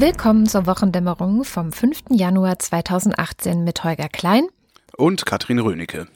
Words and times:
Willkommen 0.00 0.46
zur 0.46 0.66
Wochendämmerung 0.66 1.42
vom 1.42 1.72
5. 1.72 2.04
Januar 2.10 2.60
2018 2.60 3.64
mit 3.64 3.82
Holger 3.82 4.08
Klein 4.08 4.46
und 4.96 5.26
Katrin 5.26 5.58
Rönecke. 5.58 6.06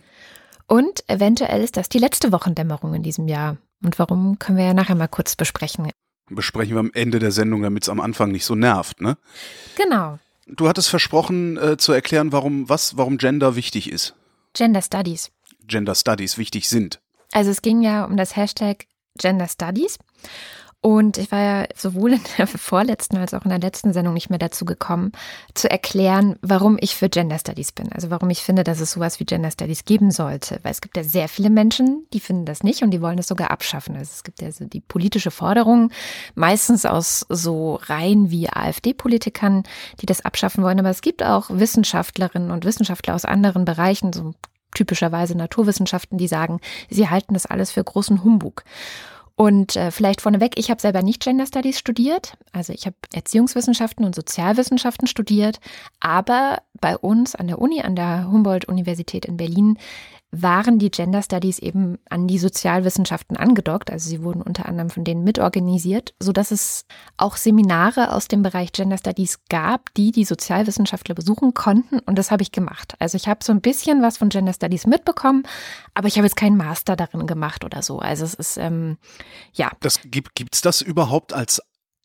Und 0.69 1.03
eventuell 1.09 1.65
ist 1.65 1.77
das 1.77 1.89
die 1.89 1.99
letzte 1.99 2.31
Wochendämmerung 2.31 2.95
in 2.95 3.03
diesem 3.03 3.27
Jahr. 3.27 3.57
Und 3.83 3.99
warum 3.99 4.39
können 4.39 4.57
wir 4.57 4.67
ja 4.67 4.73
nachher 4.73 4.95
mal 4.95 5.09
kurz 5.09 5.35
besprechen. 5.35 5.91
Besprechen 6.31 6.77
wir 6.77 6.79
am 6.79 6.93
Ende 6.95 7.19
der 7.19 7.33
Sendung, 7.33 7.63
damit 7.63 7.83
es 7.83 7.89
am 7.89 7.99
Anfang 7.99 8.31
nicht 8.31 8.45
so 8.45 8.55
nervt, 8.55 9.01
ne? 9.01 9.19
Genau. 9.77 10.21
Du 10.47 10.69
hattest 10.69 10.89
versprochen 10.89 11.57
äh, 11.57 11.77
zu 11.77 11.91
erklären, 11.91 12.31
warum 12.31 12.69
was, 12.69 12.97
warum 12.97 13.19
Gender 13.19 13.57
wichtig 13.57 13.91
ist. 13.91 14.15
Gender 14.53 14.83
Studies. 14.83 15.33
Gender 15.67 15.97
Studies 15.97 16.39
wichtig 16.39 16.69
sind. 16.69 17.01
Also 17.33 17.51
es 17.51 17.63
ging 17.63 17.83
ja 17.83 18.05
um 18.05 18.17
das 18.17 18.37
Hashtag 18.37 18.87
Gender 19.19 19.49
Studies. 19.49 19.99
Und 20.85 21.17
ich 21.17 21.31
war 21.31 21.41
ja 21.41 21.67
sowohl 21.77 22.15
in 22.15 22.21
der 22.37 22.47
vorletzten 22.49 23.17
als 23.17 23.35
auch 23.35 23.45
in 23.45 23.51
der 23.51 23.61
letzten 23.61 23.93
Sendung 23.93 24.15
nicht 24.15 24.31
mehr 24.31 24.41
dazu 24.41 24.65
gekommen, 24.65 25.13
zu 25.55 25.71
erklären, 25.71 26.35
warum 26.43 26.77
ich 26.81 26.97
für 26.97 27.09
Gender 27.09 27.39
Studies 27.39 27.71
bin. 27.71 27.93
Also 27.93 28.11
warum 28.11 28.31
ich 28.31 28.43
finde, 28.43 28.65
dass 28.65 28.81
es 28.81 28.91
sowas 28.91 29.21
wie 29.21 29.25
Gender 29.25 29.53
Studies 29.53 29.85
geben 29.85 30.11
sollte. 30.11 30.59
Weil 30.65 30.73
es 30.73 30.81
gibt 30.81 30.97
ja 30.97 31.05
sehr 31.05 31.29
viele 31.29 31.51
Menschen, 31.51 32.05
die 32.13 32.19
finden 32.19 32.47
das 32.47 32.65
nicht 32.65 32.83
und 32.83 32.91
die 32.91 33.01
wollen 33.01 33.19
es 33.19 33.29
sogar 33.29 33.53
abschaffen. 33.53 33.95
Also 33.97 34.11
es 34.13 34.25
gibt 34.25 34.43
ja 34.43 34.51
so 34.51 34.65
die 34.65 34.81
politische 34.81 35.31
Forderung, 35.31 35.93
meistens 36.35 36.85
aus 36.85 37.25
so 37.29 37.77
Reihen 37.85 38.33
wie 38.33 38.49
AfD-Politikern, 38.49 39.63
die 40.01 40.07
das 40.07 40.25
abschaffen 40.25 40.65
wollen. 40.65 40.81
Aber 40.81 40.91
es 40.91 41.01
gibt 41.01 41.23
auch 41.23 41.49
Wissenschaftlerinnen 41.49 42.51
und 42.51 42.65
Wissenschaftler 42.65 43.15
aus 43.15 43.25
anderen 43.25 43.65
Bereichen, 43.65 44.13
so 44.13 44.35
typischerweise 44.75 45.37
Naturwissenschaften, 45.37 46.19
die 46.19 46.27
sagen, 46.27 46.59
sie 46.91 47.09
halten 47.09 47.35
das 47.35 47.47
alles 47.47 47.71
für 47.71 47.85
großen 47.85 48.25
Humbug. 48.25 48.65
Und 49.35 49.77
äh, 49.77 49.91
vielleicht 49.91 50.21
vorneweg, 50.21 50.59
ich 50.59 50.71
habe 50.71 50.81
selber 50.81 51.03
nicht 51.03 51.23
Gender 51.23 51.47
Studies 51.47 51.79
studiert, 51.79 52.37
also 52.53 52.73
ich 52.73 52.87
habe 52.87 52.97
Erziehungswissenschaften 53.15 54.05
und 54.05 54.15
Sozialwissenschaften 54.15 55.07
studiert, 55.07 55.59
aber 56.01 56.59
bei 56.81 56.97
uns 56.97 57.35
an 57.35 57.47
der 57.47 57.59
Uni, 57.59 57.81
an 57.83 57.97
der 57.97 58.31
Humboldt-Universität 58.31 59.25
in 59.25 59.37
Berlin, 59.37 59.79
waren 60.35 60.79
die 60.79 60.91
Gender 60.91 61.21
Studies 61.23 61.59
eben 61.59 61.99
an 62.09 62.27
die 62.27 62.39
Sozialwissenschaften 62.39 63.37
angedockt. 63.37 63.91
Also 63.91 64.09
sie 64.09 64.23
wurden 64.23 64.41
unter 64.41 64.67
anderem 64.67 64.89
von 64.89 65.05
denen 65.05 65.25
mitorganisiert, 65.25 66.15
so 66.19 66.33
dass 66.33 66.51
es 66.51 66.87
auch 67.19 67.37
Seminare 67.37 68.13
aus 68.13 68.29
dem 68.29 68.43
Bereich 68.43 68.73
Gender 68.73 68.97
Studies 68.97 69.41
gab, 69.51 69.93
die 69.95 70.11
die 70.11 70.25
Sozialwissenschaftler 70.25 71.15
besuchen 71.15 71.53
konnten. 71.53 71.99
Und 71.99 72.17
das 72.17 72.31
habe 72.31 72.43
ich 72.43 72.51
gemacht. 72.51 72.95
Also 72.99 73.17
ich 73.17 73.29
habe 73.29 73.45
so 73.45 73.53
ein 73.53 73.61
bisschen 73.61 74.01
was 74.01 74.17
von 74.17 74.31
Gender 74.31 74.55
Studies 74.55 74.87
mitbekommen, 74.87 75.43
aber 75.93 76.09
ich 76.09 76.17
habe 76.17 76.27
jetzt 76.27 76.37
keinen 76.37 76.57
Master 76.57 76.97
darin 76.97 77.27
gemacht 77.27 77.63
oder 77.63 77.83
so. 77.83 77.99
Also 77.99 78.25
es 78.25 78.33
ist, 78.33 78.57
ähm, 78.57 78.97
ja. 79.53 79.71
Das 79.81 80.01
gibt, 80.03 80.35
gibt's 80.35 80.63
das 80.63 80.81
überhaupt 80.81 81.35
als 81.35 81.61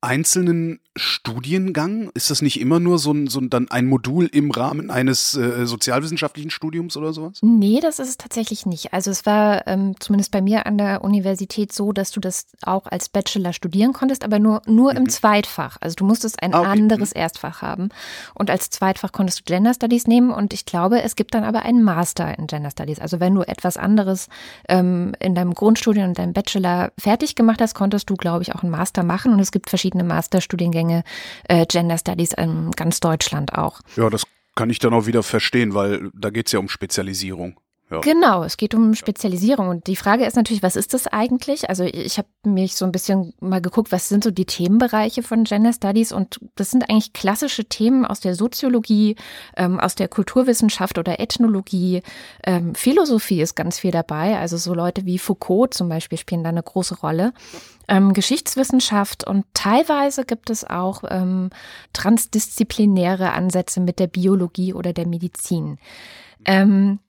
einzelnen 0.07 0.79
Studiengang? 0.95 2.09
Ist 2.13 2.31
das 2.31 2.41
nicht 2.41 2.59
immer 2.59 2.79
nur 2.79 2.97
so 2.97 3.11
ein, 3.11 3.27
so 3.27 3.39
ein, 3.39 3.49
dann 3.49 3.69
ein 3.69 3.85
Modul 3.85 4.25
im 4.25 4.51
Rahmen 4.51 4.89
eines 4.89 5.35
äh, 5.35 5.65
sozialwissenschaftlichen 5.65 6.49
Studiums 6.49 6.97
oder 6.97 7.13
sowas? 7.13 7.39
Nee, 7.41 7.79
das 7.81 7.99
ist 7.99 8.09
es 8.09 8.17
tatsächlich 8.17 8.65
nicht. 8.65 8.93
Also 8.93 9.11
es 9.11 9.25
war 9.25 9.67
ähm, 9.67 9.95
zumindest 9.99 10.31
bei 10.31 10.41
mir 10.41 10.65
an 10.65 10.77
der 10.77 11.03
Universität 11.03 11.73
so, 11.73 11.91
dass 11.91 12.11
du 12.11 12.19
das 12.19 12.47
auch 12.63 12.87
als 12.87 13.09
Bachelor 13.09 13.53
studieren 13.53 13.93
konntest, 13.93 14.23
aber 14.23 14.39
nur, 14.39 14.61
nur 14.65 14.91
mhm. 14.91 14.97
im 14.97 15.09
Zweitfach. 15.09 15.77
Also 15.81 15.95
du 15.95 16.05
musstest 16.05 16.41
ein 16.41 16.53
ah, 16.53 16.61
okay. 16.61 16.69
anderes 16.69 17.13
mhm. 17.13 17.21
Erstfach 17.21 17.61
haben. 17.61 17.89
Und 18.33 18.49
als 18.49 18.69
Zweitfach 18.69 19.11
konntest 19.11 19.41
du 19.41 19.43
Gender 19.43 19.73
Studies 19.73 20.07
nehmen 20.07 20.31
und 20.31 20.53
ich 20.53 20.65
glaube, 20.65 21.03
es 21.03 21.15
gibt 21.15 21.33
dann 21.33 21.43
aber 21.43 21.63
einen 21.63 21.83
Master 21.83 22.37
in 22.37 22.47
Gender 22.47 22.71
Studies. 22.71 22.99
Also 22.99 23.19
wenn 23.19 23.35
du 23.35 23.41
etwas 23.41 23.77
anderes 23.77 24.29
ähm, 24.69 25.13
in 25.19 25.35
deinem 25.35 25.53
Grundstudium 25.53 26.07
und 26.07 26.17
deinem 26.17 26.33
Bachelor 26.33 26.91
fertig 26.97 27.35
gemacht 27.35 27.61
hast, 27.61 27.75
konntest 27.75 28.09
du, 28.09 28.15
glaube 28.15 28.43
ich, 28.43 28.55
auch 28.55 28.63
einen 28.63 28.71
Master 28.71 29.03
machen 29.03 29.33
und 29.33 29.39
es 29.39 29.51
gibt 29.51 29.69
verschiedene 29.69 29.96
verschiedene 29.97 30.03
Masterstudiengänge 30.03 31.03
äh, 31.47 31.65
Gender 31.65 31.97
Studies 31.97 32.33
in 32.33 32.71
ganz 32.71 32.99
Deutschland 32.99 33.53
auch. 33.53 33.81
Ja, 33.95 34.09
das 34.09 34.23
kann 34.55 34.69
ich 34.69 34.79
dann 34.79 34.93
auch 34.93 35.05
wieder 35.05 35.23
verstehen, 35.23 35.73
weil 35.73 36.09
da 36.13 36.29
geht 36.29 36.47
es 36.47 36.53
ja 36.53 36.59
um 36.59 36.69
Spezialisierung. 36.69 37.59
Ja. 37.89 38.01
Genau, 38.01 38.43
es 38.43 38.57
geht 38.57 38.75
um 38.75 38.95
Spezialisierung. 38.95 39.69
Und 39.69 39.87
die 39.87 39.95
Frage 39.95 40.25
ist 40.25 40.35
natürlich, 40.35 40.61
was 40.61 40.75
ist 40.75 40.93
das 40.93 41.07
eigentlich? 41.07 41.69
Also 41.69 41.85
ich 41.85 42.17
habe 42.17 42.27
mich 42.43 42.75
so 42.75 42.83
ein 42.83 42.91
bisschen 42.91 43.33
mal 43.39 43.61
geguckt, 43.61 43.93
was 43.93 44.09
sind 44.09 44.25
so 44.25 44.31
die 44.31 44.45
Themenbereiche 44.45 45.23
von 45.23 45.45
Gender 45.45 45.71
Studies? 45.71 46.11
Und 46.11 46.39
das 46.55 46.71
sind 46.71 46.89
eigentlich 46.89 47.13
klassische 47.13 47.63
Themen 47.63 48.05
aus 48.05 48.19
der 48.19 48.35
Soziologie, 48.35 49.15
ähm, 49.55 49.79
aus 49.79 49.95
der 49.95 50.09
Kulturwissenschaft 50.09 50.97
oder 50.97 51.21
Ethnologie. 51.21 52.01
Ähm, 52.43 52.75
Philosophie 52.75 53.41
ist 53.41 53.55
ganz 53.55 53.79
viel 53.79 53.91
dabei. 53.91 54.37
Also 54.37 54.57
so 54.57 54.73
Leute 54.73 55.05
wie 55.05 55.17
Foucault 55.17 55.73
zum 55.73 55.87
Beispiel 55.87 56.17
spielen 56.17 56.43
da 56.43 56.49
eine 56.49 56.63
große 56.63 56.99
Rolle. 56.99 57.31
Ähm, 57.87 58.11
Geschichtswissenschaft 58.11 59.25
und 59.25 59.45
teilweise 59.53 60.25
gibt 60.25 60.49
es 60.49 60.65
auch 60.65 61.05
ähm, 61.09 61.51
transdisziplinäre 61.93 63.31
Ansätze 63.31 63.79
mit 63.79 63.99
der 63.99 64.07
Biologie 64.07 64.73
oder 64.73 64.91
der 64.91 65.07
Medizin. 65.07 65.77
Ähm, 66.43 66.99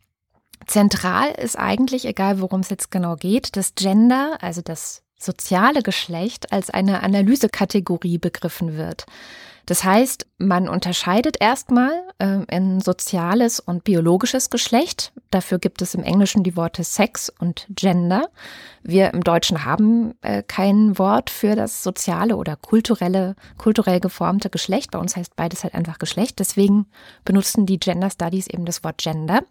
Zentral 0.67 1.31
ist 1.33 1.59
eigentlich, 1.59 2.05
egal 2.05 2.41
worum 2.41 2.61
es 2.61 2.71
jetzt 2.71 2.91
genau 2.91 3.17
geht, 3.17 3.57
das 3.57 3.75
Gender, 3.75 4.39
also 4.41 4.61
das 4.63 5.03
soziale 5.19 5.83
Geschlecht, 5.83 6.53
als 6.53 6.71
eine 6.71 7.03
Analysekategorie 7.03 8.19
begriffen 8.19 8.77
wird. 8.77 9.07
Das 9.69 9.85
heißt, 9.85 10.27
man 10.39 10.67
unterscheidet 10.67 11.37
erstmal 11.41 11.93
äh, 12.19 12.39
in 12.51 12.81
soziales 12.81 13.61
und 13.61 13.85
biologisches 13.85 14.49
Geschlecht. 14.49 15.13
Dafür 15.31 15.59
gibt 15.59 15.83
es 15.83 15.95
im 15.95 16.03
Englischen 16.03 16.43
die 16.43 16.57
Worte 16.57 16.83
Sex 16.85 17.31
und 17.39 17.67
Gender. 17.69 18.31
Wir 18.83 19.13
im 19.13 19.23
Deutschen 19.23 19.67
haben 19.67 20.15
äh, 20.23 20.43
kein 20.43 20.99
Wort 20.99 21.29
für 21.29 21.55
das 21.55 21.83
soziale 21.83 22.37
oder 22.37 22.57
kulturelle, 22.57 23.37
kulturell 23.59 24.01
geformte 24.01 24.49
Geschlecht. 24.49 24.93
Bei 24.93 24.99
uns 25.01 25.17
heißt 25.17 25.37
beides 25.37 25.65
halt 25.65 25.75
einfach 25.75 25.99
Geschlecht. 25.99 26.39
Deswegen 26.39 26.87
benutzen 27.27 27.67
die 27.67 27.79
Gender 27.79 28.09
Studies 28.09 28.47
eben 28.47 28.65
das 28.65 28.83
Wort 28.85 28.97
Gender. 28.97 29.43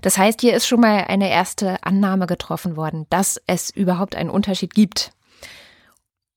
Das 0.00 0.18
heißt, 0.18 0.40
hier 0.40 0.56
ist 0.56 0.66
schon 0.66 0.80
mal 0.80 1.04
eine 1.06 1.30
erste 1.30 1.80
Annahme 1.84 2.26
getroffen 2.26 2.74
worden, 2.76 3.06
dass 3.10 3.40
es 3.46 3.70
überhaupt 3.70 4.16
einen 4.16 4.30
Unterschied 4.30 4.74
gibt 4.74 5.12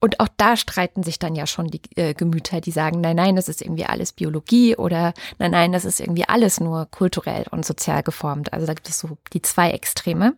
und 0.02 0.20
auch 0.20 0.28
da 0.38 0.58
streiten 0.58 1.04
sich 1.04 1.20
dann 1.20 1.36
ja 1.36 1.48
schon 1.48 1.68
die 1.68 1.82
äh, 1.96 2.14
Gemüter, 2.14 2.62
die 2.62 2.72
sagen, 2.72 3.02
nein, 3.02 3.16
nein, 3.16 3.36
das 3.36 3.50
ist 3.50 3.62
irgendwie 3.62 3.86
alles 3.86 4.14
Biologie 4.14 4.76
oder 4.76 5.14
nein, 5.40 5.52
nein, 5.52 5.72
das 5.72 5.86
ist 5.86 6.00
irgendwie 6.00 6.26
alles 6.28 6.60
nur 6.60 6.86
kulturell 6.86 7.46
und 7.52 7.66
sozial 7.66 8.04
geformt. 8.04 8.54
Also 8.54 8.68
da 8.68 8.74
gibt 8.74 8.90
es 8.90 9.00
so 9.00 9.18
die 9.34 9.42
zwei 9.42 9.72
Extreme. 9.72 10.36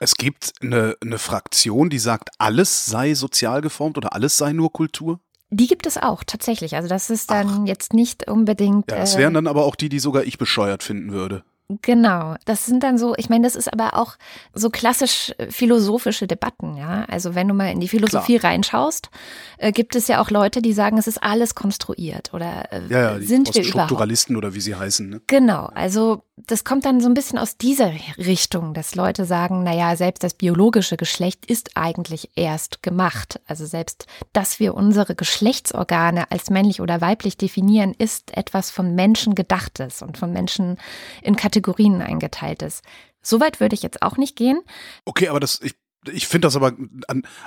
Es 0.00 0.16
gibt 0.16 0.52
eine, 0.60 0.96
eine 1.00 1.18
Fraktion, 1.18 1.88
die 1.88 2.00
sagt, 2.00 2.30
alles 2.38 2.86
sei 2.86 3.14
sozial 3.14 3.60
geformt 3.60 3.96
oder 3.96 4.12
alles 4.12 4.36
sei 4.36 4.52
nur 4.52 4.72
Kultur? 4.72 5.20
Die 5.50 5.68
gibt 5.68 5.86
es 5.86 5.96
auch, 5.96 6.24
tatsächlich. 6.24 6.74
Also 6.74 6.88
das 6.88 7.10
ist 7.10 7.30
dann 7.30 7.62
Ach. 7.62 7.66
jetzt 7.66 7.92
nicht 7.92 8.28
unbedingt. 8.28 8.90
Ja, 8.90 8.98
das 8.98 9.16
wären 9.16 9.34
äh, 9.34 9.36
dann 9.36 9.46
aber 9.46 9.64
auch 9.64 9.76
die, 9.76 9.88
die 9.88 10.00
sogar 10.00 10.24
ich 10.24 10.38
bescheuert 10.38 10.82
finden 10.82 11.12
würde. 11.12 11.44
Genau, 11.80 12.36
das 12.44 12.66
sind 12.66 12.82
dann 12.82 12.98
so, 12.98 13.14
ich 13.16 13.30
meine, 13.30 13.44
das 13.44 13.56
ist 13.56 13.72
aber 13.72 13.96
auch 13.96 14.16
so 14.52 14.68
klassisch 14.68 15.32
äh, 15.38 15.50
philosophische 15.50 16.26
Debatten, 16.26 16.76
ja. 16.76 17.06
Also 17.08 17.34
wenn 17.34 17.48
du 17.48 17.54
mal 17.54 17.72
in 17.72 17.80
die 17.80 17.88
Philosophie 17.88 18.38
Klar. 18.38 18.52
reinschaust, 18.52 19.08
äh, 19.56 19.72
gibt 19.72 19.96
es 19.96 20.06
ja 20.06 20.20
auch 20.20 20.30
Leute, 20.30 20.60
die 20.60 20.74
sagen, 20.74 20.98
es 20.98 21.06
ist 21.06 21.22
alles 21.22 21.54
konstruiert 21.54 22.34
oder 22.34 22.70
äh, 22.70 22.82
ja, 22.90 23.12
ja, 23.14 23.20
sind 23.20 23.54
wir 23.54 23.62
überhaupt. 23.62 23.88
Strukturalisten 23.88 24.36
oder 24.36 24.54
wie 24.54 24.60
sie 24.60 24.74
heißen. 24.74 25.08
Ne? 25.08 25.22
Genau, 25.26 25.70
also 25.74 26.22
das 26.36 26.64
kommt 26.64 26.84
dann 26.84 27.00
so 27.00 27.08
ein 27.08 27.14
bisschen 27.14 27.38
aus 27.38 27.56
dieser 27.56 27.92
Richtung, 28.18 28.74
dass 28.74 28.96
Leute 28.96 29.24
sagen, 29.24 29.62
na 29.62 29.72
ja, 29.72 29.94
selbst 29.94 30.24
das 30.24 30.34
biologische 30.34 30.96
Geschlecht 30.96 31.46
ist 31.46 31.76
eigentlich 31.76 32.30
erst 32.34 32.82
gemacht. 32.82 33.40
Also 33.46 33.66
selbst, 33.66 34.06
dass 34.32 34.58
wir 34.58 34.74
unsere 34.74 35.14
Geschlechtsorgane 35.14 36.30
als 36.32 36.50
männlich 36.50 36.80
oder 36.80 37.00
weiblich 37.00 37.36
definieren, 37.36 37.94
ist 37.96 38.36
etwas 38.36 38.70
von 38.70 38.94
Menschen 38.96 39.36
gedachtes 39.36 40.02
und 40.02 40.18
von 40.18 40.32
Menschen 40.32 40.78
in 41.22 41.36
Kategorien 41.36 42.02
eingeteiltes. 42.02 42.82
Soweit 43.22 43.60
würde 43.60 43.74
ich 43.74 43.82
jetzt 43.82 44.02
auch 44.02 44.16
nicht 44.16 44.34
gehen. 44.34 44.60
Okay, 45.04 45.28
aber 45.28 45.40
das, 45.40 45.60
ich 45.62 45.74
ich 46.12 46.26
finde 46.26 46.46
das 46.46 46.56
aber, 46.56 46.74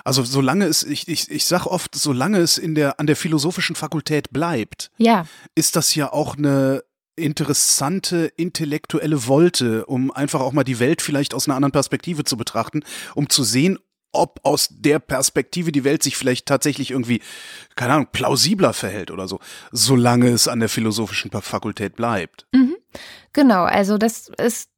also 0.04 0.24
solange 0.24 0.66
es, 0.66 0.82
ich, 0.82 1.08
ich, 1.08 1.30
ich 1.30 1.46
sag 1.46 1.68
oft, 1.68 1.94
solange 1.94 2.40
es 2.40 2.58
in 2.58 2.74
der, 2.74 3.00
an 3.00 3.06
der 3.06 3.16
philosophischen 3.16 3.76
Fakultät 3.76 4.32
bleibt, 4.32 4.90
ja. 4.98 5.28
ist 5.54 5.76
das 5.76 5.94
ja 5.94 6.12
auch 6.12 6.38
eine, 6.38 6.84
interessante 7.18 8.32
intellektuelle 8.38 9.28
Wolte, 9.28 9.86
um 9.86 10.12
einfach 10.12 10.40
auch 10.40 10.54
mal 10.54 10.64
die 10.64 10.80
Welt 10.80 11.02
vielleicht 11.02 11.34
aus 11.34 11.48
einer 11.48 11.56
anderen 11.56 11.72
Perspektive 11.72 12.24
zu 12.24 12.38
betrachten, 12.38 12.84
um 13.16 13.30
zu 13.30 13.44
sehen, 13.44 13.80
ob 14.14 14.40
aus 14.44 14.70
der 14.72 15.00
Perspektive 15.00 15.72
die 15.72 15.84
Welt 15.84 16.02
sich 16.02 16.18
vielleicht 16.18 16.46
tatsächlich 16.46 16.92
irgendwie, 16.92 17.22
keine 17.76 17.94
Ahnung, 17.94 18.08
plausibler 18.12 18.74
verhält 18.74 19.12
oder 19.12 19.28
so, 19.28 19.40
solange 19.72 20.30
es 20.30 20.48
an 20.48 20.60
der 20.60 20.70
philosophischen 20.70 21.32
Fakultät 21.32 21.96
bleibt. 21.96 22.48
Mhm. 22.54 22.77
Genau, 23.34 23.64
also 23.64 23.98
das 23.98 24.32
ist, 24.40 24.70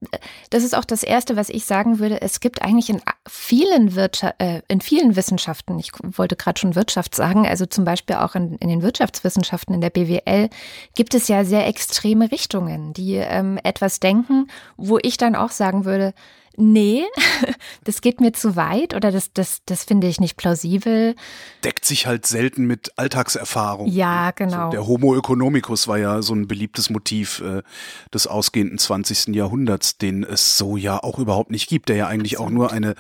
das 0.50 0.64
ist 0.64 0.76
auch 0.76 0.84
das 0.84 1.04
Erste, 1.04 1.36
was 1.36 1.50
ich 1.50 1.66
sagen 1.66 2.00
würde. 2.00 2.22
Es 2.22 2.40
gibt 2.40 2.62
eigentlich 2.62 2.90
in 2.90 3.02
vielen 3.28 3.96
Wirtschaft, 3.96 4.36
äh, 4.40 4.62
in 4.68 4.82
vielen 4.82 5.16
Wissenschaften, 5.16 5.80
ich 5.80 5.92
wollte 6.04 6.36
gerade 6.36 6.60
schon 6.60 6.76
Wirtschaft 6.76 7.16
sagen, 7.16 7.48
also 7.48 7.66
zum 7.66 7.86
Beispiel 7.86 8.18
auch 8.18 8.36
in, 8.36 8.56
in 8.56 8.68
den 8.68 8.82
Wirtschaftswissenschaften, 8.82 9.74
in 9.74 9.82
der 9.82 9.92
BWL, 9.92 10.50
gibt 10.96 11.16
es 11.16 11.28
ja 11.30 11.46
sehr 11.46 11.68
extreme 11.68 12.32
Richtungen, 12.32 12.92
die 12.94 13.16
ähm, 13.16 13.60
etwas 13.64 14.00
denken, 14.00 14.48
wo 14.76 14.98
ich 15.02 15.18
dann 15.18 15.36
auch 15.36 15.52
sagen 15.52 15.86
würde, 15.86 16.14
Nee, 16.62 17.06
das 17.86 18.02
geht 18.02 18.20
mir 18.20 18.34
zu 18.34 18.58
weit 18.58 18.94
oder 18.94 19.14
das, 19.14 19.32
das, 19.32 19.62
das 19.66 19.86
finde 19.86 20.08
ich 20.08 20.20
nicht 20.20 20.36
plausibel. 20.36 21.16
Deckt 21.64 21.86
sich 21.86 22.06
halt 22.06 22.26
selten 22.26 22.66
mit 22.66 22.92
Alltagserfahrung. 22.98 23.88
Ja, 23.88 24.32
genau. 24.32 24.66
Also 24.66 24.72
der 24.72 24.86
Homo 24.86 25.16
economicus 25.18 25.88
war 25.88 25.98
ja 25.98 26.22
so 26.22 26.34
ein 26.34 26.48
beliebtes 26.48 26.90
Motiv 26.90 27.40
äh, 27.40 27.62
des 28.14 28.28
ausgehenden 28.28 28.78
20. 28.78 29.34
Jahrhunderts, 29.36 29.98
den 29.98 30.26
es 30.26 30.58
so 30.58 30.76
ja 30.76 31.02
auch 31.02 31.18
überhaupt 31.18 31.50
nicht 31.50 31.70
gibt, 31.70 31.88
der 31.88 31.96
ja 31.96 32.08
eigentlich 32.08 32.40
auch 32.40 32.50
nur 32.50 32.74
eine 32.74 32.96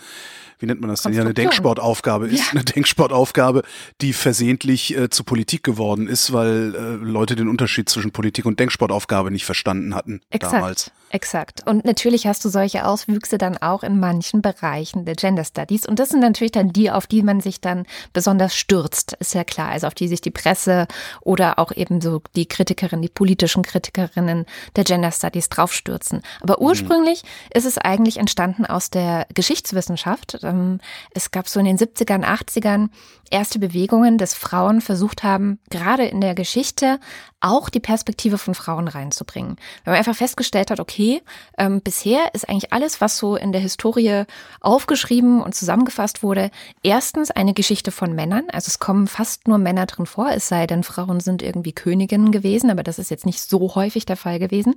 wie 0.59 0.65
nennt 0.65 0.81
man 0.81 0.89
das 0.89 1.01
denn? 1.01 1.13
Ja, 1.13 1.21
eine 1.21 1.33
Denksportaufgabe 1.33 2.27
ist. 2.27 2.39
Ja. 2.39 2.51
Eine 2.51 2.63
Denksportaufgabe, 2.63 3.63
die 4.01 4.13
versehentlich 4.13 4.95
äh, 4.95 5.09
zu 5.09 5.23
Politik 5.23 5.63
geworden 5.63 6.07
ist, 6.07 6.33
weil 6.33 6.75
äh, 6.75 6.79
Leute 7.03 7.35
den 7.35 7.47
Unterschied 7.47 7.89
zwischen 7.89 8.11
Politik 8.11 8.45
und 8.45 8.59
Denksportaufgabe 8.59 9.31
nicht 9.31 9.45
verstanden 9.45 9.95
hatten 9.95 10.21
Exakt. 10.29 10.53
damals. 10.53 10.91
Exakt. 11.11 11.65
Und 11.65 11.85
natürlich 11.85 12.27
hast 12.27 12.45
du 12.45 12.49
solche 12.49 12.85
Auswüchse 12.85 13.37
dann 13.37 13.57
auch 13.57 13.83
in 13.83 13.99
manchen 13.99 14.41
Bereichen 14.41 15.05
der 15.05 15.15
Gender 15.15 15.43
Studies. 15.43 15.87
Und 15.87 15.97
das 15.97 16.09
sind 16.09 16.19
natürlich 16.19 16.51
dann 16.51 16.71
die, 16.71 16.91
auf 16.91 17.07
die 17.07 17.23
man 17.23 17.41
sich 17.41 17.61
dann 17.61 17.85
besonders 18.13 18.55
stürzt, 18.55 19.13
ist 19.13 19.33
ja 19.33 19.43
klar. 19.43 19.69
Also 19.69 19.87
auf 19.87 19.95
die 19.95 20.07
sich 20.07 20.21
die 20.21 20.29
Presse 20.31 20.87
oder 21.21 21.57
auch 21.57 21.71
eben 21.71 21.99
so 21.99 22.21
die 22.35 22.45
Kritikerinnen, 22.45 23.01
die 23.01 23.09
politischen 23.09 23.63
Kritikerinnen 23.63 24.45
der 24.75 24.83
Gender 24.83 25.11
Studies 25.11 25.49
draufstürzen. 25.49 26.21
Aber 26.41 26.57
mhm. 26.59 26.65
ursprünglich 26.67 27.23
mhm. 27.23 27.57
ist 27.57 27.65
es 27.65 27.77
eigentlich 27.77 28.17
entstanden 28.17 28.65
aus 28.65 28.91
der 28.91 29.25
Geschichtswissenschaft. 29.33 30.37
Ähm, 30.49 30.79
es 31.13 31.31
gab 31.31 31.47
so 31.47 31.59
in 31.59 31.65
den 31.65 31.77
70ern, 31.77 32.23
80ern 32.23 32.89
erste 33.31 33.59
Bewegungen, 33.59 34.17
dass 34.17 34.33
Frauen 34.33 34.81
versucht 34.81 35.23
haben, 35.23 35.59
gerade 35.69 36.05
in 36.05 36.21
der 36.21 36.35
Geschichte 36.35 36.99
auch 37.41 37.69
die 37.69 37.79
Perspektive 37.79 38.37
von 38.37 38.55
Frauen 38.55 38.87
reinzubringen. 38.87 39.55
Weil 39.83 39.93
man 39.93 39.99
einfach 39.99 40.15
festgestellt 40.15 40.71
hat, 40.71 40.79
okay, 40.79 41.21
ähm, 41.57 41.81
bisher 41.81 42.33
ist 42.33 42.49
eigentlich 42.49 42.73
alles, 42.73 43.01
was 43.01 43.17
so 43.17 43.35
in 43.35 43.51
der 43.51 43.61
Historie 43.61 44.23
aufgeschrieben 44.59 45.41
und 45.41 45.55
zusammengefasst 45.55 46.21
wurde, 46.21 46.51
erstens 46.83 47.31
eine 47.31 47.53
Geschichte 47.53 47.91
von 47.91 48.13
Männern. 48.13 48.47
Also 48.51 48.67
es 48.67 48.79
kommen 48.79 49.07
fast 49.07 49.47
nur 49.47 49.57
Männer 49.57 49.85
drin 49.85 50.05
vor, 50.05 50.29
es 50.31 50.47
sei 50.47 50.67
denn, 50.67 50.83
Frauen 50.83 51.19
sind 51.19 51.41
irgendwie 51.41 51.73
Königinnen 51.73 52.31
gewesen, 52.31 52.69
aber 52.69 52.83
das 52.83 52.99
ist 52.99 53.09
jetzt 53.09 53.25
nicht 53.25 53.41
so 53.41 53.75
häufig 53.75 54.05
der 54.05 54.17
Fall 54.17 54.39
gewesen. 54.39 54.75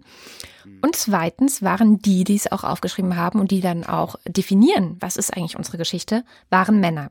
Und 0.82 0.96
zweitens 0.96 1.62
waren 1.62 1.98
die, 1.98 2.24
die 2.24 2.36
es 2.36 2.50
auch 2.50 2.64
aufgeschrieben 2.64 3.16
haben 3.16 3.40
und 3.40 3.50
die 3.50 3.60
dann 3.60 3.84
auch 3.84 4.16
definieren, 4.26 4.96
was 5.00 5.16
ist 5.16 5.36
eigentlich 5.36 5.56
unsere 5.56 5.78
Geschichte, 5.78 6.24
waren 6.50 6.80
Männer. 6.80 7.10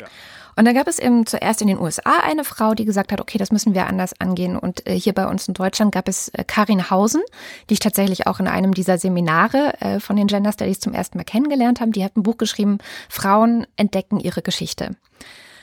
Ja. 0.00 0.06
Und 0.56 0.66
da 0.66 0.72
gab 0.72 0.86
es 0.86 0.98
eben 0.98 1.26
zuerst 1.26 1.62
in 1.62 1.68
den 1.68 1.78
USA 1.78 2.20
eine 2.22 2.44
Frau, 2.44 2.74
die 2.74 2.84
gesagt 2.84 3.12
hat, 3.12 3.20
okay, 3.20 3.38
das 3.38 3.50
müssen 3.50 3.74
wir 3.74 3.86
anders 3.86 4.18
angehen. 4.20 4.56
Und 4.56 4.86
äh, 4.86 4.98
hier 4.98 5.12
bei 5.12 5.26
uns 5.26 5.48
in 5.48 5.54
Deutschland 5.54 5.92
gab 5.92 6.08
es 6.08 6.28
äh, 6.28 6.44
Karin 6.44 6.90
Hausen, 6.90 7.22
die 7.68 7.74
ich 7.74 7.80
tatsächlich 7.80 8.26
auch 8.26 8.40
in 8.40 8.46
einem 8.46 8.72
dieser 8.72 8.98
Seminare 8.98 9.74
äh, 9.80 10.00
von 10.00 10.16
den 10.16 10.26
Gender 10.26 10.52
Studies 10.52 10.80
zum 10.80 10.94
ersten 10.94 11.18
Mal 11.18 11.24
kennengelernt 11.24 11.80
habe. 11.80 11.90
Die 11.90 12.04
hat 12.04 12.16
ein 12.16 12.22
Buch 12.22 12.38
geschrieben, 12.38 12.78
Frauen 13.08 13.66
entdecken 13.76 14.20
ihre 14.20 14.42
Geschichte. 14.42 14.96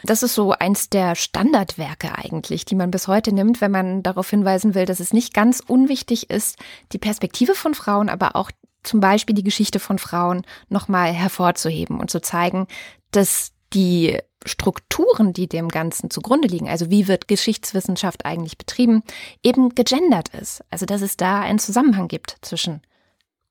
Das 0.04 0.24
ist 0.24 0.34
so 0.34 0.52
eins 0.52 0.90
der 0.90 1.16
Standardwerke 1.16 2.18
eigentlich, 2.18 2.66
die 2.66 2.76
man 2.76 2.92
bis 2.92 3.08
heute 3.08 3.34
nimmt, 3.34 3.62
wenn 3.62 3.72
man 3.72 4.04
darauf 4.04 4.30
hinweisen 4.30 4.74
will, 4.76 4.86
dass 4.86 5.00
es 5.00 5.14
nicht 5.14 5.34
ganz 5.34 5.62
unwichtig 5.66 6.30
ist, 6.30 6.58
die 6.92 6.98
Perspektive 6.98 7.54
von 7.54 7.74
Frauen, 7.74 8.10
aber 8.10 8.36
auch 8.36 8.52
zum 8.84 9.00
Beispiel 9.00 9.36
die 9.36 9.44
Geschichte 9.44 9.80
von 9.80 10.00
Frauen 10.00 10.44
nochmal 10.70 11.14
hervorzuheben 11.14 12.00
und 12.00 12.10
zu 12.10 12.22
zeigen, 12.22 12.68
dass 13.12 13.52
die 13.74 14.18
Strukturen, 14.46 15.34
die 15.34 15.48
dem 15.48 15.70
Ganzen 15.70 16.10
zugrunde 16.10 16.48
liegen, 16.48 16.68
also 16.68 16.90
wie 16.90 17.08
wird 17.08 17.28
Geschichtswissenschaft 17.28 18.26
eigentlich 18.26 18.58
betrieben, 18.58 19.04
eben 19.44 19.70
gegendert 19.76 20.30
ist. 20.30 20.64
Also 20.72 20.86
dass 20.86 21.02
es 21.02 21.16
da 21.16 21.42
einen 21.42 21.60
Zusammenhang 21.60 22.08
gibt 22.08 22.38
zwischen 22.42 22.82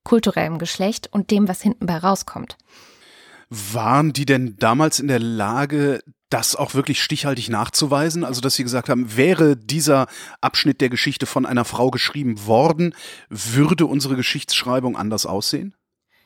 kulturellem 0.02 0.58
Geschlecht 0.58 1.08
und 1.12 1.30
dem, 1.30 1.46
was 1.46 1.62
hinten 1.62 1.86
bei 1.86 1.96
rauskommt. 1.96 2.56
Waren 3.50 4.12
die 4.12 4.26
denn 4.26 4.56
damals 4.58 4.98
in 4.98 5.08
der 5.08 5.18
Lage, 5.20 6.02
das 6.30 6.56
auch 6.56 6.74
wirklich 6.74 7.02
stichhaltig 7.02 7.48
nachzuweisen? 7.50 8.24
Also, 8.24 8.40
dass 8.40 8.54
sie 8.54 8.62
gesagt 8.62 8.88
haben, 8.88 9.16
wäre 9.16 9.56
dieser 9.56 10.06
Abschnitt 10.40 10.80
der 10.80 10.88
Geschichte 10.88 11.26
von 11.26 11.44
einer 11.44 11.64
Frau 11.64 11.90
geschrieben 11.90 12.46
worden, 12.46 12.94
würde 13.28 13.86
unsere 13.86 14.16
Geschichtsschreibung 14.16 14.96
anders 14.96 15.26
aussehen? 15.26 15.74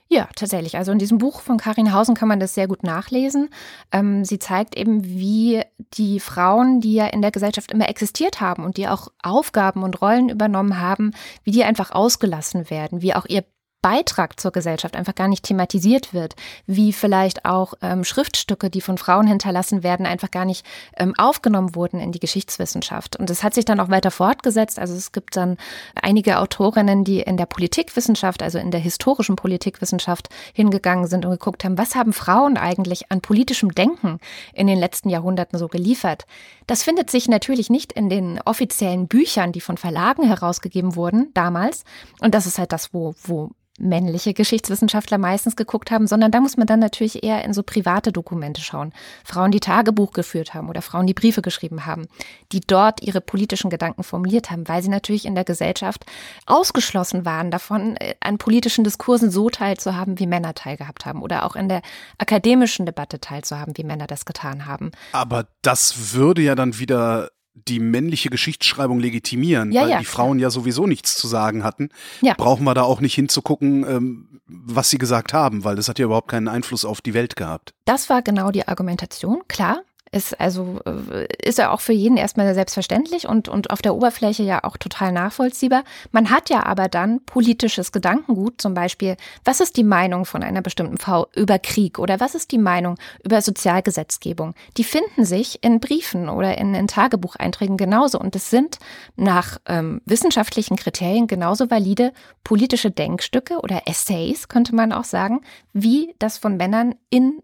Ja, 0.09 0.29
tatsächlich. 0.37 0.77
Also 0.77 0.93
in 0.93 0.99
diesem 0.99 1.19
Buch 1.19 1.41
von 1.41 1.57
Karin 1.57 1.93
Hausen 1.93 2.15
kann 2.15 2.29
man 2.29 2.39
das 2.39 2.55
sehr 2.55 2.69
gut 2.69 2.83
nachlesen. 2.83 3.49
Ähm, 3.91 4.25
sie 4.25 4.39
zeigt 4.39 4.77
eben, 4.77 5.03
wie 5.03 5.63
die 5.95 6.21
Frauen, 6.21 6.81
die 6.81 6.95
ja 6.95 7.07
in 7.07 7.23
der 7.23 7.31
Gesellschaft 7.31 7.73
immer 7.73 7.89
existiert 7.89 8.41
haben 8.41 8.65
und 8.65 8.77
die 8.77 8.87
auch 8.87 9.09
Aufgaben 9.23 9.83
und 9.83 10.01
Rollen 10.03 10.29
übernommen 10.29 10.79
haben, 10.79 11.13
wie 11.43 11.53
die 11.53 11.65
einfach 11.65 11.91
ausgelassen 11.91 12.69
werden, 12.69 13.01
wie 13.01 13.15
auch 13.15 13.25
ihr 13.27 13.45
Beitrag 13.85 14.41
zur 14.41 14.51
Gesellschaft 14.51 14.97
einfach 14.97 15.15
gar 15.15 15.29
nicht 15.29 15.43
thematisiert 15.43 16.15
wird, 16.15 16.37
wie 16.67 16.91
vielleicht 16.91 17.45
auch 17.45 17.75
ähm, 17.83 18.03
Schriftstücke, 18.03 18.71
die 18.71 18.81
von 18.81 18.97
Frauen 18.97 19.27
hinterlassen 19.27 19.83
werden, 19.83 20.07
einfach 20.07 20.31
gar 20.31 20.47
nicht 20.47 20.65
ähm, 20.97 21.13
aufgenommen 21.19 21.75
wurden 21.75 22.01
in 22.01 22.11
die 22.11 22.19
Geschichtswissenschaft. 22.19 23.17
Und 23.17 23.29
das 23.29 23.43
hat 23.43 23.53
sich 23.53 23.67
dann 23.67 23.81
auch 23.81 23.91
weiter 23.91 24.11
fortgesetzt. 24.11 24.79
Also 24.79 24.95
es 24.95 25.13
gibt 25.13 25.37
dann 25.37 25.59
einige 26.01 26.39
Autorinnen, 26.39 27.05
die 27.05 27.21
in 27.21 27.37
der 27.37 27.45
Politikwissenschaft, 27.45 28.43
also 28.43 28.59
in 28.59 28.71
der 28.71 28.81
historischen 28.81 29.37
Politikwissenschaft 29.37 30.31
hingegangen 30.55 31.07
sind 31.07 31.27
und 31.27 31.33
geguckt 31.33 31.63
haben, 31.63 31.77
was 31.77 31.95
haben 31.95 32.15
Frauen 32.15 32.57
eigentlich 32.57 33.13
an 33.13 33.21
politischem 33.21 33.75
Denken 33.75 34.19
in 34.55 34.67
den 34.67 34.79
letzten 34.79 35.11
Jahrhunderten 35.11 35.59
so 35.59 35.69
geliefert. 35.69 36.25
Das 36.67 36.83
findet 36.83 37.11
sich 37.11 37.29
natürlich 37.29 37.71
nicht 37.71 37.93
in 37.93 38.09
den 38.09 38.41
offiziellen 38.45 39.09
Büchern, 39.09 39.53
die 39.53 39.61
von 39.61 39.77
Verlagen 39.77 40.25
herausgegeben 40.25 40.97
wurden 40.97 41.31
damals. 41.35 41.85
Und 42.21 42.35
das 42.35 42.47
ist 42.47 42.59
halt 42.59 42.73
das, 42.73 42.95
wo, 42.95 43.15
wo 43.23 43.51
männliche 43.79 44.35
Geschichtswissenschaftler 44.35 45.19
meistens 45.19 45.57
geguckt 45.57 45.91
haben, 45.91 46.07
sondern 46.07 46.31
da 46.31 46.41
muss 46.41 46.57
man 46.57 46.67
dann 46.67 46.79
natürlich 46.79 47.25
eher 47.25 47.45
in 47.45 47.53
so 47.53 47.65
private 47.65 48.13
Dokumente 48.13 48.61
schauen. 48.61 48.93
Frauen, 49.25 49.51
die 49.51 49.59
Tagebuch 49.59 50.13
geführt 50.13 50.55
haben 50.55 50.69
oder 50.69 50.81
Frauen, 50.81 51.09
die 51.09 51.15
Briefe 51.15 51.43
geschrieben 51.43 51.85
haben, 51.85 52.07
die 52.53 52.61
dort 52.61 53.03
ihre 53.03 53.21
politischen 53.21 53.71
Gedanken 53.71 54.05
formuliert 54.05 54.51
haben, 54.51 54.69
weil 54.69 54.83
sie 54.83 54.89
natürlich 54.89 55.25
in 55.27 55.35
der 55.35 55.45
Gesellschaft 55.45 56.07
ausgeschlossen 56.47 57.25
waren 57.25 57.51
davon, 57.51 57.97
äh, 57.97 58.15
an 58.21 58.39
politischen 58.39 58.85
Diskursen 58.85 59.31
so 59.31 59.51
teilzuhaben, 59.51 60.21
wie 60.21 60.29
Männer 60.29 60.55
teilgehabt 60.55 61.05
haben 61.05 61.21
oder 61.21 61.45
auch 61.45 61.57
in 61.57 61.69
der 61.69 61.83
akademischen 62.19 62.87
Debatte 62.87 63.19
teilzuhaben, 63.19 63.77
wie 63.77 63.85
Männer 63.85 64.07
das 64.07 64.25
getan 64.25 64.67
haben. 64.67 64.93
Aber 65.11 65.49
das 65.63 66.15
würde 66.15 66.43
ja 66.43 66.54
dann 66.55 66.79
wieder 66.79 67.31
die 67.55 67.79
männliche 67.79 68.31
Geschichtsschreibung 68.31 68.99
legitimieren, 68.99 69.71
ja, 69.71 69.83
weil 69.83 69.91
ja, 69.91 69.99
die 70.01 70.05
Frauen 70.05 70.39
ja. 70.39 70.45
ja 70.45 70.51
sowieso 70.51 70.87
nichts 70.87 71.17
zu 71.17 71.29
sagen 71.29 71.63
hatten, 71.63 71.91
ja. 72.21 72.35
brauchen 72.37 72.65
wir 72.65 72.75
da 72.75 72.83
auch 72.83 73.01
nicht 73.01 73.15
hinzugucken, 73.15 73.87
ähm, 73.89 74.41
was 74.47 74.91
sie 74.91 74.99
gesagt 74.99 75.33
haben, 75.33 75.65
weil 75.65 75.77
das 75.77 75.89
hat 75.89 75.99
ja 75.99 76.07
überhaupt 76.07 76.29
keinen 76.29 76.49
Einfluss 76.49 76.85
auf 76.85 77.01
die 77.01 77.15
Welt 77.15 77.37
gehabt. 77.37 77.73
Das 77.85 78.11
war 78.11 78.23
genau 78.23 78.51
die 78.51 78.67
Argumentation, 78.67 79.43
klar. 79.47 79.83
Ist 80.13 80.41
also 80.41 80.81
äh, 80.87 81.27
ist 81.43 81.59
ja 81.59 81.71
auch 81.71 81.81
für 81.81 81.93
jeden 81.93 82.17
erstmal 82.17 82.55
selbstverständlich 82.55 83.27
und, 83.27 83.49
und 83.49 83.71
auf 83.71 83.83
der 83.83 83.95
Oberfläche 83.95 84.43
ja 84.43 84.63
auch 84.63 84.77
total 84.77 85.11
nachvollziehbar. 85.13 85.83
Man 86.13 86.31
hat 86.31 86.51
ja 86.51 86.65
aber 86.65 86.89
dann 86.89 87.25
politisches 87.25 87.91
Gedankengut, 87.91 88.61
zum 88.61 88.75
Beispiel, 88.75 89.17
was 89.45 89.61
ist 89.61 89.77
die 89.77 89.83
Meinung 89.85 90.25
von 90.25 90.43
einer 90.43 90.63
bestimmten 90.63 90.99
Frau 90.99 91.27
über 91.35 91.59
Krieg 91.59 91.99
oder 91.99 92.21
was 92.21 92.35
ist 92.35 92.53
die 92.53 92.59
Meinung 92.59 92.97
über 93.25 93.43
Sozialgesetzgebung? 93.43 94.55
Die 94.77 94.85
finden 94.85 95.25
sich 95.25 95.63
in 95.65 95.81
Briefen 95.81 96.29
oder 96.29 96.59
in, 96.59 96.75
in 96.75 96.87
Tagebucheinträgen 96.87 97.77
genauso 97.77 98.21
und 98.21 98.37
es 98.37 98.51
sind 98.51 98.79
nach 99.17 99.59
ähm, 99.67 100.01
wissenschaftlichen 100.05 100.77
Kriterien 100.77 101.27
genauso 101.27 101.71
valide 101.71 102.13
politische 102.45 102.91
Denkstücke 102.91 103.59
oder 103.61 103.83
Essays, 103.87 104.49
könnte 104.49 104.75
man 104.75 104.93
auch 104.93 105.05
sagen, 105.05 105.41
wie 105.73 106.15
das 106.19 106.39
von 106.39 106.57
Männern 106.57 106.95
in 107.11 107.43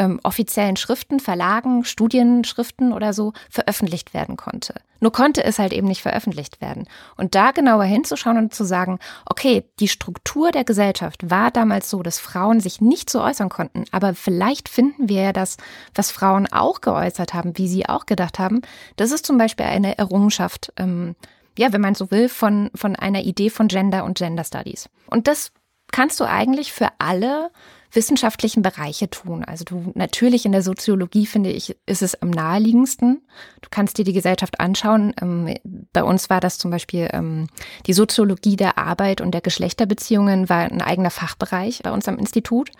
ähm, 0.00 0.18
offiziellen 0.22 0.76
Schriften, 0.76 1.20
Verlagen, 1.20 1.84
Studienschriften 1.84 2.94
oder 2.94 3.12
so 3.12 3.34
veröffentlicht 3.50 4.14
werden 4.14 4.38
konnte. 4.38 4.74
Nur 4.98 5.12
konnte 5.12 5.44
es 5.44 5.58
halt 5.58 5.74
eben 5.74 5.86
nicht 5.86 6.00
veröffentlicht 6.00 6.62
werden. 6.62 6.88
Und 7.18 7.34
da 7.34 7.50
genauer 7.50 7.84
hinzuschauen 7.84 8.38
und 8.38 8.54
zu 8.54 8.64
sagen, 8.64 8.98
okay, 9.26 9.64
die 9.78 9.88
Struktur 9.88 10.52
der 10.52 10.64
Gesellschaft 10.64 11.30
war 11.30 11.50
damals 11.50 11.90
so, 11.90 12.02
dass 12.02 12.18
Frauen 12.18 12.60
sich 12.60 12.80
nicht 12.80 13.10
so 13.10 13.20
äußern 13.20 13.50
konnten, 13.50 13.84
aber 13.92 14.14
vielleicht 14.14 14.70
finden 14.70 15.10
wir 15.10 15.22
ja 15.22 15.32
das, 15.34 15.58
was 15.94 16.10
Frauen 16.10 16.50
auch 16.50 16.80
geäußert 16.80 17.34
haben, 17.34 17.58
wie 17.58 17.68
sie 17.68 17.86
auch 17.86 18.06
gedacht 18.06 18.38
haben. 18.38 18.62
Das 18.96 19.12
ist 19.12 19.26
zum 19.26 19.36
Beispiel 19.36 19.66
eine 19.66 19.98
Errungenschaft, 19.98 20.72
ähm, 20.78 21.14
ja, 21.58 21.74
wenn 21.74 21.82
man 21.82 21.94
so 21.94 22.10
will, 22.10 22.30
von, 22.30 22.70
von 22.74 22.96
einer 22.96 23.20
Idee 23.20 23.50
von 23.50 23.68
Gender 23.68 24.04
und 24.04 24.16
Gender 24.16 24.44
Studies. 24.44 24.88
Und 25.10 25.28
das 25.28 25.52
kannst 25.92 26.20
du 26.20 26.24
eigentlich 26.24 26.72
für 26.72 26.88
alle 26.98 27.50
wissenschaftlichen 27.92 28.62
Bereiche 28.62 29.10
tun. 29.10 29.44
Also 29.44 29.64
du 29.64 29.92
natürlich 29.94 30.46
in 30.46 30.52
der 30.52 30.62
Soziologie 30.62 31.26
finde 31.26 31.50
ich, 31.50 31.76
ist 31.86 32.02
es 32.02 32.20
am 32.22 32.30
naheliegendsten. 32.30 33.22
Du 33.60 33.68
kannst 33.70 33.98
dir 33.98 34.04
die 34.04 34.12
Gesellschaft 34.12 34.60
anschauen. 34.60 35.12
Ähm, 35.20 35.54
bei 35.92 36.04
uns 36.04 36.30
war 36.30 36.40
das 36.40 36.58
zum 36.58 36.70
Beispiel 36.70 37.08
ähm, 37.12 37.48
die 37.86 37.92
Soziologie 37.92 38.56
der 38.56 38.78
Arbeit 38.78 39.20
und 39.20 39.32
der 39.32 39.40
Geschlechterbeziehungen 39.40 40.48
war 40.48 40.60
ein 40.60 40.82
eigener 40.82 41.10
Fachbereich 41.10 41.82
bei 41.82 41.90
uns 41.90 42.06
am 42.06 42.18
Institut, 42.18 42.70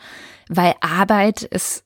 weil 0.48 0.74
Arbeit 0.80 1.42
ist 1.42 1.84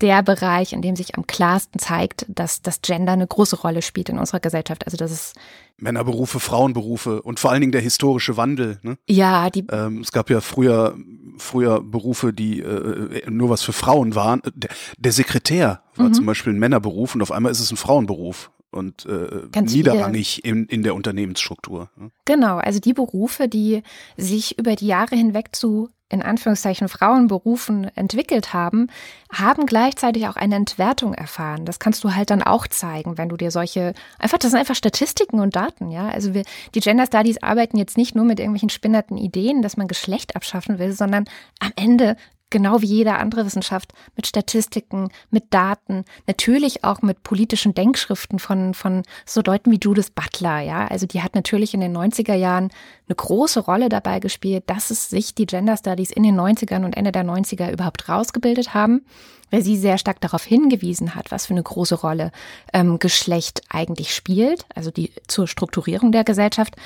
der 0.00 0.22
Bereich, 0.22 0.72
in 0.72 0.82
dem 0.82 0.96
sich 0.96 1.14
am 1.16 1.26
klarsten 1.26 1.78
zeigt, 1.78 2.26
dass 2.28 2.60
das 2.60 2.82
Gender 2.82 3.12
eine 3.12 3.26
große 3.26 3.56
Rolle 3.56 3.82
spielt 3.82 4.08
in 4.08 4.18
unserer 4.18 4.40
Gesellschaft. 4.40 4.84
Also 4.84 4.96
das 4.96 5.12
ist 5.12 5.36
Männerberufe, 5.82 6.40
Frauenberufe 6.40 7.22
und 7.22 7.40
vor 7.40 7.50
allen 7.50 7.60
Dingen 7.60 7.72
der 7.72 7.80
historische 7.80 8.36
Wandel. 8.36 8.78
Ne? 8.82 8.96
Ja, 9.08 9.50
die. 9.50 9.64
Ähm, 9.70 10.00
es 10.00 10.12
gab 10.12 10.30
ja 10.30 10.40
früher 10.40 10.96
früher 11.38 11.82
Berufe, 11.82 12.32
die 12.32 12.60
äh, 12.60 13.28
nur 13.30 13.50
was 13.50 13.62
für 13.62 13.72
Frauen 13.72 14.14
waren. 14.14 14.42
Der, 14.54 14.70
der 14.98 15.12
Sekretär 15.12 15.82
war 15.96 16.08
mhm. 16.08 16.14
zum 16.14 16.26
Beispiel 16.26 16.52
ein 16.52 16.58
Männerberuf 16.58 17.14
und 17.14 17.22
auf 17.22 17.32
einmal 17.32 17.52
ist 17.52 17.60
es 17.60 17.70
ein 17.70 17.76
Frauenberuf 17.76 18.50
und 18.70 19.06
äh, 19.06 19.48
Ganz 19.50 19.72
niederrangig 19.72 20.44
in, 20.44 20.66
in 20.66 20.82
der 20.82 20.94
Unternehmensstruktur. 20.94 21.90
Ne? 21.96 22.10
Genau, 22.24 22.56
also 22.56 22.80
die 22.80 22.94
Berufe, 22.94 23.48
die 23.48 23.82
sich 24.16 24.58
über 24.58 24.76
die 24.76 24.86
Jahre 24.86 25.16
hinweg 25.16 25.54
zu 25.54 25.90
in 26.12 26.22
Anführungszeichen 26.22 26.88
Frauenberufen 26.88 27.90
entwickelt 27.96 28.52
haben, 28.52 28.88
haben 29.32 29.64
gleichzeitig 29.64 30.28
auch 30.28 30.36
eine 30.36 30.56
Entwertung 30.56 31.14
erfahren. 31.14 31.64
Das 31.64 31.78
kannst 31.78 32.04
du 32.04 32.14
halt 32.14 32.30
dann 32.30 32.42
auch 32.42 32.68
zeigen, 32.68 33.16
wenn 33.16 33.30
du 33.30 33.36
dir 33.36 33.50
solche, 33.50 33.94
einfach, 34.18 34.38
das 34.38 34.50
sind 34.50 34.60
einfach 34.60 34.74
Statistiken 34.74 35.40
und 35.40 35.56
Daten, 35.56 35.90
ja. 35.90 36.08
Also 36.08 36.34
wir, 36.34 36.44
die 36.74 36.80
Gender 36.80 37.06
Studies 37.06 37.42
arbeiten 37.42 37.78
jetzt 37.78 37.96
nicht 37.96 38.14
nur 38.14 38.26
mit 38.26 38.38
irgendwelchen 38.38 38.68
spinnerten 38.68 39.16
Ideen, 39.16 39.62
dass 39.62 39.78
man 39.78 39.88
Geschlecht 39.88 40.36
abschaffen 40.36 40.78
will, 40.78 40.92
sondern 40.92 41.24
am 41.60 41.72
Ende 41.76 42.16
genau 42.52 42.82
wie 42.82 42.86
jede 42.86 43.14
andere 43.14 43.44
Wissenschaft 43.44 43.92
mit 44.14 44.28
Statistiken, 44.28 45.10
mit 45.30 45.52
Daten, 45.52 46.04
natürlich 46.28 46.84
auch 46.84 47.02
mit 47.02 47.24
politischen 47.24 47.74
Denkschriften 47.74 48.38
von, 48.38 48.74
von 48.74 49.02
so 49.26 49.40
Leuten 49.44 49.72
wie 49.72 49.80
Judith 49.82 50.10
Butler, 50.14 50.60
ja. 50.60 50.86
Also 50.86 51.06
die 51.06 51.22
hat 51.22 51.34
natürlich 51.34 51.74
in 51.74 51.80
den 51.80 51.96
90er 51.96 52.34
Jahren 52.34 52.70
eine 53.08 53.16
große 53.16 53.60
Rolle 53.60 53.88
dabei 53.88 54.20
gespielt, 54.20 54.64
dass 54.68 54.90
es 54.90 55.10
sich 55.10 55.34
die 55.34 55.46
Gender 55.46 55.76
Studies 55.76 56.12
in 56.12 56.22
den 56.22 56.38
90ern 56.38 56.84
und 56.84 56.96
Ende 56.96 57.10
der 57.10 57.24
90er 57.24 57.72
überhaupt 57.72 58.08
rausgebildet 58.08 58.74
haben, 58.74 59.04
weil 59.50 59.62
sie 59.62 59.76
sehr 59.76 59.98
stark 59.98 60.20
darauf 60.20 60.44
hingewiesen 60.44 61.14
hat, 61.14 61.30
was 61.30 61.46
für 61.46 61.54
eine 61.54 61.62
große 61.62 61.96
Rolle 61.96 62.30
ähm, 62.72 62.98
Geschlecht 62.98 63.62
eigentlich 63.68 64.14
spielt, 64.14 64.66
also 64.74 64.90
die 64.90 65.10
zur 65.26 65.48
Strukturierung 65.48 66.12
der 66.12 66.24
Gesellschaft. 66.24 66.76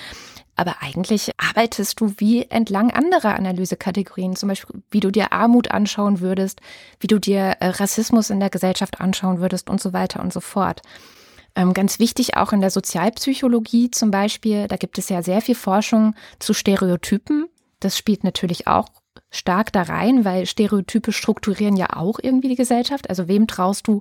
Aber 0.56 0.76
eigentlich 0.80 1.32
arbeitest 1.36 2.00
du 2.00 2.14
wie 2.16 2.46
entlang 2.46 2.90
anderer 2.90 3.36
Analysekategorien, 3.36 4.36
zum 4.36 4.48
Beispiel 4.48 4.82
wie 4.90 5.00
du 5.00 5.10
dir 5.10 5.32
Armut 5.32 5.70
anschauen 5.70 6.20
würdest, 6.20 6.60
wie 6.98 7.06
du 7.06 7.18
dir 7.18 7.56
äh, 7.60 7.68
Rassismus 7.68 8.30
in 8.30 8.40
der 8.40 8.50
Gesellschaft 8.50 9.00
anschauen 9.00 9.40
würdest 9.40 9.68
und 9.68 9.80
so 9.80 9.92
weiter 9.92 10.20
und 10.20 10.32
so 10.32 10.40
fort. 10.40 10.80
Ähm, 11.54 11.74
ganz 11.74 11.98
wichtig 11.98 12.36
auch 12.36 12.52
in 12.52 12.60
der 12.60 12.70
Sozialpsychologie 12.70 13.90
zum 13.90 14.10
Beispiel, 14.10 14.66
da 14.66 14.76
gibt 14.76 14.98
es 14.98 15.08
ja 15.10 15.22
sehr 15.22 15.42
viel 15.42 15.54
Forschung 15.54 16.14
zu 16.38 16.54
Stereotypen. 16.54 17.46
Das 17.80 17.98
spielt 17.98 18.24
natürlich 18.24 18.66
auch 18.66 18.88
stark 19.30 19.72
da 19.72 19.82
rein, 19.82 20.24
weil 20.24 20.46
Stereotype 20.46 21.12
strukturieren 21.12 21.76
ja 21.76 21.96
auch 21.96 22.18
irgendwie 22.22 22.48
die 22.48 22.56
Gesellschaft. 22.56 23.10
Also 23.10 23.28
wem 23.28 23.46
traust 23.46 23.86
du 23.88 24.00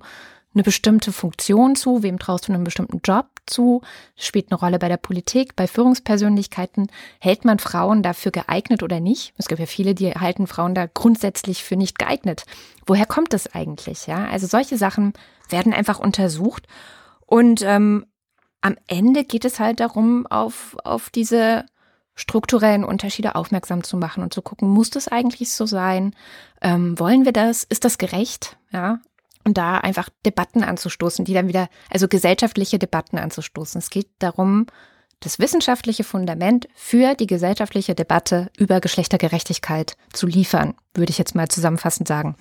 eine 0.56 0.64
bestimmte 0.64 1.12
Funktion 1.12 1.76
zu, 1.76 2.02
wem 2.02 2.18
traust 2.18 2.48
du 2.48 2.54
einen 2.54 2.64
bestimmten 2.64 3.02
Job 3.04 3.28
zu, 3.46 3.82
spielt 4.16 4.52
eine 4.52 4.60
Rolle 4.60 4.80
bei 4.80 4.88
der 4.88 4.98
Politik, 4.98 5.56
bei 5.56 5.68
Führungspersönlichkeiten. 5.68 6.88
Hält 7.20 7.46
man 7.46 7.60
Frauen 7.60 8.02
dafür 8.02 8.32
geeignet 8.32 8.82
oder 8.82 9.00
nicht? 9.00 9.34
Es 9.38 9.48
gibt 9.48 9.60
ja 9.60 9.66
viele, 9.66 9.94
die 9.94 10.14
halten 10.14 10.48
Frauen 10.48 10.74
da 10.74 10.88
grundsätzlich 10.92 11.64
für 11.64 11.76
nicht 11.76 12.00
geeignet. 12.00 12.46
Woher 12.86 13.06
kommt 13.06 13.34
das 13.34 13.54
eigentlich? 13.54 14.08
Ja, 14.08 14.26
also 14.26 14.48
solche 14.48 14.78
Sachen 14.78 15.14
werden 15.50 15.74
einfach 15.74 16.00
untersucht 16.00 16.68
und 17.26 17.62
ähm, 17.62 18.06
am 18.62 18.78
Ende 18.88 19.24
geht 19.24 19.46
es 19.46 19.60
halt 19.60 19.80
darum, 19.80 20.26
auf, 20.28 20.76
auf 20.84 21.10
diese 21.10 21.66
strukturellen 22.16 22.84
Unterschiede 22.84 23.36
aufmerksam 23.36 23.84
zu 23.84 23.98
machen 23.98 24.24
und 24.24 24.34
zu 24.34 24.42
gucken, 24.42 24.70
muss 24.70 24.90
das 24.90 25.08
eigentlich 25.08 25.52
so 25.52 25.66
sein? 25.66 26.16
Ähm, 26.62 26.98
wollen 26.98 27.26
wir 27.26 27.34
das? 27.34 27.64
Ist 27.64 27.86
das 27.86 27.98
gerecht? 27.98 28.58
Ja, 28.72 29.00
und 29.46 29.58
da 29.58 29.78
einfach 29.78 30.10
Debatten 30.26 30.64
anzustoßen, 30.64 31.24
die 31.24 31.34
dann 31.34 31.48
wieder, 31.48 31.70
also 31.90 32.08
gesellschaftliche 32.08 32.80
Debatten 32.80 33.18
anzustoßen. 33.18 33.80
Es 33.80 33.90
geht 33.90 34.10
darum, 34.20 34.66
das 35.22 35.40
wissenschaftliche 35.40 36.04
Fundament 36.04 36.68
für 36.76 37.16
die 37.16 37.28
gesellschaftliche 37.28 37.96
Debatte 37.96 38.52
über 38.58 38.82
Geschlechtergerechtigkeit 38.82 39.98
zu 40.12 40.28
liefern, 40.28 40.74
würde 40.94 41.12
ich 41.12 41.18
jetzt 41.18 41.36
mal 41.36 41.48
zusammenfassend 41.48 42.08
sagen. 42.08 42.36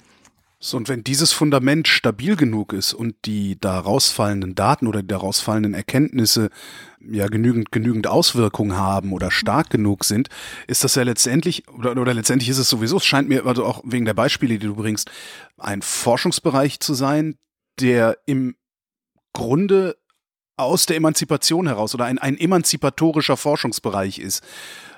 So, 0.66 0.78
und 0.78 0.88
wenn 0.88 1.04
dieses 1.04 1.30
Fundament 1.30 1.88
stabil 1.88 2.37
genug 2.37 2.73
ist 2.73 2.94
und 2.94 3.16
die 3.26 3.61
daraus 3.61 4.09
fallenden 4.09 4.54
Daten 4.54 4.87
oder 4.87 5.02
die 5.02 5.09
daraus 5.09 5.40
fallenden 5.40 5.75
Erkenntnisse 5.75 6.49
ja 7.06 7.26
genügend, 7.26 7.71
genügend 7.71 8.06
Auswirkungen 8.06 8.75
haben 8.75 9.12
oder 9.12 9.30
stark 9.30 9.68
genug 9.68 10.04
sind, 10.04 10.30
ist 10.66 10.83
das 10.83 10.94
ja 10.94 11.02
letztendlich, 11.02 11.68
oder, 11.68 11.90
oder 11.92 12.14
letztendlich 12.14 12.49
ist 12.49 12.56
es 12.56 12.71
sowieso, 12.71 12.97
es 12.97 13.04
scheint 13.04 13.28
mir, 13.28 13.44
also 13.44 13.66
auch 13.66 13.83
wegen 13.85 14.06
der 14.06 14.14
Beispiele, 14.14 14.59
die 14.59 14.66
du 14.66 14.75
bringst, 14.75 15.11
ein 15.59 15.83
Forschungsbereich 15.83 16.80
zu 16.80 16.94
sein, 16.94 17.37
der 17.78 18.16
im 18.25 18.56
Grunde 19.35 19.99
aus 20.56 20.87
der 20.87 20.97
Emanzipation 20.97 21.66
heraus 21.66 21.94
oder 21.94 22.06
ein, 22.06 22.18
ein 22.18 22.38
emanzipatorischer 22.38 23.37
Forschungsbereich 23.37 24.18
ist. 24.18 24.42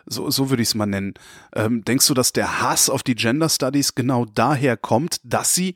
So, 0.06 0.30
so 0.30 0.50
würde 0.50 0.62
ich 0.62 0.68
es 0.68 0.74
mal 0.74 0.86
nennen. 0.86 1.14
Ähm, 1.54 1.84
denkst 1.84 2.06
du, 2.06 2.14
dass 2.14 2.32
der 2.32 2.60
Hass 2.60 2.88
auf 2.88 3.02
die 3.02 3.16
Gender 3.16 3.48
Studies 3.48 3.94
genau 3.94 4.24
daher 4.24 4.76
kommt, 4.76 5.20
dass 5.24 5.54
sie 5.54 5.74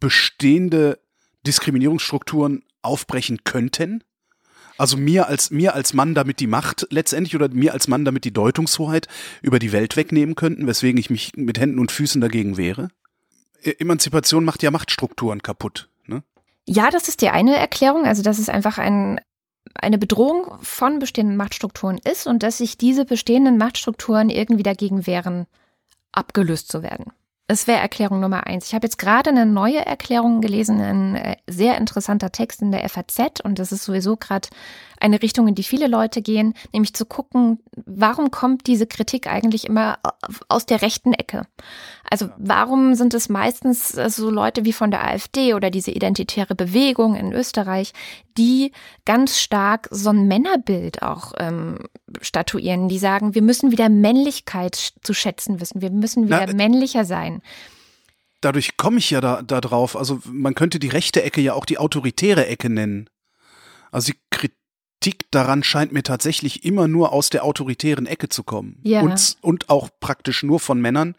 bestehende 0.00 0.98
Diskriminierungsstrukturen 1.46 2.62
aufbrechen 2.82 3.44
könnten? 3.44 4.04
Also 4.76 4.96
mir 4.96 5.26
als 5.28 5.50
mir 5.50 5.74
als 5.74 5.92
Mann 5.92 6.14
damit 6.14 6.40
die 6.40 6.46
Macht 6.46 6.86
letztendlich 6.90 7.34
oder 7.34 7.48
mir 7.50 7.74
als 7.74 7.86
Mann 7.86 8.06
damit 8.06 8.24
die 8.24 8.32
Deutungshoheit 8.32 9.08
über 9.42 9.58
die 9.58 9.72
Welt 9.72 9.96
wegnehmen 9.96 10.34
könnten, 10.34 10.66
weswegen 10.66 10.98
ich 10.98 11.10
mich 11.10 11.32
mit 11.36 11.60
Händen 11.60 11.78
und 11.78 11.92
Füßen 11.92 12.20
dagegen 12.20 12.56
wehre? 12.56 12.88
E 13.62 13.72
Emanzipation 13.78 14.44
macht 14.44 14.62
ja 14.62 14.70
Machtstrukturen 14.70 15.42
kaputt. 15.42 15.90
Ne? 16.06 16.22
Ja, 16.66 16.90
das 16.90 17.08
ist 17.08 17.20
die 17.20 17.28
eine 17.28 17.56
Erklärung. 17.56 18.06
Also 18.06 18.22
das 18.22 18.38
ist 18.38 18.48
einfach 18.48 18.78
ein 18.78 19.20
eine 19.74 19.98
Bedrohung 19.98 20.58
von 20.60 20.98
bestehenden 20.98 21.36
Machtstrukturen 21.36 21.98
ist 21.98 22.26
und 22.26 22.42
dass 22.42 22.58
sich 22.58 22.76
diese 22.76 23.04
bestehenden 23.04 23.58
Machtstrukturen 23.58 24.30
irgendwie 24.30 24.62
dagegen 24.62 25.06
wehren, 25.06 25.46
abgelöst 26.12 26.70
zu 26.70 26.82
werden. 26.82 27.12
Das 27.46 27.66
wäre 27.66 27.80
Erklärung 27.80 28.20
Nummer 28.20 28.46
eins. 28.46 28.68
Ich 28.68 28.74
habe 28.74 28.86
jetzt 28.86 28.98
gerade 28.98 29.30
eine 29.30 29.44
neue 29.44 29.84
Erklärung 29.84 30.40
gelesen, 30.40 30.80
ein 30.80 31.16
äh, 31.16 31.36
sehr 31.48 31.78
interessanter 31.78 32.30
Text 32.30 32.62
in 32.62 32.70
der 32.70 32.88
FAZ 32.88 33.40
und 33.42 33.58
das 33.58 33.72
ist 33.72 33.84
sowieso 33.84 34.16
gerade 34.16 34.48
eine 35.00 35.22
Richtung, 35.22 35.48
in 35.48 35.54
die 35.54 35.62
viele 35.62 35.86
Leute 35.86 36.22
gehen, 36.22 36.54
nämlich 36.72 36.94
zu 36.94 37.06
gucken, 37.06 37.58
warum 37.86 38.30
kommt 38.30 38.66
diese 38.66 38.86
Kritik 38.86 39.26
eigentlich 39.26 39.66
immer 39.66 39.98
aus 40.48 40.66
der 40.66 40.82
rechten 40.82 41.12
Ecke? 41.12 41.46
Also 42.08 42.28
warum 42.36 42.94
sind 42.94 43.14
es 43.14 43.28
meistens 43.28 43.96
äh, 43.96 44.10
so 44.10 44.30
Leute 44.30 44.64
wie 44.64 44.72
von 44.72 44.90
der 44.90 45.04
AfD 45.04 45.54
oder 45.54 45.70
diese 45.70 45.90
identitäre 45.90 46.54
Bewegung 46.54 47.14
in 47.14 47.32
Österreich, 47.32 47.92
die 48.36 48.72
ganz 49.04 49.38
stark 49.38 49.88
so 49.90 50.10
ein 50.10 50.28
Männerbild 50.28 51.02
auch 51.02 51.32
ähm, 51.38 51.78
statuieren, 52.20 52.88
die 52.88 52.98
sagen, 52.98 53.34
wir 53.34 53.42
müssen 53.42 53.72
wieder 53.72 53.88
Männlichkeit 53.88 54.92
zu 55.02 55.14
schätzen 55.14 55.60
wissen, 55.60 55.80
wir 55.80 55.90
müssen 55.90 56.26
wieder 56.26 56.46
Na, 56.46 56.54
männlicher 56.54 57.04
sein 57.04 57.42
dadurch 58.40 58.76
komme 58.76 58.98
ich 58.98 59.10
ja 59.10 59.20
da, 59.20 59.42
da 59.42 59.60
drauf. 59.60 59.96
Also 59.96 60.20
man 60.24 60.54
könnte 60.54 60.78
die 60.78 60.88
rechte 60.88 61.22
Ecke 61.22 61.40
ja 61.40 61.54
auch 61.54 61.66
die 61.66 61.78
autoritäre 61.78 62.46
Ecke 62.46 62.70
nennen. 62.70 63.08
Also 63.90 64.12
die 64.12 64.18
Kritik 65.00 65.30
daran 65.30 65.62
scheint 65.62 65.92
mir 65.92 66.02
tatsächlich 66.02 66.62
immer 66.62 66.86
nur 66.86 67.12
aus 67.12 67.30
der 67.30 67.44
autoritären 67.44 68.04
Ecke 68.04 68.28
zu 68.28 68.42
kommen. 68.42 68.78
Ja. 68.82 69.00
Und, 69.00 69.38
und 69.40 69.70
auch 69.70 69.88
praktisch 69.98 70.42
nur 70.42 70.60
von 70.60 70.78
Männern, 70.78 71.16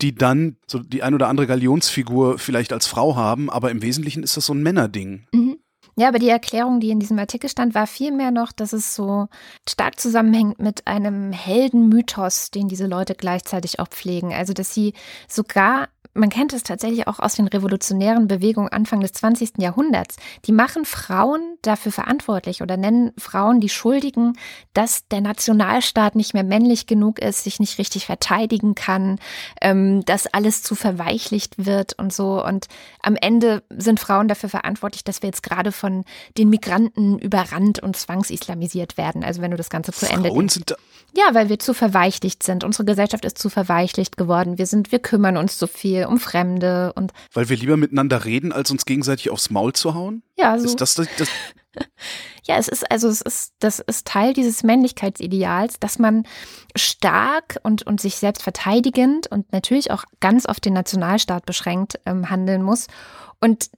die 0.00 0.14
dann 0.14 0.56
so 0.66 0.78
die 0.78 1.02
ein 1.02 1.12
oder 1.12 1.28
andere 1.28 1.46
Galionsfigur 1.46 2.38
vielleicht 2.38 2.72
als 2.72 2.86
Frau 2.86 3.14
haben, 3.14 3.50
aber 3.50 3.70
im 3.70 3.82
Wesentlichen 3.82 4.22
ist 4.22 4.38
das 4.38 4.46
so 4.46 4.54
ein 4.54 4.62
Männerding. 4.62 5.26
Mhm. 5.32 5.58
Ja, 5.94 6.08
aber 6.08 6.18
die 6.18 6.30
Erklärung, 6.30 6.80
die 6.80 6.88
in 6.88 7.00
diesem 7.00 7.18
Artikel 7.18 7.50
stand, 7.50 7.74
war 7.74 7.86
vielmehr 7.86 8.30
noch, 8.30 8.50
dass 8.50 8.72
es 8.72 8.94
so 8.94 9.28
stark 9.68 10.00
zusammenhängt 10.00 10.58
mit 10.58 10.86
einem 10.86 11.32
Heldenmythos, 11.32 12.50
den 12.50 12.66
diese 12.66 12.86
Leute 12.86 13.14
gleichzeitig 13.14 13.78
auch 13.78 13.88
pflegen. 13.88 14.32
Also, 14.32 14.54
dass 14.54 14.72
sie 14.72 14.94
sogar 15.28 15.90
man 16.14 16.28
kennt 16.28 16.52
es 16.52 16.62
tatsächlich 16.62 17.08
auch 17.08 17.18
aus 17.18 17.34
den 17.34 17.48
revolutionären 17.48 18.28
Bewegungen 18.28 18.68
Anfang 18.68 19.00
des 19.00 19.12
20. 19.12 19.52
Jahrhunderts. 19.58 20.16
Die 20.44 20.52
machen 20.52 20.84
Frauen 20.84 21.56
dafür 21.62 21.92
verantwortlich 21.92 22.62
oder 22.62 22.76
nennen 22.76 23.12
Frauen 23.16 23.60
die 23.60 23.68
Schuldigen, 23.68 24.34
dass 24.74 25.08
der 25.08 25.22
Nationalstaat 25.22 26.14
nicht 26.14 26.34
mehr 26.34 26.44
männlich 26.44 26.86
genug 26.86 27.18
ist, 27.18 27.44
sich 27.44 27.60
nicht 27.60 27.78
richtig 27.78 28.06
verteidigen 28.06 28.74
kann, 28.74 29.18
ähm, 29.60 30.04
dass 30.04 30.26
alles 30.26 30.62
zu 30.62 30.74
verweichlicht 30.74 31.64
wird 31.64 31.98
und 31.98 32.12
so. 32.12 32.44
Und 32.44 32.66
am 33.02 33.16
Ende 33.16 33.62
sind 33.70 33.98
Frauen 33.98 34.28
dafür 34.28 34.50
verantwortlich, 34.50 35.04
dass 35.04 35.22
wir 35.22 35.28
jetzt 35.28 35.42
gerade 35.42 35.72
von 35.72 36.04
den 36.36 36.50
Migranten 36.50 37.18
überrannt 37.18 37.82
und 37.82 37.96
zwangsislamisiert 37.96 38.98
werden. 38.98 39.24
Also 39.24 39.40
wenn 39.40 39.50
du 39.50 39.56
das 39.56 39.70
Ganze 39.70 39.92
zu 39.92 40.06
Ende. 40.08 40.28
Frauen 40.28 40.48
sind 40.48 40.74
ja, 41.14 41.34
weil 41.34 41.50
wir 41.50 41.58
zu 41.58 41.74
verweichlicht 41.74 42.42
sind. 42.42 42.64
Unsere 42.64 42.86
Gesellschaft 42.86 43.24
ist 43.26 43.36
zu 43.36 43.50
verweichlicht 43.50 44.16
geworden. 44.16 44.56
Wir 44.56 44.66
sind, 44.66 44.92
wir 44.92 44.98
kümmern 44.98 45.36
uns 45.36 45.58
zu 45.58 45.66
viel 45.66 46.01
um 46.08 46.18
Fremde 46.18 46.92
und. 46.94 47.12
Weil 47.32 47.48
wir 47.48 47.56
lieber 47.56 47.76
miteinander 47.76 48.24
reden, 48.24 48.52
als 48.52 48.70
uns 48.70 48.84
gegenseitig 48.84 49.30
aufs 49.30 49.50
Maul 49.50 49.72
zu 49.72 49.94
hauen? 49.94 50.22
Ja, 50.36 50.58
so. 50.58 50.66
Ist 50.66 50.80
das, 50.80 50.94
das, 50.94 51.08
das 51.18 51.28
Ja, 52.44 52.56
es 52.56 52.68
ist 52.68 52.90
also 52.90 53.08
es 53.08 53.20
ist 53.20 53.54
das 53.60 53.78
ist 53.78 54.06
Teil 54.06 54.34
dieses 54.34 54.62
Männlichkeitsideals, 54.62 55.78
dass 55.78 55.98
man 55.98 56.24
stark 56.76 57.58
und 57.62 57.86
und 57.86 58.00
sich 58.00 58.16
selbst 58.16 58.42
verteidigend 58.42 59.28
und 59.28 59.52
natürlich 59.52 59.90
auch 59.90 60.04
ganz 60.20 60.46
auf 60.46 60.58
den 60.58 60.72
Nationalstaat 60.72 61.46
beschränkt 61.46 62.00
ähm, 62.04 62.30
handeln 62.30 62.62
muss. 62.62 62.88
Und 63.40 63.70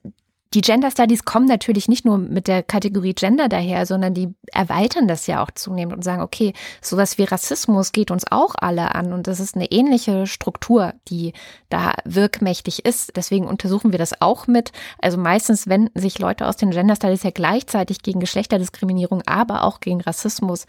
die 0.53 0.61
Gender 0.61 0.89
Studies 0.89 1.25
kommen 1.25 1.47
natürlich 1.47 1.87
nicht 1.89 2.05
nur 2.05 2.17
mit 2.17 2.47
der 2.47 2.63
Kategorie 2.63 3.13
Gender 3.13 3.49
daher, 3.49 3.85
sondern 3.85 4.13
die 4.13 4.33
erweitern 4.53 5.07
das 5.07 5.27
ja 5.27 5.43
auch 5.43 5.51
zunehmend 5.51 5.95
und 5.95 6.03
sagen, 6.03 6.21
okay, 6.21 6.53
sowas 6.81 7.17
wie 7.17 7.23
Rassismus 7.23 7.91
geht 7.91 8.11
uns 8.11 8.23
auch 8.31 8.55
alle 8.57 8.95
an 8.95 9.11
und 9.11 9.27
das 9.27 9.39
ist 9.39 9.55
eine 9.55 9.71
ähnliche 9.71 10.27
Struktur, 10.27 10.93
die 11.09 11.33
da 11.69 11.93
wirkmächtig 12.05 12.85
ist. 12.85 13.17
Deswegen 13.17 13.47
untersuchen 13.47 13.91
wir 13.91 13.99
das 13.99 14.21
auch 14.21 14.47
mit. 14.47 14.71
Also 14.99 15.17
meistens 15.17 15.67
wenden 15.67 15.99
sich 15.99 16.19
Leute 16.19 16.47
aus 16.47 16.55
den 16.55 16.71
Gender 16.71 16.95
Studies 16.95 17.23
ja 17.23 17.31
gleichzeitig 17.31 18.01
gegen 18.01 18.21
Geschlechterdiskriminierung, 18.21 19.23
aber 19.25 19.63
auch 19.63 19.81
gegen 19.81 19.99
Rassismus. 20.01 20.65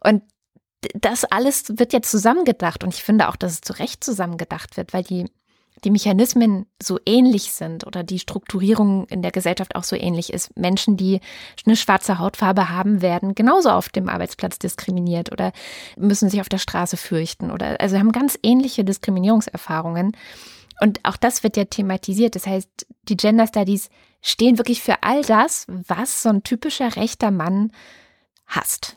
Und 0.00 0.22
das 0.94 1.24
alles 1.24 1.78
wird 1.78 1.92
jetzt 1.92 2.10
zusammengedacht 2.10 2.84
und 2.84 2.94
ich 2.94 3.02
finde 3.02 3.28
auch, 3.28 3.36
dass 3.36 3.52
es 3.52 3.60
zu 3.62 3.72
Recht 3.72 4.04
zusammengedacht 4.04 4.76
wird, 4.76 4.92
weil 4.92 5.02
die 5.02 5.26
die 5.84 5.90
Mechanismen 5.90 6.66
so 6.82 6.98
ähnlich 7.04 7.52
sind 7.52 7.86
oder 7.86 8.02
die 8.02 8.18
Strukturierung 8.18 9.06
in 9.06 9.22
der 9.22 9.30
Gesellschaft 9.30 9.76
auch 9.76 9.84
so 9.84 9.96
ähnlich 9.96 10.32
ist. 10.32 10.56
Menschen, 10.56 10.96
die 10.96 11.20
eine 11.66 11.76
schwarze 11.76 12.18
Hautfarbe 12.18 12.70
haben, 12.70 13.02
werden 13.02 13.34
genauso 13.34 13.70
auf 13.70 13.90
dem 13.90 14.08
Arbeitsplatz 14.08 14.58
diskriminiert 14.58 15.30
oder 15.30 15.52
müssen 15.96 16.30
sich 16.30 16.40
auf 16.40 16.48
der 16.48 16.58
Straße 16.58 16.96
fürchten 16.96 17.50
oder 17.50 17.80
also 17.80 17.98
haben 17.98 18.12
ganz 18.12 18.38
ähnliche 18.42 18.84
Diskriminierungserfahrungen. 18.84 20.16
Und 20.80 21.00
auch 21.04 21.16
das 21.16 21.42
wird 21.42 21.56
ja 21.56 21.64
thematisiert. 21.64 22.34
Das 22.34 22.46
heißt, 22.46 22.86
die 23.08 23.16
Gender 23.16 23.46
Studies 23.46 23.90
stehen 24.22 24.58
wirklich 24.58 24.82
für 24.82 25.02
all 25.02 25.22
das, 25.22 25.66
was 25.68 26.22
so 26.22 26.30
ein 26.30 26.42
typischer 26.42 26.96
rechter 26.96 27.30
Mann 27.30 27.70
hasst. 28.46 28.96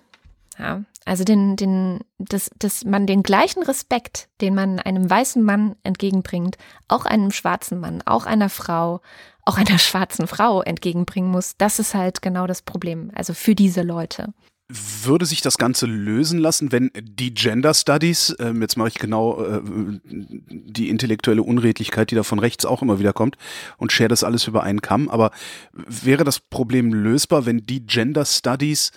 Ja, 0.60 0.84
also 1.06 1.24
den, 1.24 1.56
den, 1.56 2.02
dass, 2.18 2.52
dass 2.60 2.84
man 2.84 3.08
den 3.08 3.24
gleichen 3.24 3.64
Respekt, 3.64 4.28
den 4.42 4.56
man 4.56 4.80
einem 4.80 5.10
weißen 5.10 5.42
Mann 5.42 5.76
entgegenbringt, 5.84 6.58
auch 6.88 7.06
einem 7.06 7.32
schwarzen 7.32 7.80
Mann, 7.80 8.02
auch 8.06 8.26
einer 8.26 8.50
Frau, 8.50 9.02
auch 9.46 9.58
einer 9.58 9.80
schwarzen 9.80 10.28
Frau 10.28 10.62
entgegenbringen 10.62 11.32
muss, 11.32 11.56
das 11.58 11.80
ist 11.80 11.94
halt 11.94 12.22
genau 12.22 12.48
das 12.48 12.62
Problem. 12.62 13.12
Also 13.16 13.34
für 13.34 13.56
diese 13.56 13.84
Leute. 13.84 14.34
Würde 14.70 15.26
sich 15.26 15.40
das 15.40 15.58
Ganze 15.58 15.86
lösen 15.86 16.40
lassen, 16.40 16.74
wenn 16.74 16.92
die 17.02 17.34
Gender 17.34 17.74
Studies, 17.74 18.32
äh, 18.32 18.52
jetzt 18.60 18.76
mache 18.76 18.90
ich 18.90 18.96
genau 18.96 19.42
äh, 19.42 19.62
die 19.64 20.90
intellektuelle 20.90 21.42
Unredlichkeit, 21.42 22.12
die 22.12 22.16
da 22.16 22.24
von 22.24 22.40
rechts 22.40 22.66
auch 22.66 22.82
immer 22.82 23.00
wieder 23.00 23.14
kommt 23.14 23.38
und 23.78 23.94
share 23.94 24.10
das 24.10 24.26
alles 24.26 24.46
über 24.46 24.64
einen 24.64 24.82
Kamm, 24.82 25.08
aber 25.08 25.32
wäre 25.72 26.26
das 26.26 26.42
Problem 26.42 26.94
lösbar, 26.94 27.46
wenn 27.46 27.60
die 27.60 27.86
Gender 27.86 28.26
Studies 28.26 28.92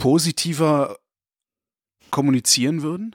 positiver 0.00 0.96
kommunizieren 2.10 2.82
würden? 2.82 3.14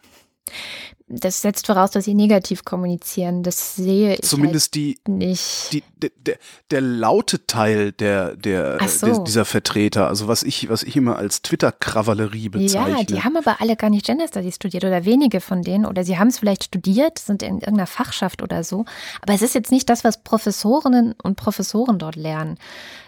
Das 1.08 1.42
setzt 1.42 1.68
voraus, 1.68 1.92
dass 1.92 2.06
sie 2.06 2.16
negativ 2.16 2.66
kommunizieren. 2.66 3.44
Das 3.44 3.76
sehe 3.76 4.16
ich 4.16 4.22
Zumindest 4.22 4.76
halt 4.76 4.76
die, 4.76 5.00
nicht. 5.08 5.74
Die, 5.74 5.84
der, 5.98 6.10
der, 6.16 6.38
der 6.72 6.82
laute 6.82 7.46
Teil 7.46 7.92
der, 7.92 8.36
der, 8.36 8.80
so. 8.88 9.06
der, 9.06 9.20
dieser 9.20 9.46
Vertreter, 9.46 10.08
also 10.08 10.28
was 10.28 10.42
ich, 10.42 10.68
was 10.70 10.82
ich 10.82 10.96
immer 10.96 11.18
als 11.18 11.44
Twitter-Krawallerie 11.44 12.50
bezeichne. 12.50 12.98
Ja, 12.98 13.04
die 13.04 13.22
haben 13.22 13.38
aber 13.38 13.62
alle 13.62 13.76
gar 13.76 13.92
nicht 13.92 14.06
Gender 14.06 14.28
Studies 14.28 14.56
studiert 14.56 14.84
oder 14.84 15.06
wenige 15.06 15.42
von 15.42 15.62
denen 15.62 15.86
oder 15.86 16.04
sie 16.04 16.18
haben 16.18 16.30
es 16.30 16.40
vielleicht 16.40 16.66
studiert, 16.66 17.20
sind 17.20 17.44
in 17.44 17.56
irgendeiner 17.56 17.88
Fachschaft 17.88 18.42
oder 18.42 18.64
so. 18.64 18.86
Aber 19.22 19.34
es 19.34 19.44
ist 19.44 19.54
jetzt 19.54 19.72
nicht 19.72 19.90
das, 19.90 20.04
was 20.04 20.24
Professorinnen 20.24 21.14
und 21.22 21.36
Professoren 21.36 22.00
dort 22.00 22.16
lernen. 22.16 22.58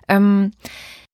Ähm, 0.08 0.52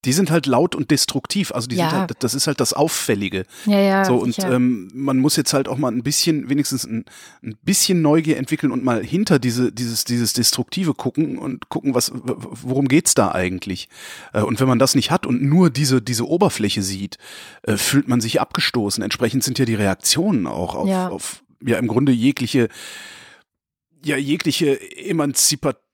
die 0.05 0.13
sind 0.13 0.31
halt 0.31 0.45
laut 0.45 0.75
und 0.75 0.91
destruktiv. 0.91 1.51
Also 1.51 1.67
die 1.67 1.75
Ja. 1.77 1.89
sind 1.89 1.99
halt, 1.99 2.11
das 2.19 2.33
ist 2.33 2.47
halt 2.47 2.59
das 2.59 2.73
Auffällige. 2.73 3.45
ja, 3.65 3.79
ja. 3.79 4.05
so 4.05 4.17
und 4.17 4.37
ähm, 4.39 4.89
man 4.93 5.17
muss 5.19 5.35
jetzt 5.35 5.53
halt 5.53 5.67
auch 5.67 5.77
mal 5.77 5.91
ein 5.91 6.03
bisschen, 6.03 6.49
wenigstens 6.49 6.83
ein, 6.85 7.05
ein 7.41 7.55
bisschen 7.63 8.01
Neugier 8.01 8.37
entwickeln 8.37 8.71
und 8.71 8.83
mal 8.83 9.03
hinter 9.03 9.39
diese 9.39 9.71
dieses 9.71 10.03
dieses 10.03 10.33
Destruktive 10.33 10.93
gucken 10.93 11.37
und 11.37 11.69
gucken, 11.69 11.95
was 11.95 12.11
worum 12.13 12.87
geht's 12.87 13.13
da 13.13 13.31
eigentlich. 13.31 13.87
Äh, 14.33 14.41
und 14.41 14.59
wenn 14.59 14.67
man 14.67 14.79
das 14.79 14.95
nicht 14.95 15.11
hat 15.11 15.25
und 15.25 15.41
nur 15.41 15.69
diese 15.69 16.01
diese 16.01 16.27
Oberfläche 16.27 16.81
sieht, 16.83 17.17
äh, 17.63 17.77
fühlt 17.77 18.07
man 18.07 18.21
sich 18.21 18.41
abgestoßen. 18.41 19.03
Entsprechend 19.03 19.43
sind 19.43 19.57
ja 19.59 19.65
die 19.65 19.75
Reaktionen 19.75 20.47
auch 20.47 20.75
auf, 20.75 20.87
Ja. 20.89 21.07
auf 21.09 21.43
ja 21.65 21.77
im 21.77 21.87
Grunde 21.87 22.11
jegliche 22.11 22.67
ja 24.03 24.17
jegliche 24.17 24.73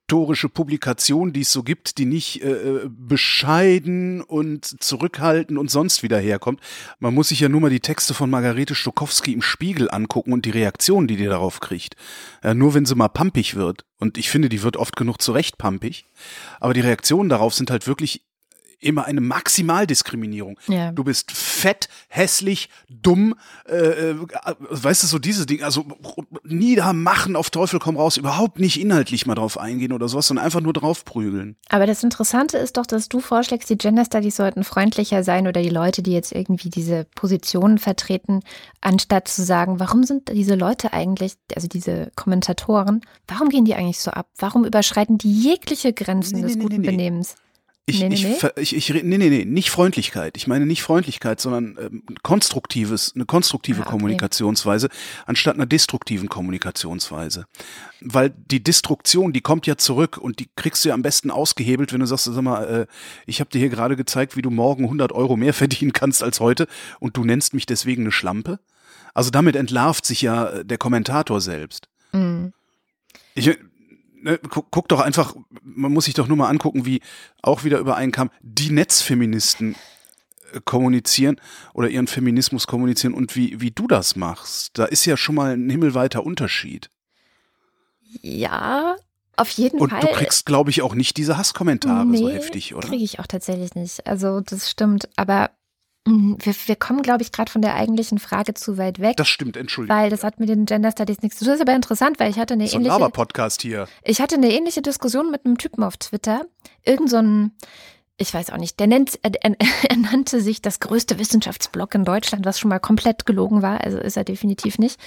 emanzipatorische 0.09 0.49
Publikation, 0.49 1.33
die 1.33 1.41
es 1.41 1.51
so 1.51 1.63
gibt, 1.63 1.97
die 1.97 2.05
nicht 2.05 2.41
äh, 2.41 2.89
bescheiden 2.89 4.21
und 4.21 4.81
zurückhaltend 4.83 5.57
und 5.57 5.69
sonst 5.69 6.03
wieder 6.03 6.19
herkommt. 6.19 6.59
Man 6.99 7.13
muss 7.13 7.29
sich 7.29 7.39
ja 7.39 7.49
nur 7.49 7.61
mal 7.61 7.69
die 7.69 7.79
Texte 7.79 8.13
von 8.13 8.29
Margarete 8.29 8.75
Stokowski 8.75 9.33
im 9.33 9.41
Spiegel 9.41 9.89
angucken 9.89 10.33
und 10.33 10.45
die 10.45 10.51
Reaktion, 10.51 11.07
die 11.07 11.15
die 11.15 11.25
darauf 11.25 11.59
kriegt. 11.59 11.95
Äh, 12.41 12.53
nur 12.53 12.73
wenn 12.73 12.85
sie 12.85 12.95
mal 12.95 13.07
pampig 13.07 13.55
wird. 13.55 13.85
Und 13.97 14.17
ich 14.17 14.29
finde, 14.29 14.49
die 14.49 14.63
wird 14.63 14.77
oft 14.77 14.95
genug 14.95 15.21
zu 15.21 15.31
Recht 15.31 15.57
pampig. 15.57 16.05
Aber 16.59 16.73
die 16.73 16.81
Reaktionen 16.81 17.29
darauf 17.29 17.53
sind 17.53 17.69
halt 17.69 17.85
wirklich 17.85 18.23
immer 18.79 19.05
eine 19.05 19.21
Maximaldiskriminierung. 19.21 20.59
Ja. 20.67 20.91
Du 20.91 21.03
bist 21.03 21.31
fett, 21.31 21.89
hässlich, 22.07 22.69
dumm, 22.89 23.35
äh, 23.67 23.75
äh, 23.75 24.15
weißt 24.69 25.03
du, 25.03 25.07
so 25.07 25.19
diese 25.19 25.45
Dinge, 25.45 25.65
also 25.65 25.85
niedermachen 26.43 27.35
auf 27.35 27.49
Teufel 27.49 27.79
komm 27.79 27.97
raus, 27.97 28.17
überhaupt 28.17 28.59
nicht 28.59 28.79
inhaltlich 28.79 29.25
mal 29.25 29.35
drauf 29.35 29.57
eingehen 29.57 29.91
oder 29.91 30.07
sowas, 30.07 30.27
sondern 30.27 30.45
einfach 30.45 30.61
nur 30.61 30.73
draufprügeln. 30.73 31.57
Aber 31.69 31.85
das 31.85 32.03
Interessante 32.03 32.57
ist 32.57 32.77
doch, 32.77 32.85
dass 32.85 33.09
du 33.09 33.19
vorschlägst, 33.19 33.69
die 33.69 33.77
Gender 33.77 34.05
Studies 34.05 34.37
sollten 34.37 34.63
freundlicher 34.63 35.23
sein 35.23 35.47
oder 35.47 35.61
die 35.61 35.69
Leute, 35.69 36.01
die 36.01 36.13
jetzt 36.13 36.31
irgendwie 36.31 36.69
diese 36.69 37.05
Positionen 37.15 37.77
vertreten, 37.77 38.41
anstatt 38.81 39.27
zu 39.27 39.43
sagen, 39.43 39.79
warum 39.79 40.03
sind 40.03 40.29
diese 40.29 40.55
Leute 40.55 40.93
eigentlich, 40.93 41.33
also 41.55 41.67
diese 41.67 42.11
Kommentatoren, 42.15 43.01
warum 43.27 43.49
gehen 43.49 43.65
die 43.65 43.75
eigentlich 43.75 43.99
so 43.99 44.11
ab? 44.11 44.27
Warum 44.37 44.65
überschreiten 44.65 45.17
die 45.17 45.31
jegliche 45.31 45.93
Grenzen 45.93 46.37
Nee, 46.37 46.41
des 46.43 46.55
nee, 46.55 46.63
guten. 46.63 46.81
Benehmens? 46.81 47.35
Ich, 47.89 48.01
Nee, 48.01 48.09
nee, 48.09 48.37
ich, 48.57 48.75
ich, 48.75 48.89
ich, 48.89 49.03
nee, 49.03 49.17
nee, 49.17 49.29
nee, 49.29 49.45
nicht 49.45 49.71
Freundlichkeit. 49.71 50.37
Ich 50.37 50.45
meine 50.45 50.65
nicht 50.65 50.83
Freundlichkeit, 50.83 51.41
sondern 51.41 51.77
ähm, 51.79 52.03
konstruktives, 52.21 53.13
eine 53.15 53.25
konstruktive 53.25 53.79
Ah, 53.79 53.83
okay. 53.83 53.91
Kommunikationsweise 53.91 54.89
anstatt 55.25 55.55
einer 55.55 55.65
destruktiven 55.65 56.29
Kommunikationsweise. 56.29 57.45
Weil 58.01 58.29
die 58.29 58.63
Destruktion, 58.63 59.33
die 59.33 59.41
kommt 59.41 59.65
ja 59.67 59.77
zurück 59.77 60.17
und 60.17 60.39
die 60.39 60.49
kriegst 60.55 60.85
du 60.85 60.89
ja 60.89 60.95
am 60.95 61.01
besten 61.01 61.31
ausgehebelt, 61.31 61.91
wenn 61.91 61.99
du 61.99 62.05
sagst, 62.05 62.25
sag 62.25 62.41
mal, 62.41 62.63
äh, 62.63 62.87
ich 63.25 63.39
habe 63.39 63.49
dir 63.49 63.59
hier 63.59 63.69
gerade 63.69 63.95
gezeigt, 63.95 64.37
wie 64.37 64.41
du 64.41 64.51
morgen 64.51 64.83
100 64.83 65.11
Euro 65.11 65.35
mehr 65.35 65.53
verdienen 65.55 65.93
kannst 65.93 66.21
als 66.23 66.39
heute 66.39 66.67
und 66.99 67.17
du 67.17 67.23
nennst 67.23 67.53
mich 67.53 67.65
deswegen 67.65 68.03
eine 68.03 68.11
Schlampe. 68.11 68.59
Also 69.13 69.31
damit 69.31 69.55
entlarvt 69.55 70.05
sich 70.05 70.21
ja 70.21 70.49
äh, 70.49 70.65
der 70.65 70.77
Kommentator 70.77 71.41
selbst. 71.41 71.87
Mhm. 72.11 72.53
Ich, 73.35 73.57
ne, 74.21 74.39
guck, 74.49 74.71
guck 74.71 74.87
doch 74.87 74.99
einfach, 74.99 75.35
man 75.61 75.91
muss 75.93 76.05
sich 76.05 76.13
doch 76.13 76.27
nur 76.27 76.37
mal 76.37 76.49
angucken, 76.49 76.85
wie 76.85 77.01
auch 77.41 77.63
wieder 77.63 77.79
übereinkam, 77.79 78.29
die 78.41 78.71
Netzfeministen 78.71 79.75
äh, 80.53 80.59
kommunizieren 80.65 81.39
oder 81.73 81.89
ihren 81.89 82.07
Feminismus 82.07 82.67
kommunizieren 82.67 83.13
und 83.13 83.35
wie, 83.35 83.61
wie 83.61 83.71
du 83.71 83.87
das 83.87 84.15
machst. 84.15 84.77
Da 84.77 84.85
ist 84.85 85.05
ja 85.05 85.17
schon 85.17 85.35
mal 85.35 85.53
ein 85.53 85.69
himmelweiter 85.69 86.25
Unterschied. 86.25 86.89
Ja, 88.21 88.95
auf 89.35 89.49
jeden 89.51 89.79
Und 89.79 89.91
Fall. 89.91 90.01
du 90.01 90.07
kriegst, 90.07 90.45
glaube 90.45 90.69
ich, 90.69 90.81
auch 90.81 90.95
nicht 90.95 91.15
diese 91.15 91.37
Hasskommentare 91.37 92.05
so 92.17 92.27
Nee, 92.27 92.33
heftig, 92.33 92.75
oder? 92.75 92.87
Kriege 92.87 93.03
ich 93.03 93.19
auch 93.19 93.27
tatsächlich 93.27 93.73
nicht. 93.73 94.05
Also 94.05 94.41
das 94.41 94.69
stimmt. 94.69 95.07
Aber 95.15 95.51
wir, 96.09 96.53
wir 96.65 96.75
kommen, 96.75 97.01
glaube 97.01 97.21
ich, 97.21 97.31
gerade 97.31 97.51
von 97.51 97.61
der 97.61 97.75
eigentlichen 97.75 98.19
Frage 98.19 98.53
zu 98.53 98.77
weit 98.77 98.99
weg. 98.99 99.17
Das 99.17 99.27
stimmt, 99.27 99.57
Entschuldigung. 99.57 99.97
weil 99.97 100.09
das 100.09 100.23
hat 100.23 100.39
mit 100.39 100.49
den 100.49 100.65
Gender 100.65 100.91
Studies 100.91 101.21
nichts 101.21 101.39
zu 101.39 101.45
tun. 101.45 101.51
Das 101.51 101.59
ist 101.59 101.67
aber 101.67 101.75
interessant, 101.75 102.19
weil 102.19 102.29
ich 102.29 102.39
hatte 102.39 102.53
eine 102.53 102.67
so 102.67 102.77
ein 102.77 102.81
ähnliche, 102.81 102.99
Laber-Podcast 102.99 103.61
hier. 103.61 103.87
ich 104.03 104.21
hatte 104.21 104.35
eine 104.35 104.51
ähnliche 104.51 104.81
Diskussion 104.81 105.31
mit 105.31 105.45
einem 105.45 105.57
Typen 105.57 105.83
auf 105.83 105.97
Twitter. 105.97 106.41
Irgend 106.83 107.09
so 107.09 107.17
ein, 107.17 107.51
ich 108.17 108.33
weiß 108.33 108.51
auch 108.51 108.57
nicht, 108.57 108.79
der 108.79 108.87
nennt, 108.87 109.19
er, 109.23 109.31
er, 109.41 109.55
er 109.89 109.97
nannte 109.97 110.41
sich 110.41 110.61
das 110.61 110.79
größte 110.79 111.19
Wissenschaftsblog 111.19 111.95
in 111.95 112.05
Deutschland, 112.05 112.45
was 112.45 112.59
schon 112.59 112.69
mal 112.69 112.79
komplett 112.79 113.25
gelogen 113.25 113.61
war. 113.61 113.83
Also 113.83 113.97
ist 113.97 114.17
er 114.17 114.23
definitiv 114.23 114.77
nicht. 114.77 114.99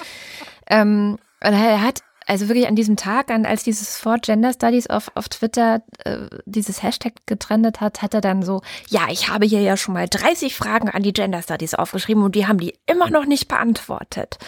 Ähm, 0.67 1.19
und 1.45 1.53
er 1.53 1.83
hat 1.83 2.03
also 2.27 2.49
wirklich 2.49 2.67
an 2.67 2.77
diesem 2.77 2.97
Tag, 2.97 3.31
an 3.31 3.47
als 3.47 3.65
dieses 3.65 3.97
For 3.97 4.19
Gender 4.19 4.53
Studies 4.53 4.89
auf, 4.89 5.11
auf 5.15 5.29
Twitter 5.29 5.83
äh, 6.05 6.27
dieses 6.47 6.83
Hashtag 6.83 7.15
getrendet 7.27 7.81
hat, 7.81 8.03
hat 8.03 8.15
er 8.15 8.21
dann 8.21 8.43
so, 8.43 8.63
ja, 8.89 9.03
ich 9.11 9.29
habe 9.29 9.47
hier 9.47 9.61
ja 9.61 9.77
schon 9.77 9.95
mal 9.95 10.09
30 10.09 10.55
Fragen 10.55 10.89
an 10.89 11.03
die 11.03 11.13
Gender 11.13 11.43
Studies 11.43 11.75
aufgeschrieben 11.75 12.23
und 12.23 12.35
die 12.35 12.47
haben 12.47 12.59
die 12.59 12.75
immer 12.87 13.11
noch 13.11 13.27
nicht 13.27 13.49
beantwortet. 13.49 14.39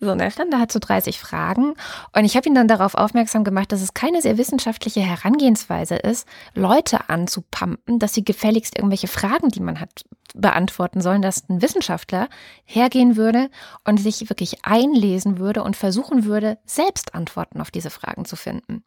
So, 0.00 0.10
und 0.12 0.20
er 0.20 0.30
stand 0.30 0.52
da 0.52 0.58
hat 0.58 0.72
so 0.72 0.78
30 0.78 1.18
Fragen 1.18 1.74
und 2.14 2.24
ich 2.24 2.36
habe 2.36 2.48
ihn 2.48 2.54
dann 2.54 2.68
darauf 2.68 2.94
aufmerksam 2.94 3.44
gemacht, 3.44 3.72
dass 3.72 3.82
es 3.82 3.94
keine 3.94 4.22
sehr 4.22 4.38
wissenschaftliche 4.38 5.00
Herangehensweise 5.00 5.96
ist, 5.96 6.26
Leute 6.54 7.08
anzupumpen, 7.08 7.98
dass 7.98 8.14
sie 8.14 8.24
gefälligst 8.24 8.76
irgendwelche 8.76 9.08
Fragen, 9.08 9.48
die 9.48 9.60
man 9.60 9.80
hat, 9.80 10.04
beantworten 10.34 11.00
sollen, 11.00 11.22
dass 11.22 11.48
ein 11.48 11.62
Wissenschaftler 11.62 12.28
hergehen 12.64 13.16
würde 13.16 13.50
und 13.84 13.98
sich 13.98 14.28
wirklich 14.28 14.64
einlesen 14.64 15.38
würde 15.38 15.62
und 15.62 15.76
versuchen 15.76 16.24
würde, 16.24 16.58
selbst 16.64 17.14
Antworten 17.18 17.60
auf 17.60 17.70
diese 17.70 17.90
Fragen 17.90 18.24
zu 18.24 18.36
finden. 18.36 18.84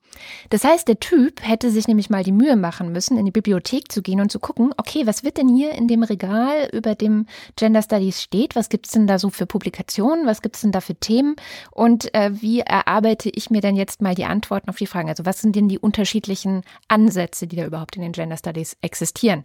Das 0.49 0.63
heißt, 0.63 0.87
der 0.87 0.99
Typ 0.99 1.45
hätte 1.45 1.69
sich 1.69 1.87
nämlich 1.87 2.09
mal 2.09 2.23
die 2.23 2.31
Mühe 2.31 2.55
machen 2.55 2.91
müssen, 2.91 3.17
in 3.17 3.25
die 3.25 3.31
Bibliothek 3.31 3.91
zu 3.91 4.01
gehen 4.01 4.21
und 4.21 4.31
zu 4.31 4.39
gucken, 4.39 4.73
okay, 4.77 5.05
was 5.05 5.23
wird 5.23 5.37
denn 5.37 5.49
hier 5.49 5.73
in 5.73 5.87
dem 5.87 6.03
Regal, 6.03 6.69
über 6.71 6.95
dem 6.95 7.25
Gender 7.57 7.81
Studies 7.81 8.21
steht? 8.21 8.55
Was 8.55 8.69
gibt's 8.69 8.91
denn 8.91 9.05
da 9.05 9.19
so 9.19 9.29
für 9.29 9.45
Publikationen? 9.45 10.25
Was 10.25 10.41
gibt's 10.41 10.61
denn 10.61 10.71
da 10.71 10.79
für 10.79 10.95
Themen? 10.95 11.35
Und 11.71 12.13
äh, 12.13 12.31
wie 12.41 12.61
erarbeite 12.61 13.29
ich 13.29 13.49
mir 13.49 13.61
denn 13.61 13.75
jetzt 13.75 14.01
mal 14.01 14.15
die 14.15 14.25
Antworten 14.25 14.69
auf 14.69 14.77
die 14.77 14.87
Fragen? 14.87 15.09
Also 15.09 15.25
was 15.25 15.41
sind 15.41 15.55
denn 15.55 15.67
die 15.67 15.79
unterschiedlichen 15.79 16.63
Ansätze, 16.87 17.47
die 17.47 17.57
da 17.57 17.65
überhaupt 17.65 17.97
in 17.97 18.01
den 18.01 18.13
Gender 18.13 18.37
Studies 18.37 18.77
existieren? 18.81 19.43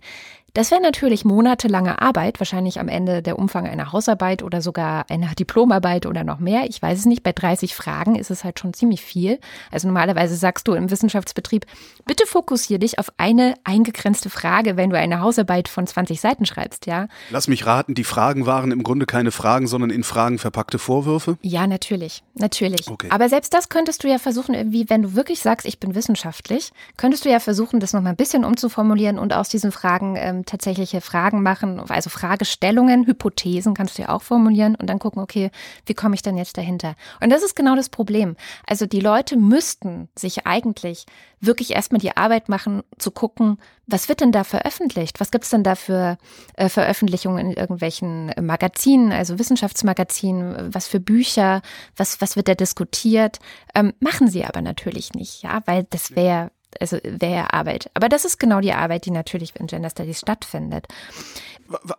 Das 0.57 0.71
wäre 0.71 0.81
natürlich 0.81 1.27
monatelange 1.27 2.01
Arbeit, 2.01 2.41
wahrscheinlich 2.41 2.81
am 2.81 2.89
Ende 2.89 3.21
der 3.21 3.39
Umfang 3.39 3.67
einer 3.67 3.93
Hausarbeit 3.93 4.43
oder 4.43 4.63
sogar 4.63 5.05
einer 5.11 5.35
Diplomarbeit 5.35 6.07
oder 6.07 6.25
noch 6.25 6.39
mehr. 6.39 6.65
Ich 6.67 6.81
weiß 6.81 7.01
es 7.01 7.05
nicht. 7.05 7.23
Bei 7.23 7.33
30 7.33 7.75
Fragen 7.75 8.17
ist 8.17 8.31
es 8.31 8.43
halt 8.43 8.59
schon 8.59 8.73
ziemlich 8.73 9.03
viel. 9.03 9.39
Also 9.71 9.87
normalerweise 9.87 10.35
sagst 10.35 10.67
du 10.67 10.73
im 10.73 10.91
Wissenschaftsbetrieb, 10.91 11.67
bitte 12.07 12.25
fokussiere 12.27 12.79
dich 12.79 12.99
auf 12.99 13.13
eine 13.19 13.53
eingegrenzte 13.65 14.31
Frage, 14.31 14.79
wenn 14.79 14.89
du 14.89 14.97
eine 14.97 15.21
Hausarbeit 15.21 15.69
von 15.69 15.87
20 15.87 16.23
Seiten 16.23 16.47
schreibst, 16.47 16.87
ja? 16.87 17.09
Lass 17.29 17.49
mich 17.49 17.67
raten, 17.67 17.93
die 17.93 18.05
Fragen 18.05 18.47
waren 18.47 18.73
im 18.73 18.83
Grunde 18.83 19.05
keine 19.05 19.33
Fragen, 19.33 19.67
sondern 19.67 19.91
in 19.91 20.05
Fragen 20.05 20.39
verpackte 20.39 20.79
Vorwürfe? 20.79 21.37
Ja, 21.43 21.67
natürlich. 21.67 22.23
Natürlich. 22.33 22.89
Okay. 22.89 23.09
Aber 23.11 23.29
selbst 23.29 23.53
das 23.53 23.69
könntest 23.69 24.05
du 24.05 24.09
ja 24.09 24.19
versuchen, 24.19 24.55
irgendwie, 24.55 24.89
wenn 24.89 25.03
du 25.03 25.15
wirklich 25.15 25.41
sagst, 25.41 25.67
ich 25.67 25.81
bin 25.81 25.95
wissenschaftlich, 25.95 26.73
könntest 26.97 27.27
du 27.27 27.29
ja 27.29 27.41
versuchen, 27.41 27.79
das 27.79 27.93
nochmal 27.93 28.15
ein 28.15 28.17
bisschen 28.17 28.47
umzuformulieren 28.47 29.19
und 29.19 29.35
aus 29.35 29.51
diesen 29.51 29.71
Fragen 29.71 30.17
ähm, 30.17 30.46
tatsächliche 30.47 31.01
Fragen 31.01 31.43
machen, 31.43 31.81
also 31.89 32.11
Fragestellungen, 32.11 33.07
Hypothesen 33.07 33.75
kannst 33.75 33.99
du 33.99 34.03
ja 34.03 34.09
auch 34.09 34.23
formulieren 34.23 34.75
und 34.75 34.89
dann 34.89 34.99
gucken, 34.99 35.23
okay, 35.23 35.51
wie 35.85 35.95
komme 35.95 36.15
ich 36.15 36.23
denn 36.23 36.37
jetzt 36.37 36.57
dahinter? 36.57 36.95
Und 37.21 37.31
das 37.31 37.43
ist 37.43 37.57
genau 37.57 37.77
das 37.77 37.89
Problem. 37.89 38.37
Also 38.67 38.87
die 38.87 39.01
Leute 39.01 39.37
müssten 39.37 40.09
sich 40.17 40.47
eigentlich 40.47 41.07
wirklich 41.41 41.73
erstmal 41.73 42.01
die 42.01 42.17
Arbeit 42.17 42.49
machen, 42.49 42.83
zu 42.99 43.11
gucken, 43.11 43.59
was 43.87 44.09
wird 44.09 44.21
denn 44.21 44.33
da 44.33 44.43
veröffentlicht? 44.43 45.21
Was 45.21 45.31
gibt 45.31 45.45
es 45.45 45.51
denn 45.51 45.63
da 45.63 45.75
für 45.75 46.19
äh, 46.57 46.69
Veröffentlichungen 46.69 47.47
in 47.47 47.53
irgendwelchen 47.53 48.33
Magazinen, 48.41 49.13
also 49.13 49.39
Wissenschaftsmagazinen, 49.39 50.75
was 50.75 50.89
für 50.89 51.01
Bücher, 51.01 51.63
was, 51.97 52.21
was 52.21 52.37
wird 52.37 52.49
da 52.49 52.55
diskutiert? 52.55 53.39
Ähm, 53.75 53.93
machen 54.01 54.29
sie 54.29 54.45
aber 54.45 54.63
natürlich 54.63 55.13
nicht, 55.13 55.43
ja, 55.43 55.61
weil 55.67 55.85
das 55.91 56.17
wäre 56.17 56.51
also 56.81 56.99
wäre 57.03 57.53
Arbeit. 57.53 57.91
Aber 57.95 58.09
das 58.09 58.25
ist 58.25 58.39
genau 58.39 58.61
die 58.61 58.73
Arbeit, 58.73 59.07
die 59.07 59.11
natürlich 59.11 59.55
in 59.57 59.67
Gender 59.67 59.91
Studies 59.91 60.21
stattfindet. 60.21 60.87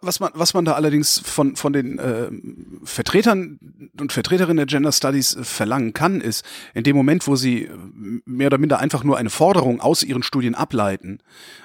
Was 0.01 0.21
man, 0.21 0.31
was 0.33 0.53
man 0.53 0.63
da 0.63 0.73
allerdings 0.73 1.19
von, 1.19 1.57
von 1.57 1.73
den 1.73 1.99
äh, 1.99 2.29
Vertretern 2.83 3.59
und 3.99 4.13
Vertreterinnen 4.13 4.57
der 4.57 4.65
Gender 4.65 4.93
Studies 4.93 5.35
äh, 5.35 5.43
verlangen 5.43 5.93
kann, 5.93 6.21
ist, 6.21 6.45
in 6.73 6.83
dem 6.83 6.95
Moment, 6.95 7.27
wo 7.27 7.35
sie 7.35 7.63
äh, 7.63 7.71
mehr 8.25 8.47
oder 8.47 8.59
minder 8.59 8.79
einfach 8.79 9.03
nur 9.03 9.17
eine 9.17 9.29
Forderung 9.29 9.81
aus 9.81 10.03
ihren 10.03 10.23
Studien 10.23 10.55
ableiten, 10.55 11.19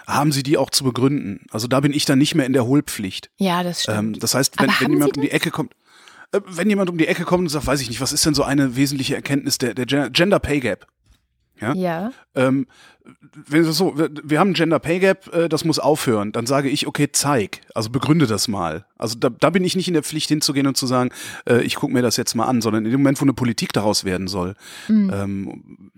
haben 0.06 0.32
sie 0.32 0.42
die 0.42 0.58
auch 0.58 0.70
zu 0.70 0.82
begründen. 0.82 1.46
Also 1.50 1.68
da 1.68 1.78
bin 1.78 1.92
ich 1.92 2.04
dann 2.04 2.18
nicht 2.18 2.34
mehr 2.34 2.46
in 2.46 2.52
der 2.52 2.66
Hohlpflicht. 2.66 3.30
Ja, 3.36 3.62
das 3.62 3.82
stimmt. 3.82 3.98
Ähm, 3.98 4.18
das 4.18 4.34
heißt, 4.34 4.60
wenn, 4.60 4.70
wenn 4.80 4.92
jemand 4.92 5.16
um 5.16 5.22
die 5.22 5.30
Ecke 5.30 5.52
kommt, 5.52 5.72
äh, 6.32 6.40
wenn 6.46 6.68
jemand 6.68 6.90
um 6.90 6.98
die 6.98 7.06
Ecke 7.06 7.24
kommt 7.24 7.42
und 7.42 7.48
sagt, 7.50 7.66
weiß 7.66 7.80
ich 7.80 7.88
nicht, 7.88 8.00
was 8.00 8.12
ist 8.12 8.26
denn 8.26 8.34
so 8.34 8.42
eine 8.42 8.74
wesentliche 8.74 9.14
Erkenntnis 9.14 9.58
der, 9.58 9.74
der 9.74 10.10
Gender 10.10 10.40
Pay 10.40 10.60
Gap? 10.60 10.86
Ja. 11.62 11.74
ja. 11.74 12.12
Ähm, 12.34 12.66
wenn 13.34 13.64
es 13.64 13.76
so, 13.76 13.96
wir, 13.98 14.10
wir 14.22 14.38
haben 14.38 14.50
ein 14.50 14.54
Gender 14.54 14.78
Pay 14.78 15.00
Gap, 15.00 15.34
äh, 15.34 15.48
das 15.48 15.64
muss 15.64 15.78
aufhören. 15.78 16.32
Dann 16.32 16.46
sage 16.46 16.68
ich, 16.68 16.86
okay, 16.86 17.10
zeig, 17.10 17.60
also 17.74 17.90
begründe 17.90 18.26
das 18.26 18.48
mal. 18.48 18.84
Also 18.98 19.18
da, 19.18 19.30
da 19.30 19.50
bin 19.50 19.64
ich 19.64 19.76
nicht 19.76 19.88
in 19.88 19.94
der 19.94 20.02
Pflicht 20.02 20.28
hinzugehen 20.28 20.66
und 20.66 20.76
zu 20.76 20.86
sagen, 20.86 21.10
äh, 21.48 21.62
ich 21.62 21.76
gucke 21.76 21.92
mir 21.92 22.02
das 22.02 22.16
jetzt 22.16 22.34
mal 22.34 22.46
an, 22.46 22.60
sondern 22.60 22.84
in 22.84 22.90
dem 22.90 23.00
Moment, 23.00 23.20
wo 23.20 23.24
eine 23.24 23.32
Politik 23.32 23.72
daraus 23.72 24.04
werden 24.04 24.28
soll, 24.28 24.54
mhm. 24.88 25.10
ähm, 25.12 25.90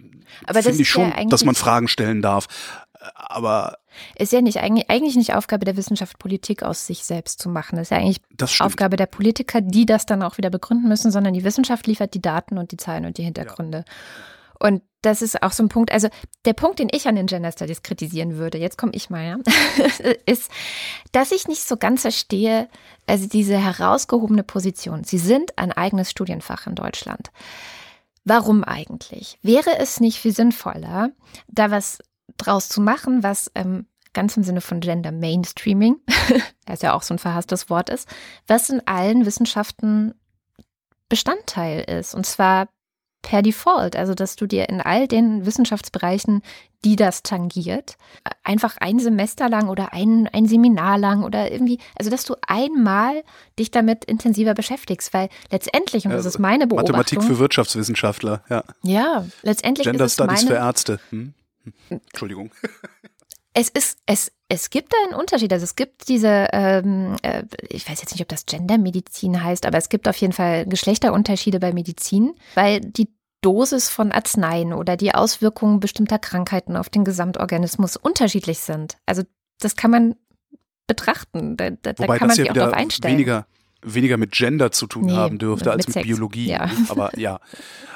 finde 0.48 0.82
ich 0.82 0.88
schon, 0.88 1.10
ja 1.10 1.24
dass 1.26 1.44
man 1.44 1.54
Fragen 1.54 1.88
stellen 1.88 2.22
darf. 2.22 2.46
Aber 3.14 3.78
ist 4.18 4.32
ja 4.32 4.40
nicht 4.40 4.60
eigentlich, 4.60 4.88
eigentlich 4.90 5.16
nicht 5.16 5.34
Aufgabe 5.34 5.64
der 5.64 5.76
Wissenschaft, 5.76 6.18
Politik 6.18 6.62
aus 6.62 6.86
sich 6.86 7.04
selbst 7.04 7.40
zu 7.40 7.48
machen. 7.48 7.76
Das 7.76 7.86
ist 7.86 7.90
ja 7.90 7.98
eigentlich 7.98 8.20
Aufgabe 8.60 8.96
der 8.96 9.06
Politiker, 9.06 9.60
die 9.60 9.86
das 9.86 10.06
dann 10.06 10.22
auch 10.22 10.38
wieder 10.38 10.50
begründen 10.50 10.88
müssen, 10.88 11.10
sondern 11.10 11.34
die 11.34 11.44
Wissenschaft 11.44 11.86
liefert 11.86 12.14
die 12.14 12.22
Daten 12.22 12.56
und 12.56 12.72
die 12.72 12.76
Zahlen 12.76 13.04
und 13.04 13.18
die 13.18 13.22
Hintergründe. 13.22 13.84
Ja. 13.86 13.92
Und 14.58 14.82
das 15.02 15.20
ist 15.20 15.42
auch 15.42 15.52
so 15.52 15.62
ein 15.62 15.68
Punkt, 15.68 15.92
also 15.92 16.08
der 16.44 16.54
Punkt, 16.54 16.78
den 16.78 16.88
ich 16.90 17.06
an 17.06 17.16
den 17.16 17.26
Gender 17.26 17.52
Studies 17.52 17.82
kritisieren 17.82 18.36
würde, 18.36 18.58
jetzt 18.58 18.78
komme 18.78 18.92
ich 18.94 19.10
mal, 19.10 19.24
ja, 19.24 19.36
ist, 20.26 20.50
dass 21.12 21.32
ich 21.32 21.46
nicht 21.46 21.62
so 21.62 21.76
ganz 21.76 22.02
verstehe, 22.02 22.68
also 23.06 23.28
diese 23.28 23.58
herausgehobene 23.58 24.42
Position. 24.42 25.04
Sie 25.04 25.18
sind 25.18 25.58
ein 25.58 25.72
eigenes 25.72 26.10
Studienfach 26.10 26.66
in 26.66 26.74
Deutschland. 26.74 27.30
Warum 28.24 28.64
eigentlich? 28.64 29.38
Wäre 29.42 29.78
es 29.78 30.00
nicht 30.00 30.18
viel 30.18 30.34
sinnvoller, 30.34 31.10
da 31.48 31.70
was 31.70 31.98
draus 32.38 32.70
zu 32.70 32.80
machen, 32.80 33.22
was 33.22 33.50
ähm, 33.54 33.86
ganz 34.14 34.36
im 34.36 34.42
Sinne 34.42 34.62
von 34.62 34.80
Gender 34.80 35.12
Mainstreaming, 35.12 35.96
das 36.64 36.80
ja 36.80 36.94
auch 36.94 37.02
so 37.02 37.12
ein 37.12 37.18
verhasstes 37.18 37.68
Wort 37.68 37.90
ist, 37.90 38.08
was 38.46 38.70
in 38.70 38.86
allen 38.86 39.26
Wissenschaften 39.26 40.14
Bestandteil 41.10 41.80
ist. 41.80 42.14
Und 42.14 42.24
zwar 42.24 42.68
per 43.24 43.42
Default, 43.42 43.96
also 43.96 44.14
dass 44.14 44.36
du 44.36 44.46
dir 44.46 44.68
in 44.68 44.80
all 44.80 45.08
den 45.08 45.46
Wissenschaftsbereichen, 45.46 46.42
die 46.84 46.94
das 46.94 47.22
tangiert, 47.22 47.96
einfach 48.44 48.76
ein 48.76 48.98
Semester 48.98 49.48
lang 49.48 49.68
oder 49.68 49.94
ein, 49.94 50.28
ein 50.30 50.46
Seminar 50.46 50.98
lang 50.98 51.24
oder 51.24 51.50
irgendwie, 51.50 51.78
also 51.96 52.10
dass 52.10 52.24
du 52.24 52.36
einmal 52.46 53.24
dich 53.58 53.70
damit 53.70 54.04
intensiver 54.04 54.52
beschäftigst, 54.52 55.14
weil 55.14 55.30
letztendlich, 55.50 56.04
und 56.04 56.12
das 56.12 56.26
ist 56.26 56.38
meine 56.38 56.66
Beobachtung. 56.66 56.96
Mathematik 56.96 57.26
für 57.26 57.38
Wirtschaftswissenschaftler, 57.38 58.44
ja. 58.50 58.62
Ja, 58.82 59.26
letztendlich 59.42 59.86
Gender 59.86 60.04
ist 60.04 60.12
es 60.12 60.14
Studies 60.14 60.44
meine, 60.44 60.56
für 60.56 60.62
Ärzte. 60.62 61.00
Hm? 61.08 61.32
hm. 61.88 62.00
Entschuldigung. 62.12 62.50
Es 63.54 63.68
ist, 63.68 63.98
es, 64.06 64.32
es 64.48 64.68
gibt 64.70 64.92
da 64.92 64.96
einen 65.04 65.18
Unterschied. 65.18 65.52
Also 65.52 65.64
es 65.64 65.76
gibt 65.76 66.08
diese, 66.08 66.48
ähm, 66.52 67.16
äh, 67.22 67.44
ich 67.68 67.88
weiß 67.88 68.00
jetzt 68.00 68.12
nicht, 68.12 68.20
ob 68.20 68.28
das 68.28 68.46
Gendermedizin 68.46 69.42
heißt, 69.42 69.64
aber 69.64 69.78
es 69.78 69.88
gibt 69.88 70.08
auf 70.08 70.16
jeden 70.16 70.32
Fall 70.32 70.66
Geschlechterunterschiede 70.66 71.60
bei 71.60 71.72
Medizin, 71.72 72.34
weil 72.54 72.80
die 72.80 73.08
Dosis 73.40 73.88
von 73.88 74.10
Arzneien 74.10 74.72
oder 74.72 74.96
die 74.96 75.14
Auswirkungen 75.14 75.78
bestimmter 75.78 76.18
Krankheiten 76.18 76.76
auf 76.76 76.88
den 76.88 77.04
Gesamtorganismus 77.04 77.96
unterschiedlich 77.96 78.58
sind. 78.58 78.96
Also 79.06 79.22
das 79.60 79.76
kann 79.76 79.90
man 79.90 80.16
betrachten. 80.86 81.56
Da, 81.56 81.70
da, 81.70 81.92
Wobei 81.98 82.18
kann 82.18 82.28
man 82.28 82.36
ja 82.36 82.42
sich 82.42 82.50
auch 82.50 82.54
darauf 82.54 82.74
einstellen. 82.74 83.14
Weniger 83.14 83.46
weniger 83.84 84.16
mit 84.16 84.32
Gender 84.32 84.70
zu 84.70 84.86
tun 84.86 85.06
nee, 85.06 85.12
haben 85.12 85.38
dürfte 85.38 85.70
als 85.70 85.86
mit, 85.86 85.96
mit 85.96 86.04
Biologie. 86.04 86.46
Ja. 86.46 86.70
Aber 86.88 87.16
ja. 87.18 87.40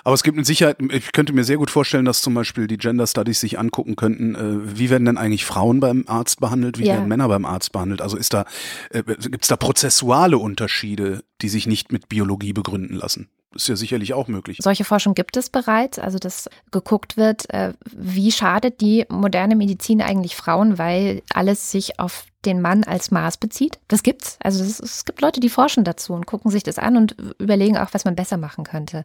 Aber 0.05 0.15
es 0.15 0.23
gibt 0.23 0.37
mit 0.37 0.47
Sicherheit, 0.47 0.79
ich 0.91 1.13
könnte 1.13 1.33
mir 1.33 1.45
sehr 1.45 1.57
gut 1.57 1.71
vorstellen, 1.71 2.05
dass 2.05 2.23
zum 2.23 2.35
Beispiel 2.35 2.67
die 2.67 2.79
Gender 2.79 3.07
Studies 3.07 3.41
sich 3.41 3.59
angucken 3.59 3.97
könnten, 3.97 4.35
äh, 4.35 4.79
wie 4.79 4.91
werden 4.91 5.05
denn 5.05 5.19
eigentlich 5.19 5.45
Frauen 5.45 5.81
beim 5.81 6.05
Arzt 6.07 6.41
behandelt, 6.41 6.79
wie 6.79 6.87
ja. 6.87 6.95
werden 6.95 7.09
Männer 7.09 7.29
beim 7.29 7.45
Arzt 7.45 7.73
behandelt? 7.73 8.01
Also 8.01 8.17
ist 8.17 8.33
da, 8.33 8.45
äh, 8.91 9.03
gibt 9.03 9.43
es 9.43 9.49
da 9.49 9.57
prozessuale 9.57 10.39
Unterschiede, 10.39 11.25
die 11.43 11.49
sich 11.49 11.67
nicht 11.67 11.93
mit 11.93 12.09
Biologie 12.09 12.53
begründen 12.53 12.95
lassen? 12.95 13.29
Ist 13.59 13.69
ja 13.69 13.77
sicherlich 13.77 14.15
auch 14.15 14.29
möglich. 14.29 14.59
Solche 14.61 14.85
Forschung 14.85 15.15
gibt 15.15 15.37
es 15.37 15.51
bereits, 15.51 15.99
also 15.99 16.19
dass 16.19 16.49
geguckt 16.71 17.17
wird, 17.17 17.53
äh, 17.53 17.75
wie 17.85 18.33
schadet 18.33 18.81
die 18.81 19.05
moderne 19.09 19.57
Medizin 19.57 20.01
eigentlich 20.01 20.37
Frauen, 20.37 20.79
weil 20.79 21.23
alles 21.35 21.71
sich 21.71 21.99
auf 21.99 22.25
den 22.45 22.63
Mann 22.63 22.85
als 22.85 23.11
Maß 23.11 23.37
bezieht. 23.39 23.79
Das 23.89 24.03
gibt's. 24.03 24.39
Also 24.43 24.63
es 24.63 25.05
gibt 25.05 25.21
Leute, 25.21 25.41
die 25.41 25.49
forschen 25.49 25.85
dazu 25.85 26.13
und 26.15 26.27
gucken 26.27 26.51
sich 26.51 26.63
das 26.63 26.79
an 26.79 26.97
und 26.97 27.17
überlegen 27.39 27.77
auch, 27.77 27.89
was 27.93 28.05
man 28.05 28.15
besser 28.15 28.37
machen 28.37 28.65
könnte. 28.65 29.05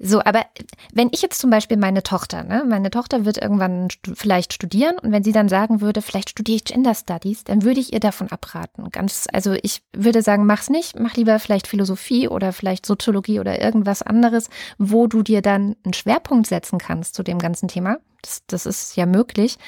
So, 0.00 0.22
aber 0.24 0.46
wenn 0.92 1.08
ich 1.10 1.22
jetzt 1.22 1.40
zum 1.40 1.50
Beispiel 1.50 1.76
meine 1.76 2.04
Tochter, 2.04 2.44
ne, 2.44 2.64
meine 2.66 2.90
Tochter 2.90 3.24
wird 3.24 3.38
irgendwann 3.38 3.90
stu 3.90 4.12
vielleicht 4.14 4.52
studieren 4.52 4.96
und 4.98 5.10
wenn 5.10 5.24
sie 5.24 5.32
dann 5.32 5.48
sagen 5.48 5.80
würde, 5.80 6.02
vielleicht 6.02 6.30
studiere 6.30 6.56
ich 6.56 6.64
Gender 6.64 6.94
Studies, 6.94 7.42
dann 7.42 7.62
würde 7.62 7.80
ich 7.80 7.92
ihr 7.92 7.98
davon 7.98 8.30
abraten. 8.30 8.90
Ganz, 8.90 9.26
also 9.32 9.54
ich 9.60 9.82
würde 9.92 10.22
sagen, 10.22 10.46
mach's 10.46 10.70
nicht, 10.70 10.98
mach 10.98 11.16
lieber 11.16 11.40
vielleicht 11.40 11.66
Philosophie 11.66 12.28
oder 12.28 12.52
vielleicht 12.52 12.86
Soziologie 12.86 13.40
oder 13.40 13.60
irgendwas 13.60 14.02
anderes, 14.02 14.50
wo 14.78 15.08
du 15.08 15.22
dir 15.22 15.42
dann 15.42 15.74
einen 15.84 15.94
Schwerpunkt 15.94 16.46
setzen 16.46 16.78
kannst 16.78 17.16
zu 17.16 17.24
dem 17.24 17.40
ganzen 17.40 17.66
Thema. 17.66 17.98
Das, 18.22 18.42
das 18.46 18.66
ist 18.66 18.96
ja 18.96 19.04
möglich. 19.04 19.58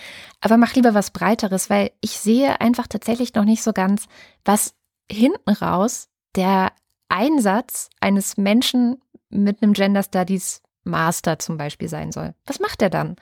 Aber 0.40 0.56
mach 0.56 0.74
lieber 0.74 0.94
was 0.94 1.10
Breiteres, 1.10 1.70
weil 1.70 1.90
ich 2.00 2.12
sehe 2.12 2.60
einfach 2.60 2.86
tatsächlich 2.86 3.34
noch 3.34 3.44
nicht 3.44 3.62
so 3.62 3.72
ganz, 3.72 4.06
was 4.44 4.74
hinten 5.10 5.50
raus 5.50 6.08
der 6.36 6.72
Einsatz 7.08 7.90
eines 8.00 8.36
Menschen 8.36 8.98
mit 9.30 9.62
einem 9.62 9.72
Gender 9.72 10.02
Studies 10.02 10.62
Master 10.84 11.38
zum 11.38 11.56
Beispiel 11.56 11.88
sein 11.88 12.12
soll. 12.12 12.34
Was 12.46 12.60
macht 12.60 12.82
er 12.82 12.90
dann? 12.90 13.16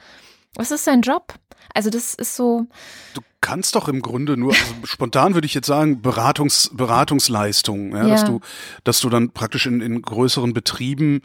Was 0.55 0.71
ist 0.71 0.85
sein 0.85 1.03
Job? 1.03 1.35
Also 1.75 1.91
das 1.91 2.15
ist 2.15 2.37
so. 2.37 2.67
Du 3.15 3.21
kannst 3.41 3.75
doch 3.75 3.89
im 3.89 4.01
Grunde 4.01 4.37
nur, 4.37 4.53
also 4.53 4.75
spontan 4.85 5.35
würde 5.35 5.47
ich 5.47 5.55
jetzt 5.55 5.67
sagen, 5.67 6.03
Beratungs, 6.03 6.71
Beratungsleistungen, 6.73 7.93
ja, 7.93 8.03
ja. 8.03 8.09
Dass, 8.09 8.25
du, 8.25 8.41
dass 8.85 9.01
du 9.01 9.11
dann 9.11 9.31
praktisch 9.31 9.67
in, 9.67 9.81
in 9.81 10.01
größeren 10.03 10.55
Betrieben 10.55 11.21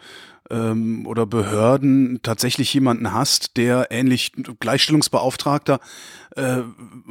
ähm, 0.50 1.08
oder 1.08 1.26
Behörden 1.26 2.20
tatsächlich 2.22 2.74
jemanden 2.74 3.14
hast, 3.14 3.58
der 3.58 3.88
ähnlich 3.92 4.34
Gleichstellungsbeauftragter, 4.60 5.80
äh, 6.36 6.62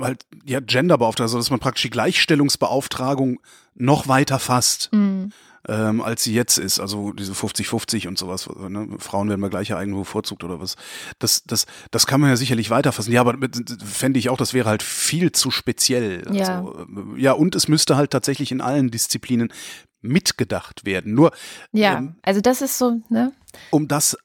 halt 0.01 0.27
ja 0.45 0.61
Genderbeauftragter, 0.61 1.25
also 1.25 1.39
dass 1.39 1.51
man 1.51 1.61
praktisch 1.61 1.83
die 1.83 1.91
Gleichstellungsbeauftragung 1.91 3.41
noch 3.75 4.09
weiter 4.09 4.39
fasst. 4.39 4.91
Mhm. 4.93 5.33
Ähm, 5.69 6.01
als 6.01 6.25
sie 6.25 6.35
jetzt 6.35 6.59
ist. 6.59 6.81
Also 6.81 7.13
diese 7.13 7.33
50-50 7.33 8.09
und 8.09 8.19
sowas. 8.19 8.49
Ne? 8.69 8.89
Frauen 8.99 9.29
werden 9.29 9.41
bei 9.41 9.49
gleicher 9.49 9.79
Eignung 9.79 10.01
bevorzugt 10.01 10.45
oder 10.45 10.61
was. 10.61 10.77
Das, 11.19 11.45
das, 11.45 11.67
das 11.91 12.07
kann 12.07 12.21
man 12.21 12.31
ja 12.31 12.37
sicherlich 12.37 12.71
weiterfassen. 12.71 13.13
Ja, 13.13 13.21
aber 13.21 13.37
fände 13.85 14.19
ich 14.19 14.29
auch, 14.29 14.37
das 14.37 14.55
wäre 14.55 14.69
halt 14.69 14.83
viel 14.83 15.33
zu 15.33 15.51
speziell. 15.51 16.27
Ja. 16.33 16.59
Also, 16.59 16.87
äh, 17.17 17.21
ja, 17.21 17.33
und 17.33 17.55
es 17.55 17.69
müsste 17.69 17.97
halt 17.97 18.11
tatsächlich 18.11 18.53
in 18.53 18.61
allen 18.61 18.91
Disziplinen 18.91 19.53
mitgedacht 20.01 20.85
werden. 20.85 21.15
Nur 21.15 21.33
Ja, 21.71 21.99
ähm, 21.99 22.17
also 22.23 22.41
das 22.41 22.61
ist 22.61 22.79
so, 22.79 23.01
ne? 23.09 23.33
um 23.71 23.89
das 23.89 24.17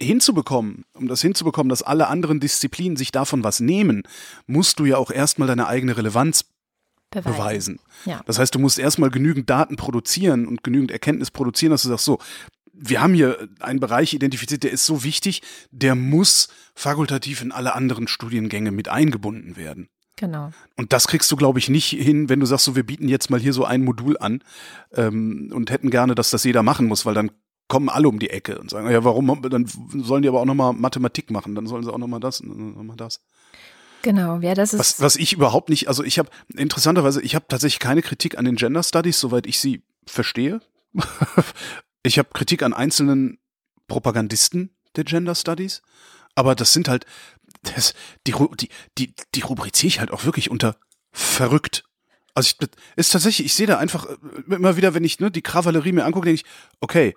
hinzubekommen, 0.00 0.84
um 0.94 1.08
das 1.08 1.20
hinzubekommen, 1.20 1.68
dass 1.68 1.82
alle 1.82 2.08
anderen 2.08 2.40
Disziplinen 2.40 2.96
sich 2.96 3.12
davon 3.12 3.44
was 3.44 3.60
nehmen, 3.60 4.02
musst 4.46 4.78
du 4.78 4.84
ja 4.84 4.96
auch 4.96 5.10
erstmal 5.10 5.48
deine 5.48 5.66
eigene 5.66 5.96
Relevanz 5.96 6.44
Beweisen. 7.10 7.36
beweisen. 7.36 7.80
Ja. 8.04 8.22
Das 8.26 8.38
heißt, 8.38 8.54
du 8.54 8.58
musst 8.58 8.78
erstmal 8.78 9.10
genügend 9.10 9.48
Daten 9.48 9.76
produzieren 9.76 10.46
und 10.46 10.64
genügend 10.64 10.90
Erkenntnis 10.90 11.30
produzieren, 11.30 11.70
dass 11.70 11.82
du 11.82 11.88
sagst, 11.88 12.04
so, 12.04 12.18
wir 12.72 13.00
haben 13.00 13.14
hier 13.14 13.48
einen 13.60 13.80
Bereich 13.80 14.14
identifiziert, 14.14 14.64
der 14.64 14.72
ist 14.72 14.84
so 14.84 15.04
wichtig, 15.04 15.42
der 15.70 15.94
muss 15.94 16.48
fakultativ 16.74 17.40
in 17.40 17.52
alle 17.52 17.74
anderen 17.74 18.08
Studiengänge 18.08 18.72
mit 18.72 18.88
eingebunden 18.88 19.56
werden. 19.56 19.88
Genau. 20.16 20.50
Und 20.76 20.92
das 20.92 21.08
kriegst 21.08 21.30
du, 21.32 21.36
glaube 21.36 21.58
ich, 21.58 21.68
nicht 21.68 21.90
hin, 21.90 22.28
wenn 22.28 22.40
du 22.40 22.46
sagst, 22.46 22.64
so, 22.64 22.76
wir 22.76 22.84
bieten 22.84 23.08
jetzt 23.08 23.30
mal 23.30 23.40
hier 23.40 23.52
so 23.52 23.64
ein 23.64 23.84
Modul 23.84 24.16
an 24.18 24.42
ähm, 24.92 25.50
und 25.52 25.70
hätten 25.70 25.90
gerne, 25.90 26.14
dass 26.14 26.30
das 26.30 26.44
jeder 26.44 26.62
machen 26.62 26.86
muss, 26.86 27.04
weil 27.04 27.14
dann 27.14 27.30
kommen 27.68 27.88
alle 27.88 28.08
um 28.08 28.18
die 28.18 28.30
Ecke 28.30 28.58
und 28.58 28.70
sagen, 28.70 28.90
ja, 28.90 29.02
warum, 29.04 29.42
dann 29.42 29.66
sollen 29.66 30.22
die 30.22 30.28
aber 30.28 30.40
auch 30.40 30.44
nochmal 30.44 30.72
Mathematik 30.72 31.30
machen, 31.30 31.54
dann 31.54 31.66
sollen 31.66 31.82
sie 31.82 31.92
auch 31.92 31.98
nochmal 31.98 32.20
das 32.20 32.40
und 32.40 32.76
nochmal 32.76 32.96
das. 32.96 33.20
Genau, 34.04 34.38
ja, 34.40 34.54
das 34.54 34.74
ist. 34.74 34.80
Was, 34.80 35.00
was 35.00 35.16
ich 35.16 35.32
überhaupt 35.32 35.70
nicht, 35.70 35.88
also 35.88 36.04
ich 36.04 36.18
habe 36.18 36.28
interessanterweise, 36.54 37.22
ich 37.22 37.34
habe 37.34 37.46
tatsächlich 37.48 37.78
keine 37.78 38.02
Kritik 38.02 38.36
an 38.36 38.44
den 38.44 38.56
Gender 38.56 38.82
Studies, 38.82 39.18
soweit 39.18 39.46
ich 39.46 39.58
sie 39.58 39.82
verstehe. 40.06 40.60
ich 42.02 42.18
habe 42.18 42.28
Kritik 42.34 42.62
an 42.62 42.74
einzelnen 42.74 43.38
Propagandisten 43.88 44.76
der 44.96 45.04
Gender 45.04 45.34
Studies, 45.34 45.80
aber 46.34 46.54
das 46.54 46.74
sind 46.74 46.86
halt, 46.86 47.06
das, 47.62 47.94
die, 48.26 48.34
die, 48.60 48.68
die, 48.98 49.14
die 49.34 49.40
rubriziere 49.40 49.88
ich 49.88 50.00
halt 50.00 50.10
auch 50.10 50.26
wirklich 50.26 50.50
unter 50.50 50.76
verrückt. 51.10 51.84
Also 52.34 52.54
ich, 52.60 52.68
ist 52.96 53.10
tatsächlich, 53.10 53.46
ich 53.46 53.54
sehe 53.54 53.66
da 53.66 53.78
einfach 53.78 54.04
äh, 54.04 54.54
immer 54.54 54.76
wieder, 54.76 54.92
wenn 54.92 55.04
ich 55.04 55.18
ne, 55.18 55.30
die 55.30 55.40
Kavallerie 55.40 55.92
mir 55.92 56.04
angucke, 56.04 56.26
denke 56.26 56.42
ich, 56.42 56.50
okay, 56.80 57.16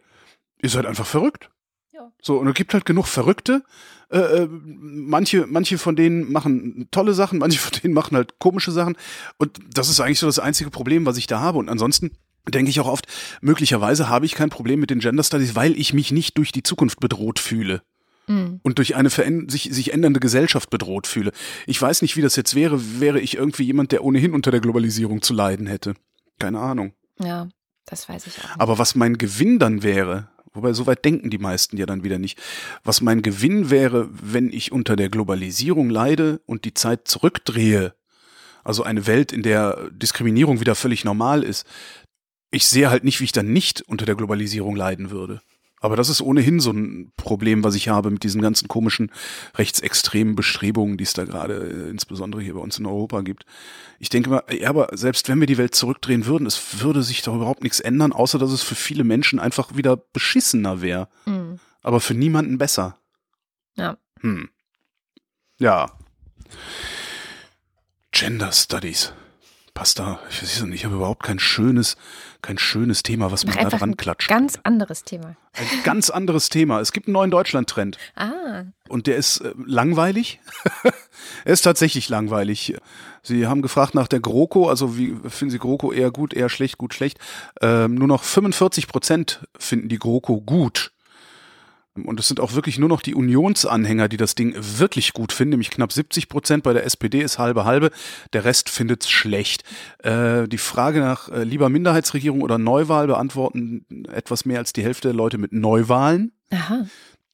ihr 0.62 0.70
seid 0.70 0.86
einfach 0.86 1.06
verrückt. 1.06 1.50
Ja. 1.98 2.12
So, 2.22 2.38
und 2.38 2.48
es 2.48 2.54
gibt 2.54 2.74
halt 2.76 2.86
genug 2.86 3.08
Verrückte. 3.08 3.64
Äh, 4.10 4.20
äh, 4.20 4.48
manche, 4.52 5.48
manche 5.48 5.80
von 5.80 5.96
denen 5.96 6.32
machen 6.32 6.88
tolle 6.92 7.14
Sachen, 7.14 7.40
manche 7.40 7.58
von 7.60 7.72
denen 7.82 7.94
machen 7.96 8.16
halt 8.16 8.38
komische 8.38 8.72
Sachen. 8.72 8.96
Und 9.38 9.58
das 9.74 9.90
ist 9.90 10.00
eigentlich 10.00 10.20
so 10.20 10.28
das 10.28 10.38
einzige 10.38 10.70
Problem, 10.70 11.08
was 11.08 11.18
ich 11.18 11.26
da 11.26 11.40
habe. 11.40 11.58
Und 11.58 11.70
ansonsten 11.70 12.12
denke 12.48 12.70
ich 12.70 12.80
auch 12.80 12.88
oft, 12.88 13.08
möglicherweise 13.42 14.10
habe 14.10 14.28
ich 14.28 14.36
kein 14.36 14.50
Problem 14.52 14.80
mit 14.80 14.92
den 14.92 15.00
Gender 15.00 15.24
Studies, 15.24 15.56
weil 15.56 15.78
ich 15.78 15.94
mich 15.94 16.12
nicht 16.12 16.38
durch 16.38 16.52
die 16.52 16.64
Zukunft 16.64 17.00
bedroht 17.00 17.40
fühle 17.40 17.82
Mhm. 18.28 18.60
und 18.62 18.78
durch 18.78 18.96
eine 18.96 19.10
sich, 19.10 19.70
sich 19.72 19.94
ändernde 19.94 20.20
Gesellschaft 20.20 20.70
bedroht 20.70 21.08
fühle. 21.08 21.32
Ich 21.66 21.82
weiß 21.82 22.02
nicht, 22.02 22.18
wie 22.18 22.22
das 22.22 22.36
jetzt 22.36 22.56
wäre, 22.56 23.00
wäre 23.00 23.20
ich 23.22 23.38
irgendwie 23.38 23.64
jemand, 23.64 23.92
der 23.94 24.04
ohnehin 24.04 24.34
unter 24.34 24.52
der 24.52 24.60
Globalisierung 24.60 25.22
zu 25.22 25.34
leiden 25.34 25.66
hätte. 25.66 25.94
Keine 26.38 26.60
Ahnung. 26.60 26.94
Ja, 27.20 27.48
das 27.86 28.08
weiß 28.10 28.28
ich 28.28 28.38
auch. 28.40 28.44
Nicht. 28.44 28.60
Aber 28.62 28.78
was 28.78 28.96
mein 28.96 29.18
Gewinn 29.18 29.60
dann 29.60 29.82
wäre, 29.82 30.30
wobei 30.58 30.74
so 30.74 30.86
weit 30.86 31.06
denken 31.06 31.30
die 31.30 31.38
meisten 31.38 31.78
ja 31.78 31.86
dann 31.86 32.04
wieder 32.04 32.20
nicht, 32.20 32.38
was 32.84 33.00
mein 33.00 33.22
Gewinn 33.22 33.70
wäre, 33.70 34.10
wenn 34.12 34.52
ich 34.52 34.74
unter 34.74 34.98
der 34.98 35.10
Globalisierung 35.10 35.90
leide 35.90 36.42
und 36.46 36.66
die 36.66 36.74
Zeit 36.74 37.08
zurückdrehe, 37.08 37.94
also 38.66 38.84
eine 38.84 39.08
Welt, 39.08 39.32
in 39.32 39.44
der 39.44 39.90
Diskriminierung 39.92 40.60
wieder 40.60 40.76
völlig 40.76 41.06
normal 41.06 41.44
ist, 41.44 41.66
ich 42.52 42.68
sehe 42.68 42.90
halt 42.90 43.04
nicht, 43.04 43.20
wie 43.22 43.26
ich 43.26 43.32
dann 43.32 43.54
nicht 43.54 43.82
unter 43.84 44.06
der 44.06 44.16
Globalisierung 44.16 44.76
leiden 44.76 45.12
würde. 45.12 45.42
Aber 45.80 45.96
das 45.96 46.10
ist 46.10 46.22
ohnehin 46.22 46.60
so 46.60 46.72
ein 46.72 47.12
Problem, 47.18 47.64
was 47.64 47.76
ich 47.76 47.90
habe 47.90 48.10
mit 48.10 48.24
diesen 48.24 48.42
ganzen 48.42 48.68
komischen 48.68 49.12
rechtsextremen 49.56 50.36
Bestrebungen, 50.36 50.98
die 50.98 51.04
es 51.04 51.14
da 51.14 51.24
gerade 51.24 51.54
äh, 51.54 51.90
insbesondere 51.90 52.42
hier 52.42 52.56
bei 52.56 52.60
uns 52.60 52.80
in 52.80 52.88
Europa 52.88 53.22
gibt. 53.22 53.46
Ich 54.00 54.10
denke 54.10 54.30
mal, 54.30 54.44
ja, 54.52 54.70
aber 54.70 54.90
selbst 54.94 55.30
wenn 55.30 55.40
wir 55.40 55.48
die 55.48 55.60
Welt 55.60 55.76
zurückdrehen 55.76 56.26
würden, 56.26 56.48
es 56.48 56.82
würde 56.82 57.04
sich 57.04 57.22
doch 57.22 57.36
überhaupt 57.36 57.62
nichts 57.62 57.80
ändern, 57.80 58.12
außer 58.12 58.40
dass 58.40 58.52
es 58.52 58.64
für 58.64 58.76
viele 58.76 59.04
Menschen 59.04 59.40
einfach 59.40 59.76
wieder 59.76 59.98
beschissener 59.98 60.82
wäre. 60.82 61.10
Mhm. 61.26 61.60
Aber 61.84 62.00
für 62.00 62.16
niemanden 62.16 62.58
besser. 62.58 62.98
Ja. 63.76 63.98
Hm. 64.22 64.50
Ja. 65.60 65.92
Gender 68.12 68.52
Studies. 68.52 69.14
Passt 69.78 70.00
da. 70.00 70.20
Ich 70.32 70.42
weiß 70.42 70.64
nicht, 70.64 70.74
ich 70.80 70.86
habe 70.86 70.96
überhaupt 70.96 71.22
kein 71.22 71.38
schönes, 71.38 71.98
kein 72.42 72.58
schönes 72.58 73.04
Thema, 73.04 73.32
was 73.32 73.46
Mach 73.46 73.54
mir 73.56 73.70
da 73.70 73.78
dran 73.78 73.92
ein 73.92 73.96
klatscht. 73.98 74.28
ganz 74.28 74.58
anderes 74.64 75.04
Thema. 75.04 75.36
Ein 75.54 75.84
ganz 75.84 76.10
anderes 76.10 76.50
Thema. 76.50 76.80
Es 76.82 76.92
gibt 76.94 77.06
einen 77.06 77.14
neuen 77.14 77.30
Deutschland-Trend. 77.30 78.00
Ah, 78.16 78.64
Und 78.90 79.06
der 79.06 79.18
ist 79.18 79.38
äh, 79.42 79.54
langweilig. 79.68 80.40
er 81.46 81.54
ist 81.54 81.62
tatsächlich 81.62 82.10
langweilig. 82.10 82.76
Sie 83.22 83.46
haben 83.46 83.62
gefragt 83.62 83.94
nach 83.94 84.08
der 84.08 84.20
GroKo, 84.20 84.68
also 84.68 84.98
wie 84.98 85.16
finden 85.30 85.52
Sie 85.52 85.60
GroKo 85.60 85.92
eher 85.92 86.10
gut, 86.10 86.34
eher 86.34 86.50
schlecht, 86.50 86.80
gut, 86.80 86.96
schlecht. 86.96 87.20
Ähm, 87.62 87.94
nur 87.94 88.08
noch 88.08 88.24
45 88.24 88.88
Prozent 88.88 89.46
finden 89.60 89.90
die 89.90 90.00
GroKo 90.00 90.42
gut. 90.42 90.92
Und 92.06 92.20
es 92.20 92.28
sind 92.28 92.40
auch 92.40 92.54
wirklich 92.54 92.78
nur 92.80 92.90
noch 92.90 93.02
die 93.02 93.16
Unionsanhänger, 93.16 94.08
die 94.08 94.18
das 94.18 94.36
Ding 94.36 94.56
wirklich 94.58 95.14
gut 95.14 95.32
finden, 95.32 95.52
nämlich 95.52 95.70
knapp 95.70 95.92
70 95.92 96.30
Prozent. 96.30 96.64
Bei 96.64 96.74
der 96.74 96.86
SPD 96.86 97.22
ist 97.22 97.40
halbe 97.40 97.66
halbe. 97.66 97.92
Der 98.34 98.46
Rest 98.46 98.70
findet 98.70 99.04
es 99.04 99.10
schlecht. 99.10 99.64
Äh, 100.00 100.48
die 100.48 100.58
Frage 100.58 101.00
nach 101.00 101.30
äh, 101.30 101.44
lieber 101.44 101.70
Minderheitsregierung 101.70 102.42
oder 102.42 102.58
Neuwahl 102.58 103.08
beantworten 103.08 103.86
etwas 104.12 104.46
mehr 104.46 104.60
als 104.60 104.74
die 104.74 104.84
Hälfte 104.84 105.10
der 105.10 105.16
Leute 105.16 105.38
mit 105.38 105.54
Neuwahlen. 105.54 106.32
aha. 106.52 106.86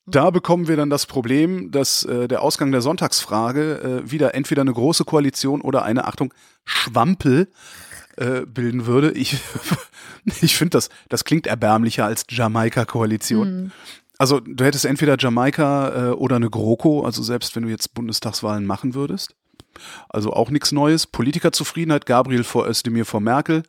Da 0.06 0.32
bekommen 0.32 0.68
wir 0.68 0.76
dann 0.76 0.90
das 0.90 1.06
Problem, 1.06 1.72
dass 1.72 2.04
äh, 2.04 2.28
der 2.28 2.42
Ausgang 2.42 2.74
der 2.74 2.82
Sonntagsfrage 2.82 4.04
äh, 4.04 4.12
wieder 4.12 4.36
entweder 4.36 4.62
eine 4.62 4.74
große 4.74 5.06
Koalition 5.06 5.62
oder 5.62 5.84
eine, 5.84 6.06
Achtung, 6.06 6.34
Schwampel 6.66 7.48
äh, 8.18 8.42
bilden 8.42 8.86
würde. 8.86 9.12
Ich, 9.12 9.38
ich 10.42 10.58
finde, 10.58 10.72
das, 10.72 10.90
das 11.08 11.24
klingt 11.24 11.48
erbärmlicher 11.48 12.06
als 12.06 12.26
Jamaika-Koalition. 12.30 13.72
Also 14.24 14.40
du 14.40 14.64
hättest 14.64 14.86
entweder 14.86 15.18
Jamaika 15.20 16.12
äh, 16.12 16.14
oder 16.14 16.38
eine 16.38 16.50
GroKo, 16.50 17.04
also 17.04 17.22
selbst 17.22 17.58
wenn 17.58 17.64
du 17.64 17.70
jetzt 17.70 17.94
Bundestagswahlen 17.94 18.66
machen 18.66 18.94
würdest. 18.94 19.36
Also 20.08 20.32
auch 20.32 20.50
nichts 20.50 20.72
Neues. 20.72 21.08
Politikerzufriedenheit, 21.08 22.06
Gabriel 22.06 22.46
vor 22.46 22.66
Özdemir 22.66 23.06
vor 23.06 23.20
Merkel. 23.20 23.64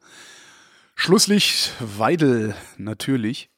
Schlusslicht, 0.94 1.72
Weidel 1.80 2.54
natürlich. 2.78 3.50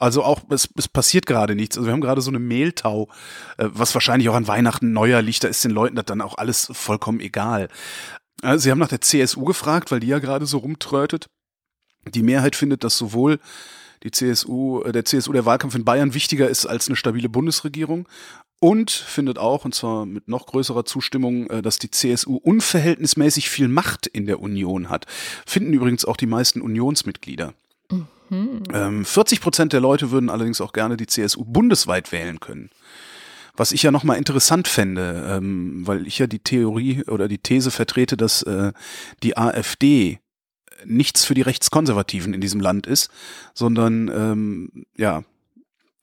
Also 0.00 0.24
auch, 0.24 0.40
es, 0.50 0.68
es 0.76 0.88
passiert 0.88 1.24
gerade 1.24 1.54
nichts. 1.54 1.78
Also 1.78 1.86
wir 1.86 1.92
haben 1.92 2.00
gerade 2.00 2.20
so 2.20 2.32
eine 2.32 2.40
Mehltau, 2.40 3.08
äh, 3.56 3.68
was 3.68 3.94
wahrscheinlich 3.94 4.28
auch 4.28 4.34
an 4.34 4.48
Weihnachten 4.48 4.92
neuer. 4.92 5.22
Da 5.22 5.46
ist 5.46 5.62
den 5.62 5.70
Leuten 5.70 5.94
das 5.94 6.06
dann 6.06 6.20
auch 6.20 6.36
alles 6.36 6.68
vollkommen 6.72 7.20
egal. 7.20 7.68
Also 8.42 8.64
sie 8.64 8.72
haben 8.72 8.80
nach 8.80 8.88
der 8.88 9.02
CSU 9.02 9.44
gefragt, 9.44 9.92
weil 9.92 10.00
die 10.00 10.08
ja 10.08 10.18
gerade 10.18 10.46
so 10.46 10.58
rumtrötet. 10.58 11.30
Die 12.08 12.24
Mehrheit 12.24 12.56
findet, 12.56 12.82
dass 12.82 12.98
sowohl 12.98 13.38
die 14.02 14.10
CSU, 14.10 14.82
äh, 14.82 14.92
der 14.92 15.04
CSU 15.04 15.32
der 15.32 15.44
Wahlkampf 15.44 15.74
in 15.74 15.84
Bayern 15.84 16.14
wichtiger 16.14 16.48
ist 16.48 16.66
als 16.66 16.88
eine 16.88 16.96
stabile 16.96 17.28
Bundesregierung 17.28 18.08
und 18.60 18.90
findet 18.90 19.38
auch, 19.38 19.64
und 19.64 19.74
zwar 19.74 20.06
mit 20.06 20.28
noch 20.28 20.46
größerer 20.46 20.84
Zustimmung, 20.84 21.48
äh, 21.48 21.62
dass 21.62 21.78
die 21.78 21.90
CSU 21.90 22.36
unverhältnismäßig 22.36 23.48
viel 23.48 23.68
Macht 23.68 24.06
in 24.06 24.26
der 24.26 24.40
Union 24.40 24.90
hat. 24.90 25.06
Finden 25.46 25.72
übrigens 25.72 26.04
auch 26.04 26.16
die 26.16 26.26
meisten 26.26 26.60
Unionsmitglieder. 26.60 27.54
Ähm, 28.72 29.04
40 29.04 29.40
Prozent 29.40 29.72
der 29.72 29.80
Leute 29.80 30.10
würden 30.10 30.30
allerdings 30.30 30.60
auch 30.60 30.72
gerne 30.72 30.96
die 30.96 31.06
CSU 31.06 31.44
bundesweit 31.44 32.12
wählen 32.12 32.38
können. 32.38 32.70
Was 33.56 33.72
ich 33.72 33.82
ja 33.82 33.90
nochmal 33.90 34.18
interessant 34.18 34.68
fände, 34.68 35.26
ähm, 35.28 35.86
weil 35.86 36.06
ich 36.06 36.18
ja 36.18 36.26
die 36.26 36.38
Theorie 36.38 37.02
oder 37.04 37.28
die 37.28 37.38
These 37.38 37.70
vertrete, 37.70 38.16
dass 38.16 38.42
äh, 38.42 38.72
die 39.22 39.36
AfD 39.36 40.20
nichts 40.84 41.24
für 41.24 41.34
die 41.34 41.42
Rechtskonservativen 41.42 42.34
in 42.34 42.40
diesem 42.40 42.60
Land 42.60 42.86
ist, 42.86 43.10
sondern 43.54 44.08
ähm, 44.08 44.86
ja 44.96 45.22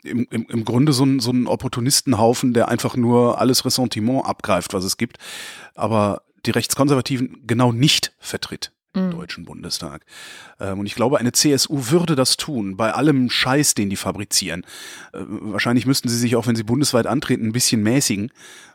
im, 0.03 0.27
im, 0.31 0.45
im 0.47 0.65
Grunde 0.65 0.93
so 0.93 1.03
ein, 1.05 1.19
so 1.19 1.31
ein 1.31 1.47
Opportunistenhaufen, 1.47 2.53
der 2.53 2.69
einfach 2.69 2.95
nur 2.95 3.39
alles 3.39 3.65
Ressentiment 3.65 4.25
abgreift, 4.25 4.73
was 4.73 4.83
es 4.83 4.97
gibt, 4.97 5.17
aber 5.75 6.21
die 6.45 6.51
Rechtskonservativen 6.51 7.43
genau 7.45 7.71
nicht 7.71 8.13
vertritt 8.19 8.71
im 8.93 9.11
Deutschen 9.11 9.45
Bundestag. 9.45 10.05
Ähm, 10.59 10.79
und 10.79 10.85
ich 10.85 10.95
glaube, 10.95 11.19
eine 11.19 11.31
CSU 11.31 11.89
würde 11.91 12.15
das 12.15 12.37
tun, 12.37 12.77
bei 12.77 12.93
allem 12.93 13.29
Scheiß, 13.29 13.75
den 13.75 13.89
die 13.89 13.95
fabrizieren. 13.95 14.63
Äh, 15.13 15.19
wahrscheinlich 15.27 15.85
müssten 15.85 16.09
sie 16.09 16.17
sich 16.17 16.35
auch, 16.35 16.47
wenn 16.47 16.55
sie 16.55 16.63
bundesweit 16.63 17.07
antreten, 17.07 17.45
ein 17.45 17.51
bisschen 17.51 17.83
mäßigen, 17.83 18.31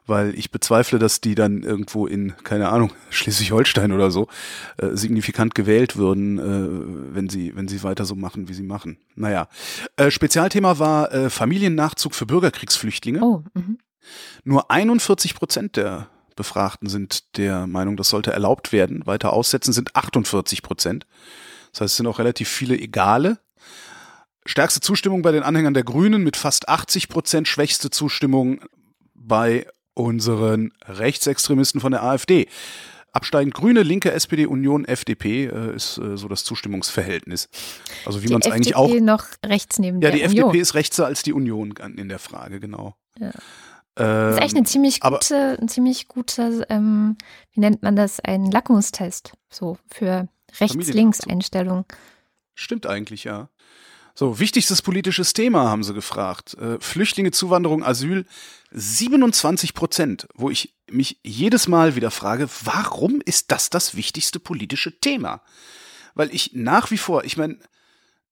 weil 0.06 0.34
ich 0.36 0.50
bezweifle, 0.50 0.98
dass 0.98 1.20
die 1.20 1.34
dann 1.34 1.62
irgendwo 1.62 2.06
in, 2.06 2.34
keine 2.44 2.68
Ahnung, 2.68 2.92
Schleswig-Holstein 3.10 3.92
oder 3.92 4.10
so, 4.10 4.28
äh, 4.78 4.88
signifikant 4.92 5.54
gewählt 5.54 5.96
würden, 5.96 6.38
äh, 6.38 7.14
wenn 7.14 7.28
sie, 7.28 7.54
wenn 7.56 7.68
sie 7.68 7.82
weiter 7.82 8.04
so 8.04 8.14
machen, 8.14 8.48
wie 8.48 8.54
sie 8.54 8.62
machen. 8.62 8.98
Naja. 9.14 9.48
Äh, 9.96 10.10
Spezialthema 10.10 10.78
war 10.78 11.12
äh, 11.12 11.30
Familiennachzug 11.30 12.14
für 12.14 12.26
Bürgerkriegsflüchtlinge. 12.26 13.20
Oh, 13.22 13.42
mhm. 13.54 13.78
Nur 14.44 14.70
41 14.70 15.34
Prozent 15.34 15.76
der 15.76 16.08
Befragten 16.36 16.88
sind 16.88 17.36
der 17.36 17.66
Meinung, 17.66 17.96
das 17.96 18.08
sollte 18.08 18.32
erlaubt 18.32 18.72
werden. 18.72 19.06
Weiter 19.06 19.32
aussetzen 19.32 19.72
sind 19.72 19.94
48 19.96 20.62
Prozent. 20.62 21.06
Das 21.72 21.82
heißt, 21.82 21.92
es 21.92 21.96
sind 21.96 22.06
auch 22.06 22.18
relativ 22.18 22.48
viele 22.48 22.78
Egale. 22.78 23.38
Stärkste 24.44 24.80
Zustimmung 24.80 25.22
bei 25.22 25.32
den 25.32 25.42
Anhängern 25.42 25.74
der 25.74 25.84
Grünen 25.84 26.22
mit 26.22 26.36
fast 26.36 26.68
80 26.68 27.08
Prozent, 27.08 27.48
schwächste 27.48 27.90
Zustimmung 27.90 28.60
bei 29.14 29.66
unseren 29.94 30.72
Rechtsextremisten 30.86 31.80
von 31.80 31.92
der 31.92 32.02
AfD. 32.02 32.48
Absteigend 33.12 33.52
Grüne, 33.52 33.82
Linke, 33.82 34.10
SPD, 34.10 34.46
Union, 34.46 34.86
FDP 34.86 35.44
äh, 35.44 35.76
ist 35.76 35.98
äh, 35.98 36.16
so 36.16 36.28
das 36.28 36.44
Zustimmungsverhältnis. 36.44 37.50
Also 38.06 38.22
wie 38.22 38.28
man 38.28 38.40
es 38.40 38.50
eigentlich 38.50 38.74
auch. 38.74 38.88
noch 39.00 39.26
rechts 39.44 39.78
neben 39.78 40.00
ja, 40.00 40.10
der 40.10 40.12
die 40.12 40.24
Union. 40.24 40.46
FDP 40.46 40.60
ist 40.60 40.74
rechter 40.74 41.06
als 41.06 41.22
die 41.22 41.34
Union 41.34 41.74
in 41.96 42.08
der 42.08 42.18
Frage, 42.18 42.58
genau. 42.58 42.96
Ja. 43.18 43.30
Ähm, 43.96 44.06
Das 44.06 44.34
ist 44.36 44.42
echt 44.42 44.56
eine 44.56 44.64
ziemlich 44.66 45.02
aber- 45.02 45.18
gute, 45.18 45.58
ein 45.60 45.68
ziemlich 45.68 46.08
guter, 46.08 46.68
ähm, 46.70 47.16
wie 47.52 47.60
nennt 47.60 47.82
man 47.82 47.94
das, 47.96 48.20
ein 48.20 48.50
Lackmustest, 48.50 49.32
so 49.50 49.76
für 49.90 50.28
Rechts-Links-Einstellung. 50.60 51.84
Stimmt 52.54 52.86
eigentlich, 52.86 53.24
ja. 53.24 53.48
So, 54.14 54.38
wichtigstes 54.38 54.82
politisches 54.82 55.32
Thema 55.32 55.70
haben 55.70 55.82
sie 55.84 55.94
gefragt. 55.94 56.54
Äh, 56.54 56.78
Flüchtlinge, 56.80 57.30
Zuwanderung, 57.30 57.82
Asyl, 57.82 58.26
27 58.72 59.72
Prozent, 59.72 60.28
wo 60.34 60.50
ich 60.50 60.74
mich 60.90 61.18
jedes 61.22 61.66
Mal 61.68 61.96
wieder 61.96 62.10
frage, 62.10 62.48
warum 62.64 63.22
ist 63.24 63.50
das 63.52 63.70
das 63.70 63.94
wichtigste 63.96 64.38
politische 64.38 65.00
Thema? 65.00 65.40
Weil 66.14 66.34
ich 66.34 66.50
nach 66.52 66.90
wie 66.90 66.98
vor, 66.98 67.24
ich 67.24 67.38
meine, 67.38 67.58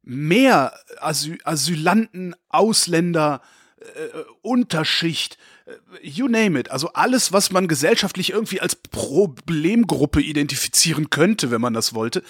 mehr 0.03 0.75
Asyl 1.01 1.39
Asylanten, 1.45 2.35
Ausländer, 2.51 3.41
äh, 3.81 4.25
Unterschicht, 4.43 5.39
äh, 5.67 6.07
you 6.07 6.29
name 6.29 6.59
it, 6.59 6.71
also 6.71 6.93
alles, 6.93 7.33
was 7.33 7.51
man 7.51 7.69
gesellschaftlich 7.69 8.31
irgendwie 8.31 8.61
als 8.61 8.77
Problemgruppe 8.77 10.21
identifizieren 10.21 11.11
könnte, 11.11 11.51
wenn 11.51 11.61
man 11.61 11.75
das 11.75 11.95
wollte, 11.95 12.23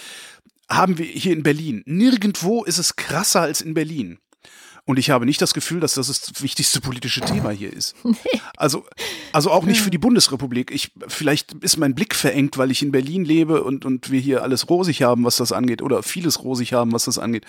haben 0.68 0.98
wir 0.98 1.06
hier 1.06 1.32
in 1.32 1.42
Berlin. 1.42 1.82
Nirgendwo 1.86 2.64
ist 2.64 2.78
es 2.78 2.96
krasser 2.96 3.40
als 3.40 3.60
in 3.60 3.74
Berlin. 3.74 4.18
Und 4.86 4.98
ich 4.98 5.10
habe 5.10 5.26
nicht 5.26 5.40
das 5.40 5.54
Gefühl, 5.54 5.78
dass 5.78 5.94
das 5.94 6.08
das 6.08 6.42
wichtigste 6.42 6.80
politische 6.80 7.20
Thema 7.20 7.50
hier 7.50 7.72
ist. 7.72 7.94
Also, 8.56 8.84
also 9.32 9.50
auch 9.50 9.64
nicht 9.64 9.80
für 9.80 9.90
die 9.90 9.96
Bundesrepublik. 9.96 10.70
Ich, 10.70 10.92
vielleicht 11.08 11.54
ist 11.54 11.78
mein 11.78 11.94
Blick 11.94 12.14
verengt, 12.14 12.58
weil 12.58 12.70
ich 12.70 12.82
in 12.82 12.92
Berlin 12.92 13.24
lebe 13.24 13.62
und, 13.62 13.86
und 13.86 14.10
wir 14.10 14.20
hier 14.20 14.42
alles 14.42 14.68
rosig 14.68 15.02
haben, 15.02 15.24
was 15.24 15.36
das 15.36 15.52
angeht, 15.52 15.80
oder 15.80 16.02
vieles 16.02 16.42
rosig 16.42 16.74
haben, 16.74 16.92
was 16.92 17.06
das 17.06 17.18
angeht. 17.18 17.46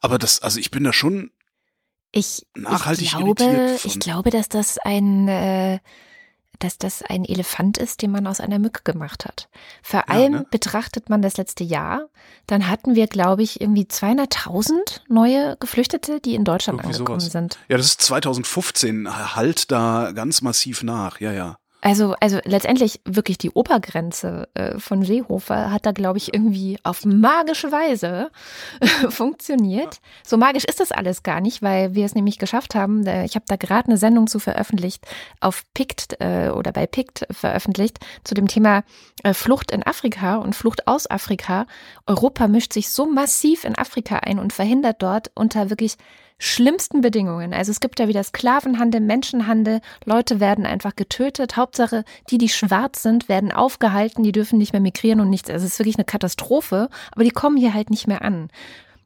Aber 0.00 0.16
das, 0.16 0.40
also 0.40 0.58
ich 0.58 0.70
bin 0.70 0.84
da 0.84 0.94
schon, 0.94 1.30
Ich, 2.16 2.46
Nachhaltig 2.54 3.06
ich 3.06 3.10
glaube, 3.10 3.76
ich 3.82 3.98
glaube, 3.98 4.30
dass 4.30 4.48
das 4.48 4.78
ein, 4.78 5.26
äh, 5.26 5.80
dass 6.60 6.78
das 6.78 7.02
ein 7.02 7.24
Elefant 7.24 7.76
ist, 7.76 8.02
den 8.02 8.12
man 8.12 8.28
aus 8.28 8.38
einer 8.38 8.60
Mücke 8.60 8.82
gemacht 8.84 9.24
hat. 9.24 9.48
Vor 9.82 10.08
allem 10.08 10.32
ne? 10.32 10.46
betrachtet 10.48 11.10
man 11.10 11.22
das 11.22 11.36
letzte 11.36 11.64
Jahr, 11.64 12.08
dann 12.46 12.68
hatten 12.68 12.94
wir, 12.94 13.08
glaube 13.08 13.42
ich, 13.42 13.60
irgendwie 13.60 13.82
200.000 13.82 15.00
neue 15.08 15.56
Geflüchtete, 15.58 16.20
die 16.20 16.36
in 16.36 16.44
Deutschland 16.44 16.78
Irgendwie 16.78 16.94
angekommen 16.94 17.18
sowas. 17.18 17.32
sind. 17.32 17.58
ja, 17.68 17.76
das 17.76 17.86
ist 17.86 18.00
2015, 18.02 19.34
halt 19.34 19.72
da 19.72 20.12
ganz 20.12 20.40
massiv 20.40 20.84
nach, 20.84 21.20
ja, 21.20 21.32
ja. 21.32 21.58
Also, 21.84 22.14
also 22.18 22.38
letztendlich 22.46 23.02
wirklich 23.04 23.36
die 23.36 23.50
Obergrenze 23.50 24.48
äh, 24.54 24.78
von 24.78 25.04
Seehofer 25.04 25.70
hat 25.70 25.84
da, 25.84 25.92
glaube 25.92 26.16
ich, 26.16 26.32
irgendwie 26.32 26.78
auf 26.82 27.04
magische 27.04 27.72
Weise 27.72 28.30
funktioniert. 29.10 30.00
So 30.26 30.38
magisch 30.38 30.64
ist 30.64 30.80
das 30.80 30.92
alles 30.92 31.22
gar 31.22 31.42
nicht, 31.42 31.60
weil 31.60 31.94
wir 31.94 32.06
es 32.06 32.14
nämlich 32.14 32.38
geschafft 32.38 32.74
haben. 32.74 33.06
äh, 33.06 33.26
Ich 33.26 33.34
habe 33.34 33.44
da 33.46 33.56
gerade 33.56 33.88
eine 33.88 33.98
Sendung 33.98 34.28
zu 34.28 34.38
veröffentlicht, 34.38 35.06
auf 35.40 35.62
PICT 35.74 36.20
äh, 36.20 36.48
oder 36.48 36.72
bei 36.72 36.86
PICT 36.86 37.26
veröffentlicht, 37.30 37.98
zu 38.24 38.32
dem 38.32 38.48
Thema 38.48 38.82
äh, 39.22 39.34
Flucht 39.34 39.70
in 39.70 39.86
Afrika 39.86 40.36
und 40.36 40.56
Flucht 40.56 40.88
aus 40.88 41.10
Afrika. 41.10 41.66
Europa 42.06 42.48
mischt 42.48 42.72
sich 42.72 42.88
so 42.88 43.04
massiv 43.04 43.64
in 43.64 43.76
Afrika 43.76 44.16
ein 44.20 44.38
und 44.38 44.54
verhindert 44.54 45.02
dort 45.02 45.30
unter 45.34 45.68
wirklich 45.68 45.98
schlimmsten 46.38 47.00
Bedingungen. 47.00 47.54
Also 47.54 47.70
es 47.70 47.78
gibt 47.80 47.98
da 48.00 48.08
wieder 48.08 48.22
Sklavenhandel, 48.24 49.00
Menschenhandel, 49.00 49.80
Leute 50.04 50.40
werden 50.40 50.66
einfach 50.66 50.96
getötet. 50.96 51.56
Hauptsache, 51.56 52.04
die, 52.30 52.38
die 52.38 52.48
schwarz 52.48 53.02
sind, 53.02 53.28
werden 53.28 53.52
aufgehalten, 53.52 54.22
die 54.22 54.32
dürfen 54.32 54.58
nicht 54.58 54.72
mehr 54.72 54.80
migrieren 54.82 55.20
und 55.20 55.30
nichts. 55.30 55.50
Also 55.50 55.66
es 55.66 55.72
ist 55.74 55.78
wirklich 55.78 55.96
eine 55.96 56.04
Katastrophe, 56.04 56.88
aber 57.12 57.24
die 57.24 57.30
kommen 57.30 57.56
hier 57.56 57.72
halt 57.74 57.90
nicht 57.90 58.06
mehr 58.08 58.22
an. 58.22 58.48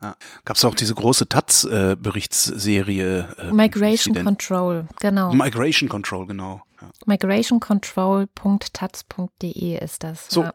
ja. 0.02 0.16
Gab 0.44 0.56
es 0.56 0.64
auch 0.64 0.74
diese 0.74 0.94
große 0.94 1.28
Taz-Berichtsserie. 1.28 3.28
Äh, 3.38 3.52
Migration 3.52 4.14
hieß 4.14 4.20
die 4.20 4.24
Control, 4.24 4.86
genau. 5.00 5.32
Migration 5.32 5.88
Control, 5.88 6.26
genau. 6.26 6.62
Ja. 6.80 6.88
Migrationcontrol.taz.de 7.06 9.84
ist 9.84 10.04
das. 10.04 10.28
So. 10.28 10.42
Ja. 10.44 10.52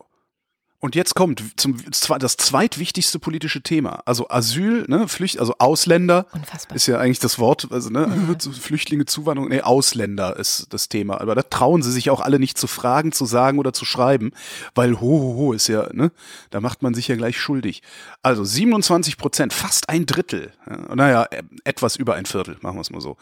Und 0.83 0.95
jetzt 0.95 1.15
kommt 1.15 1.41
zum, 1.55 1.77
das 2.19 2.35
zweitwichtigste 2.35 3.17
politische 3.17 3.61
Thema. 3.63 4.01
Also 4.03 4.27
Asyl, 4.27 4.83
ne, 4.89 5.07
Flücht, 5.07 5.39
also 5.39 5.55
Ausländer 5.57 6.25
Unfassbar. 6.33 6.75
ist 6.75 6.87
ja 6.87 6.97
eigentlich 6.99 7.19
das 7.19 7.39
Wort, 7.39 7.69
also 7.71 7.89
ne, 7.89 8.35
zu- 8.37 8.51
Flüchtlinge, 8.51 9.05
Zuwanderung, 9.05 9.47
nee, 9.49 9.61
Ausländer 9.61 10.35
ist 10.35 10.67
das 10.71 10.89
Thema. 10.89 11.21
Aber 11.21 11.35
da 11.35 11.43
trauen 11.43 11.83
sie 11.83 11.91
sich 11.93 12.09
auch 12.09 12.19
alle 12.19 12.37
nicht 12.37 12.57
zu 12.57 12.67
fragen, 12.67 13.13
zu 13.13 13.23
sagen 13.23 13.59
oder 13.59 13.71
zu 13.71 13.85
schreiben, 13.85 14.31
weil 14.75 14.95
ho, 14.99 15.07
ho, 15.07 15.35
ho 15.37 15.53
ist 15.53 15.69
ja, 15.69 15.87
ne, 15.93 16.11
da 16.49 16.59
macht 16.59 16.81
man 16.81 16.93
sich 16.93 17.07
ja 17.07 17.15
gleich 17.15 17.39
schuldig. 17.39 17.81
Also 18.21 18.43
27 18.43 19.15
Prozent, 19.15 19.53
fast 19.53 19.87
ein 19.87 20.05
Drittel, 20.05 20.51
ja, 20.69 20.95
naja, 20.95 21.23
äh, 21.31 21.43
etwas 21.63 21.95
über 21.95 22.15
ein 22.15 22.25
Viertel, 22.25 22.57
machen 22.59 22.75
wir 22.75 22.81
es 22.81 22.89
mal 22.89 22.99
so. 22.99 23.15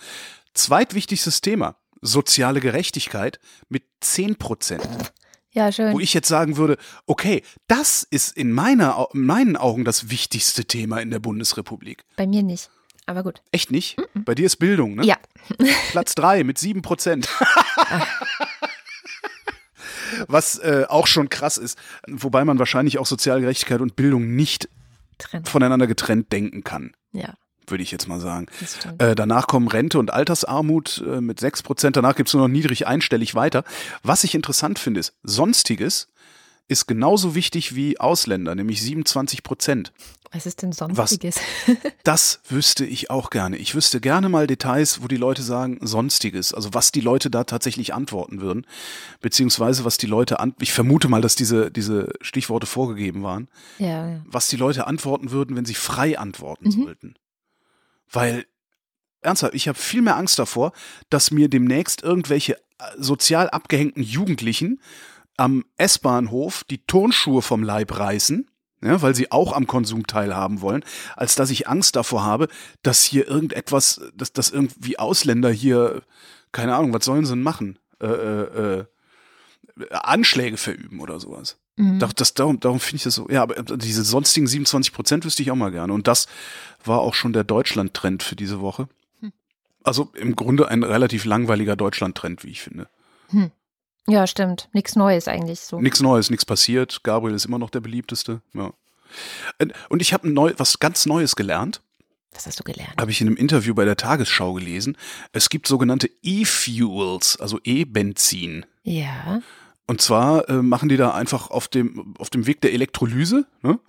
Zweitwichtigstes 0.55 1.41
Thema, 1.41 1.75
soziale 2.01 2.59
Gerechtigkeit 2.59 3.39
mit 3.69 3.83
10 3.99 4.37
Prozent 4.37 5.13
Ja, 5.53 5.71
schön. 5.71 5.93
wo 5.93 5.99
ich 5.99 6.13
jetzt 6.13 6.27
sagen 6.29 6.55
würde, 6.57 6.77
okay, 7.05 7.43
das 7.67 8.03
ist 8.09 8.35
in, 8.37 8.51
meiner, 8.51 9.07
in 9.13 9.25
meinen 9.25 9.57
Augen 9.57 9.83
das 9.83 10.09
wichtigste 10.09 10.63
Thema 10.65 10.99
in 10.99 11.11
der 11.11 11.19
Bundesrepublik. 11.19 12.03
Bei 12.15 12.25
mir 12.25 12.41
nicht. 12.43 12.69
Aber 13.05 13.23
gut. 13.23 13.41
Echt 13.51 13.71
nicht? 13.71 13.97
Bei 14.13 14.35
dir 14.35 14.45
ist 14.45 14.57
Bildung, 14.57 14.95
ne? 14.95 15.03
Ja. 15.05 15.17
Platz 15.91 16.15
drei 16.15 16.43
mit 16.43 16.57
sieben 16.57 16.81
Prozent. 16.81 17.27
Was 20.27 20.57
äh, 20.59 20.85
auch 20.87 21.07
schon 21.07 21.29
krass 21.29 21.57
ist, 21.57 21.77
wobei 22.07 22.43
man 22.45 22.59
wahrscheinlich 22.59 22.97
auch 22.97 23.05
Sozialgerechtigkeit 23.05 23.81
und 23.81 23.95
Bildung 23.95 24.35
nicht 24.35 24.69
Trend. 25.17 25.47
voneinander 25.47 25.87
getrennt 25.87 26.31
denken 26.31 26.63
kann, 26.63 26.93
Ja, 27.13 27.33
würde 27.67 27.83
ich 27.83 27.91
jetzt 27.91 28.07
mal 28.07 28.19
sagen. 28.19 28.47
Äh, 28.97 29.15
danach 29.15 29.47
kommen 29.47 29.67
Rente 29.67 29.99
und 29.99 30.13
Altersarmut 30.13 31.03
äh, 31.05 31.21
mit 31.21 31.39
6 31.39 31.63
Prozent. 31.63 31.95
Danach 31.95 32.15
gibt's 32.15 32.33
nur 32.33 32.43
noch 32.43 32.53
niedrig 32.53 32.87
einstellig 32.87 33.35
weiter. 33.35 33.63
Was 34.03 34.23
ich 34.23 34.35
interessant 34.35 34.79
finde, 34.79 34.99
ist, 34.99 35.13
Sonstiges 35.23 36.07
ist 36.67 36.87
genauso 36.87 37.35
wichtig 37.35 37.75
wie 37.75 37.99
Ausländer, 37.99 38.55
nämlich 38.55 38.81
27 38.81 39.43
Prozent. 39.43 39.91
Was 40.31 40.45
ist 40.45 40.61
denn 40.61 40.71
sonstiges? 40.71 41.35
Das 42.03 42.39
wüsste 42.47 42.85
ich 42.85 43.11
auch 43.11 43.29
gerne. 43.29 43.57
Ich 43.57 43.75
wüsste 43.75 43.99
gerne 43.99 44.27
mal 44.27 44.47
Details, 44.47 45.03
wo 45.03 45.07
die 45.07 45.17
Leute 45.17 45.43
sagen 45.43 45.77
Sonstiges, 45.81 46.53
also 46.53 46.73
was 46.73 46.91
die 46.91 47.01
Leute 47.01 47.29
da 47.29 47.43
tatsächlich 47.43 47.93
antworten 47.93 48.41
würden, 48.41 48.65
beziehungsweise 49.19 49.85
was 49.85 49.97
die 49.97 50.07
Leute 50.07 50.39
an. 50.39 50.55
Ich 50.59 50.71
vermute 50.71 51.09
mal, 51.09 51.21
dass 51.21 51.35
diese, 51.35 51.69
diese 51.69 52.13
Stichworte 52.21 52.65
vorgegeben 52.65 53.21
waren 53.21 53.49
ja, 53.77 54.07
ja. 54.07 54.21
was 54.25 54.47
die 54.47 54.55
Leute 54.55 54.87
antworten 54.87 55.31
würden, 55.31 55.55
wenn 55.55 55.65
sie 55.65 55.75
frei 55.75 56.17
antworten 56.17 56.71
sollten. 56.71 57.15
Weil, 58.11 58.45
ernsthaft, 59.21 59.53
ich 59.53 59.67
habe 59.67 59.77
viel 59.77 60.01
mehr 60.01 60.17
Angst 60.17 60.39
davor, 60.39 60.73
dass 61.09 61.31
mir 61.31 61.49
demnächst 61.49 62.03
irgendwelche 62.03 62.55
äh, 62.55 62.59
sozial 62.97 63.49
abgehängten 63.49 64.03
Jugendlichen 64.03 64.81
am 65.37 65.65
S-Bahnhof 65.77 66.63
die 66.65 66.85
Turnschuhe 66.85 67.41
vom 67.41 67.63
Leib 67.63 67.97
reißen, 67.97 68.49
ja, 68.83 69.01
weil 69.01 69.15
sie 69.15 69.31
auch 69.31 69.53
am 69.53 69.67
Konsum 69.67 70.07
teilhaben 70.07 70.61
wollen, 70.61 70.83
als 71.15 71.35
dass 71.35 71.51
ich 71.51 71.67
Angst 71.67 71.95
davor 71.95 72.23
habe, 72.23 72.47
dass 72.83 73.03
hier 73.03 73.27
irgendetwas, 73.27 74.01
dass, 74.15 74.33
dass 74.33 74.49
irgendwie 74.49 74.99
Ausländer 74.99 75.51
hier, 75.51 76.03
keine 76.51 76.75
Ahnung, 76.75 76.93
was 76.93 77.05
sollen 77.05 77.25
sie 77.25 77.33
denn 77.33 77.43
machen? 77.43 77.79
Äh, 78.01 78.07
äh, 78.07 78.79
äh, 78.79 78.85
Anschläge 79.91 80.57
verüben 80.57 80.99
oder 80.99 81.19
sowas. 81.19 81.57
Mhm. 81.81 81.99
Das, 82.15 82.33
darum 82.33 82.59
darum 82.59 82.79
finde 82.79 82.97
ich 82.97 83.03
das 83.03 83.15
so. 83.15 83.27
Ja, 83.29 83.41
aber 83.43 83.55
diese 83.77 84.03
sonstigen 84.03 84.47
27 84.47 84.93
Prozent 84.93 85.25
wüsste 85.25 85.41
ich 85.41 85.51
auch 85.51 85.55
mal 85.55 85.71
gerne. 85.71 85.93
Und 85.93 86.07
das 86.07 86.27
war 86.85 86.99
auch 86.99 87.13
schon 87.13 87.33
der 87.33 87.43
Deutschland-Trend 87.43 88.23
für 88.23 88.35
diese 88.35 88.59
Woche. 88.61 88.87
Hm. 89.21 89.31
Also 89.83 90.11
im 90.15 90.35
Grunde 90.35 90.67
ein 90.67 90.83
relativ 90.83 91.25
langweiliger 91.25 91.75
Deutschland-Trend, 91.75 92.43
wie 92.43 92.49
ich 92.51 92.61
finde. 92.61 92.87
ja, 94.07 94.27
stimmt. 94.27 94.69
Nichts 94.73 94.95
Neues 94.95 95.27
eigentlich 95.27 95.59
so. 95.61 95.79
Nichts 95.79 96.01
Neues, 96.01 96.29
nichts 96.29 96.45
passiert. 96.45 97.03
Gabriel 97.03 97.35
ist 97.35 97.45
immer 97.45 97.59
noch 97.59 97.69
der 97.69 97.79
beliebteste. 97.81 98.41
Ja. 98.53 98.73
Und- 99.59 99.73
Und 99.89 100.01
ich 100.01 100.13
habe 100.13 100.29
neu, 100.29 100.53
was 100.57 100.79
ganz 100.79 101.05
Neues 101.05 101.35
gelernt. 101.35 101.81
Was 102.33 102.45
hast 102.45 102.59
du 102.59 102.63
gelernt? 102.63 102.93
Habe 102.99 103.11
ich 103.11 103.19
in 103.21 103.27
einem 103.27 103.35
Interview 103.37 103.73
bei 103.73 103.83
der 103.85 103.97
Tagesschau 103.97 104.53
gelesen. 104.53 104.97
Es 105.33 105.49
gibt 105.49 105.67
sogenannte 105.67 106.09
E-Fuels, 106.23 107.37
also 107.41 107.59
E-Benzin. 107.63 108.65
Ja. 108.83 109.41
Und 109.87 110.01
zwar 110.01 110.47
äh, 110.49 110.61
machen 110.61 110.89
die 110.89 110.97
da 110.97 111.11
einfach 111.11 111.49
auf 111.49 111.67
dem, 111.67 112.13
auf 112.17 112.29
dem 112.29 112.47
Weg 112.47 112.61
der 112.61 112.73
Elektrolyse, 112.73 113.45
ne, 113.61 113.79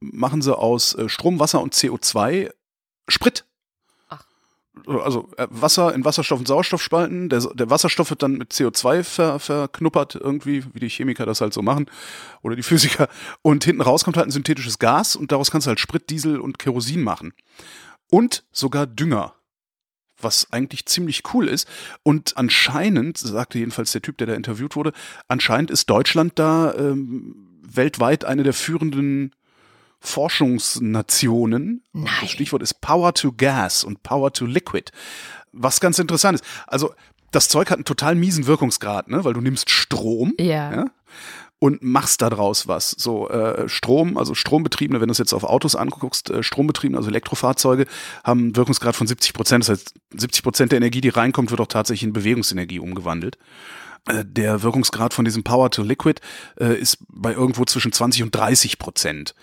machen 0.00 0.40
sie 0.40 0.56
aus 0.56 0.94
äh, 0.94 1.08
Strom, 1.08 1.40
Wasser 1.40 1.60
und 1.60 1.74
CO2 1.74 2.50
Sprit. 3.08 3.44
Ach. 4.08 4.24
Also 4.86 5.28
äh, 5.36 5.46
Wasser 5.50 5.94
in 5.94 6.04
Wasserstoff 6.04 6.38
und 6.38 6.48
Sauerstoff 6.48 6.82
spalten. 6.82 7.28
Der, 7.28 7.40
der 7.40 7.68
Wasserstoff 7.68 8.10
wird 8.10 8.22
dann 8.22 8.38
mit 8.38 8.52
CO2 8.52 9.02
ver, 9.02 9.38
verknuppert, 9.38 10.14
irgendwie, 10.14 10.64
wie 10.72 10.80
die 10.80 10.88
Chemiker 10.88 11.26
das 11.26 11.40
halt 11.40 11.52
so 11.52 11.60
machen. 11.60 11.86
Oder 12.42 12.56
die 12.56 12.62
Physiker. 12.62 13.08
Und 13.42 13.64
hinten 13.64 13.82
raus 13.82 14.04
kommt 14.04 14.16
halt 14.16 14.28
ein 14.28 14.32
synthetisches 14.32 14.78
Gas 14.78 15.16
und 15.16 15.32
daraus 15.32 15.50
kannst 15.50 15.66
du 15.66 15.70
halt 15.70 15.80
Sprit, 15.80 16.08
Diesel 16.08 16.40
und 16.40 16.58
Kerosin 16.58 17.02
machen. 17.02 17.34
und 18.10 18.44
sogar 18.52 18.86
Dünger 18.86 19.34
was 20.22 20.52
eigentlich 20.52 20.86
ziemlich 20.86 21.22
cool 21.34 21.48
ist. 21.48 21.68
Und 22.02 22.36
anscheinend, 22.36 23.18
sagte 23.18 23.58
jedenfalls 23.58 23.92
der 23.92 24.02
Typ, 24.02 24.18
der 24.18 24.26
da 24.26 24.34
interviewt 24.34 24.76
wurde, 24.76 24.92
anscheinend 25.28 25.70
ist 25.70 25.90
Deutschland 25.90 26.32
da 26.38 26.74
ähm, 26.74 27.34
weltweit 27.62 28.24
eine 28.24 28.42
der 28.42 28.52
führenden 28.52 29.34
Forschungsnationen. 30.00 31.82
Nein. 31.92 32.12
Das 32.20 32.30
Stichwort 32.30 32.62
ist 32.62 32.80
Power 32.80 33.14
to 33.14 33.32
Gas 33.32 33.84
und 33.84 34.02
Power 34.02 34.32
to 34.32 34.46
Liquid. 34.46 34.90
Was 35.52 35.80
ganz 35.80 35.98
interessant 35.98 36.40
ist. 36.40 36.44
Also, 36.66 36.94
das 37.30 37.48
Zeug 37.48 37.70
hat 37.70 37.78
einen 37.78 37.84
total 37.84 38.14
miesen 38.14 38.46
Wirkungsgrad, 38.46 39.08
ne? 39.08 39.24
weil 39.24 39.32
du 39.32 39.40
nimmst 39.40 39.70
Strom 39.70 40.34
Ja. 40.38 40.72
ja, 40.74 40.84
und 41.62 41.80
machst 41.80 42.22
daraus 42.22 42.66
was. 42.66 42.90
So 42.90 43.28
äh, 43.28 43.68
Strom, 43.68 44.18
also 44.18 44.34
strombetriebene, 44.34 45.00
wenn 45.00 45.06
du 45.06 45.12
es 45.12 45.18
jetzt 45.18 45.32
auf 45.32 45.44
Autos 45.44 45.76
anguckst, 45.76 46.28
äh, 46.28 46.42
strombetriebene, 46.42 46.98
also 46.98 47.08
Elektrofahrzeuge, 47.08 47.86
haben 48.24 48.40
einen 48.40 48.56
Wirkungsgrad 48.56 48.96
von 48.96 49.06
70 49.06 49.32
Prozent. 49.32 49.62
Das 49.62 49.68
heißt, 49.68 49.94
70 50.10 50.42
Prozent 50.42 50.72
der 50.72 50.78
Energie, 50.78 51.00
die 51.00 51.10
reinkommt, 51.10 51.52
wird 51.52 51.60
auch 51.60 51.68
tatsächlich 51.68 52.02
in 52.02 52.12
Bewegungsenergie 52.12 52.80
umgewandelt. 52.80 53.38
Äh, 54.08 54.24
Der 54.24 54.64
Wirkungsgrad 54.64 55.14
von 55.14 55.24
diesem 55.24 55.44
Power 55.44 55.70
to 55.70 55.84
Liquid 55.84 56.20
äh, 56.58 56.76
ist 56.76 56.98
bei 57.08 57.32
irgendwo 57.32 57.64
zwischen 57.64 57.92
20 57.92 58.24
und 58.24 58.34
30 58.34 58.80
Prozent 58.80 59.36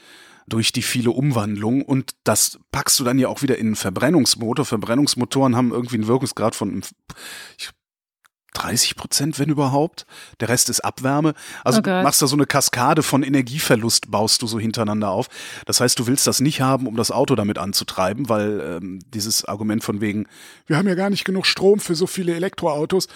durch 0.46 0.74
die 0.74 0.82
viele 0.82 1.12
Umwandlung 1.12 1.84
und 1.84 2.16
das 2.26 2.60
packst 2.72 3.00
du 3.00 3.06
dann 3.06 3.20
ja 3.20 3.30
auch 3.30 3.44
wieder 3.44 3.58
in 3.58 3.68
einen 3.68 3.76
Verbrennungsmotor. 3.78 4.66
Verbrennungsmotoren 4.66 5.56
haben 5.56 5.72
irgendwie 5.72 5.96
einen 5.96 6.08
Wirkungsgrad 6.08 6.56
von 6.56 6.82
ich 7.58 7.70
30 8.54 8.96
Prozent, 8.96 9.40
wenn 9.40 9.50
überhaupt. 9.50 10.06
Der 10.40 10.50
Rest 10.50 10.70
ist 10.70 10.82
Abwärme. 10.82 11.34
Also 11.64 11.80
Oh 11.80 11.82
du 11.82 11.90
Gott. 11.92 12.04
machst 12.04 12.22
da 12.22 12.28
so 12.28 12.36
eine 12.36 12.46
Kaskade 12.46 13.04
von 13.04 13.24
Energieverlust, 13.24 14.10
baust 14.12 14.42
du 14.42 14.48
so 14.48 14.60
hintereinander 14.60 15.10
auf. 15.10 15.28
Das 15.66 15.80
heißt, 15.82 15.98
du 16.00 16.08
willst 16.08 16.26
das 16.28 16.40
nicht 16.40 16.62
haben, 16.62 16.88
um 16.88 16.96
das 16.96 17.12
Auto 17.12 17.36
damit 17.36 17.58
anzutreiben, 17.58 18.30
weil 18.30 18.80
ähm, 18.82 19.00
dieses 19.14 19.46
Argument 19.46 19.84
von 19.84 20.02
wegen, 20.02 20.28
wir 20.68 20.78
haben 20.78 20.88
ja 20.88 20.96
gar 20.96 21.10
nicht 21.10 21.26
genug 21.26 21.46
Strom 21.46 21.80
für 21.80 21.96
so 21.96 22.08
viele 22.08 22.36
Elektroautos. 22.36 23.08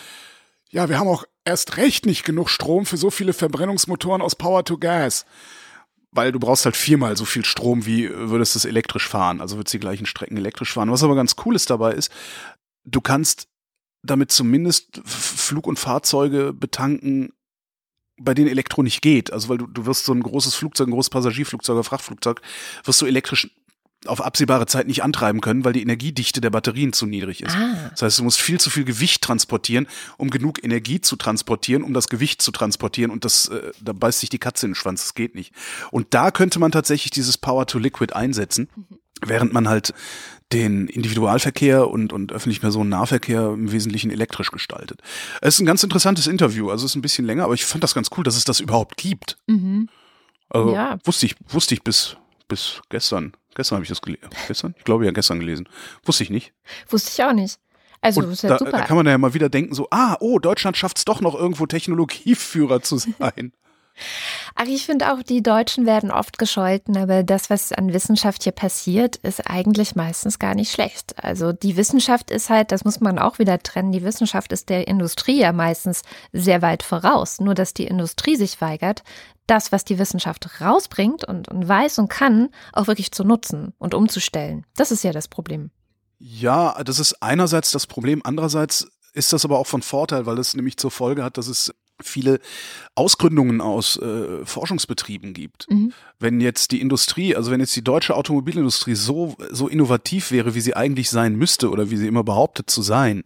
Ja, 0.70 0.90
wir 0.90 0.98
haben 1.00 1.08
auch 1.08 1.24
erst 1.46 1.78
recht 1.78 2.06
nicht 2.06 2.24
genug 2.24 2.50
Strom 2.50 2.86
für 2.86 2.98
so 2.98 3.10
viele 3.12 3.34
Verbrennungsmotoren 3.34 4.22
aus 4.22 4.36
Power 4.36 4.64
to 4.66 4.78
Gas. 4.78 5.26
Weil 6.12 6.32
du 6.32 6.40
brauchst 6.40 6.66
halt 6.66 6.76
viermal 6.76 7.18
so 7.18 7.26
viel 7.26 7.44
Strom, 7.44 7.86
wie 7.88 8.06
äh, 8.06 8.30
würdest 8.30 8.54
du 8.54 8.60
es 8.60 8.66
elektrisch 8.66 9.08
fahren. 9.08 9.42
Also 9.42 9.58
würdest 9.58 9.74
du 9.74 9.78
die 9.78 9.82
gleichen 9.82 10.06
Strecken 10.06 10.38
elektrisch 10.38 10.74
fahren. 10.74 10.92
Was 10.92 11.04
aber 11.04 11.16
ganz 11.16 11.36
cool 11.44 11.56
ist 11.56 11.70
dabei 11.72 11.94
ist, 11.94 12.12
du 12.86 13.02
kannst 13.02 13.48
damit 14.04 14.32
zumindest 14.32 15.02
Flug- 15.06 15.68
und 15.68 15.80
Fahrzeuge 15.80 16.54
betanken, 16.54 17.34
bei 18.18 18.34
denen 18.34 18.50
Elektro 18.50 18.84
nicht 18.84 19.02
geht. 19.02 19.34
Also 19.34 19.50
weil 19.50 19.58
du, 19.58 19.68
du 19.68 19.86
wirst 19.86 20.06
so 20.06 20.14
ein 20.14 20.22
großes 20.22 20.56
Flugzeug, 20.56 20.88
ein 20.88 20.92
großes 20.92 21.10
Passagierflugzeug 21.10 21.76
oder 21.76 21.84
Frachtflugzeug, 21.84 22.42
wirst 22.84 23.02
du 23.02 23.06
elektrisch 23.06 23.50
auf 24.06 24.22
absehbare 24.22 24.66
Zeit 24.66 24.88
nicht 24.88 25.04
antreiben 25.04 25.42
können, 25.42 25.64
weil 25.64 25.74
die 25.74 25.82
Energiedichte 25.82 26.42
der 26.42 26.50
Batterien 26.50 26.92
zu 26.94 27.06
niedrig 27.06 27.42
ist. 27.42 27.56
Ah. 27.56 27.90
Das 27.92 28.02
heißt, 28.02 28.20
du 28.20 28.24
musst 28.24 28.42
viel 28.42 28.60
zu 28.60 28.70
viel 28.70 28.84
Gewicht 28.84 29.22
transportieren, 29.22 29.88
um 30.18 30.30
genug 30.30 30.64
Energie 30.64 31.02
zu 31.02 31.16
transportieren, 31.16 31.84
um 31.84 31.94
das 31.94 32.08
Gewicht 32.10 32.42
zu 32.42 32.52
transportieren 32.52 33.12
und 33.12 33.26
das, 33.26 33.48
äh, 33.48 33.72
da 33.82 33.94
beißt 33.94 34.20
sich 34.20 34.30
die 34.30 34.40
Katze 34.40 34.66
in 34.66 34.72
den 34.72 34.76
Schwanz, 34.76 35.04
das 35.04 35.14
geht 35.14 35.36
nicht. 35.36 35.54
Und 35.92 36.14
da 36.14 36.32
könnte 36.32 36.60
man 36.60 36.72
tatsächlich 36.72 37.12
dieses 37.12 37.38
Power 37.38 37.66
to 37.66 37.80
Liquid 37.80 38.14
einsetzen, 38.14 38.70
während 39.22 39.54
man 39.54 39.70
halt 39.70 39.94
den 40.54 40.88
Individualverkehr 40.88 41.90
und, 41.90 42.14
und 42.14 42.32
öffentlichen 42.32 42.62
Personennahverkehr 42.62 43.48
im 43.54 43.72
Wesentlichen 43.72 44.12
elektrisch 44.12 44.52
gestaltet. 44.52 45.02
Es 45.42 45.56
ist 45.56 45.60
ein 45.62 45.66
ganz 45.66 45.84
interessantes 45.84 46.28
Interview, 46.28 46.70
also 46.70 46.86
es 46.86 46.92
ist 46.92 46.96
ein 46.96 47.02
bisschen 47.02 47.26
länger, 47.26 47.46
aber 47.46 47.54
ich 47.56 47.66
fand 47.66 47.84
das 47.84 47.94
ganz 47.96 48.10
cool, 48.18 48.24
dass 48.24 48.38
es 48.38 48.46
das 48.46 48.60
überhaupt 48.60 48.98
gibt. 48.98 49.38
Mhm. 49.48 49.90
Also 50.50 50.74
Ja. 50.74 50.98
wusste 51.04 51.26
ich, 51.26 51.36
wusste 51.50 51.74
ich 51.74 51.84
bis, 51.84 52.16
bis 52.48 52.82
gestern. 52.90 53.34
Gestern 53.56 53.76
habe 53.78 53.84
ich 53.84 53.90
das 53.90 54.02
gelesen. 54.02 54.30
Gestern? 54.48 54.76
Ich 54.78 54.84
glaube 54.84 55.06
ja 55.06 55.12
gestern 55.12 55.40
gelesen. 55.40 55.68
Wusste 56.06 56.24
ich 56.24 56.30
nicht. 56.30 56.54
Wusste 56.90 57.12
ich 57.14 57.24
auch 57.24 57.34
nicht. 57.34 57.60
Also, 58.02 58.22
Und 58.22 58.32
ist 58.32 58.44
ja 58.44 58.50
da, 58.50 58.58
super. 58.60 58.72
da 58.72 58.82
kann 58.82 58.98
man 58.98 59.06
ja 59.08 59.18
mal 59.18 59.34
wieder 59.34 59.48
denken, 59.50 59.74
so, 59.74 59.88
ah, 59.90 60.18
oh, 60.20 60.38
Deutschland 60.40 60.76
schafft 60.76 60.98
es 60.98 61.06
doch 61.06 61.22
noch 61.22 61.36
irgendwo 61.36 61.66
Technologieführer 61.68 62.82
zu 62.82 62.98
sein. 63.20 63.54
Ach, 64.56 64.66
ich 64.66 64.86
finde 64.86 65.14
auch, 65.14 65.22
die 65.24 65.44
Deutschen 65.44 65.86
werden 65.86 66.12
oft 66.12 66.38
gescholten, 66.38 66.98
aber 66.98 67.24
das, 67.24 67.50
was 67.50 67.72
an 67.72 67.94
Wissenschaft 67.94 68.44
hier 68.44 68.52
passiert, 68.52 69.18
ist 69.18 69.50
eigentlich 69.50 69.96
meistens 69.96 70.40
gar 70.40 70.56
nicht 70.56 70.72
schlecht. 70.72 71.24
Also 71.24 71.52
die 71.52 71.78
Wissenschaft 71.78 72.32
ist 72.32 72.50
halt, 72.50 72.72
das 72.72 72.86
muss 72.86 73.00
man 73.00 73.20
auch 73.20 73.40
wieder 73.40 73.60
trennen, 73.60 73.92
die 73.92 74.04
Wissenschaft 74.04 74.52
ist 74.52 74.70
der 74.70 74.88
Industrie 74.88 75.40
ja 75.40 75.54
meistens 75.54 76.02
sehr 76.32 76.62
weit 76.62 76.84
voraus. 76.84 77.40
Nur 77.40 77.54
dass 77.54 77.74
die 77.74 77.88
Industrie 77.88 78.36
sich 78.36 78.62
weigert, 78.62 79.04
das, 79.48 79.72
was 79.72 79.84
die 79.86 80.00
Wissenschaft 80.00 80.62
rausbringt 80.62 81.26
und, 81.26 81.50
und 81.50 81.68
weiß 81.68 82.00
und 82.00 82.10
kann, 82.10 82.50
auch 82.72 82.88
wirklich 82.88 83.12
zu 83.12 83.24
nutzen 83.24 83.74
und 83.78 83.94
umzustellen. 83.94 84.66
Das 84.76 84.92
ist 84.92 85.04
ja 85.04 85.12
das 85.12 85.28
Problem. 85.28 85.72
Ja, 86.18 86.82
das 86.84 87.00
ist 87.00 87.22
einerseits 87.22 87.72
das 87.72 87.86
Problem, 87.86 88.22
andererseits 88.24 88.88
ist 89.14 89.34
das 89.34 89.46
aber 89.46 89.60
auch 89.60 89.68
von 89.68 89.82
Vorteil, 89.82 90.26
weil 90.26 90.40
es 90.40 90.56
nämlich 90.56 90.78
zur 90.78 90.90
Folge 90.90 91.24
hat, 91.24 91.38
dass 91.38 91.48
es 91.48 91.74
viele 92.04 92.40
Ausgründungen 92.96 93.62
aus 93.62 93.98
äh, 93.98 94.46
Forschungsbetrieben 94.46 95.34
gibt. 95.34 95.70
Mhm. 95.70 95.94
Wenn 96.20 96.42
jetzt 96.42 96.72
die 96.72 96.82
Industrie, 96.82 97.36
also 97.36 97.52
wenn 97.52 97.60
jetzt 97.60 97.76
die 97.76 97.84
deutsche 97.84 98.16
Automobilindustrie 98.16 98.96
so, 98.96 99.36
so 99.52 99.68
innovativ 99.68 100.32
wäre, 100.32 100.56
wie 100.56 100.62
sie 100.62 100.76
eigentlich 100.76 101.10
sein 101.10 101.36
müsste 101.36 101.70
oder 101.70 101.90
wie 101.90 101.98
sie 101.98 102.08
immer 102.08 102.24
behauptet 102.24 102.70
zu 102.70 102.82
sein, 102.82 103.24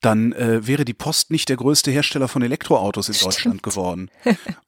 dann 0.00 0.32
äh, 0.32 0.66
wäre 0.66 0.84
die 0.84 0.94
Post 0.94 1.30
nicht 1.30 1.48
der 1.48 1.56
größte 1.56 1.90
Hersteller 1.90 2.28
von 2.28 2.42
Elektroautos 2.42 3.08
in 3.08 3.14
Stimmt. 3.14 3.34
Deutschland 3.34 3.62
geworden. 3.62 4.10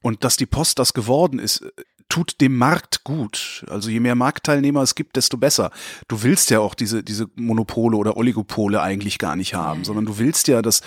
Und 0.03 0.25
dass 0.25 0.37
die 0.37 0.47
Post 0.47 0.79
das 0.79 0.95
geworden 0.95 1.39
ist, 1.39 1.63
äh, 1.63 1.71
tut 2.09 2.41
dem 2.41 2.57
Markt 2.57 3.05
gut. 3.05 3.65
Also 3.69 3.91
je 3.91 4.01
mehr 4.01 4.15
Marktteilnehmer 4.15 4.83
es 4.83 4.95
gibt, 4.95 5.17
desto 5.17 5.37
besser. 5.37 5.71
Du 6.09 6.23
willst 6.23 6.51
ja 6.51 6.61
auch 6.61 6.75
diese, 6.75 7.03
diese 7.03 7.29
Monopole 7.37 7.97
oder 7.97 8.17
Oligopole 8.17 8.81
eigentlich 8.81 9.19
gar 9.19 9.37
nicht 9.37 9.55
haben, 9.55 9.85
sondern 9.85 10.07
du 10.07 10.19
willst 10.19 10.49
ja, 10.49 10.63
dass 10.63 10.81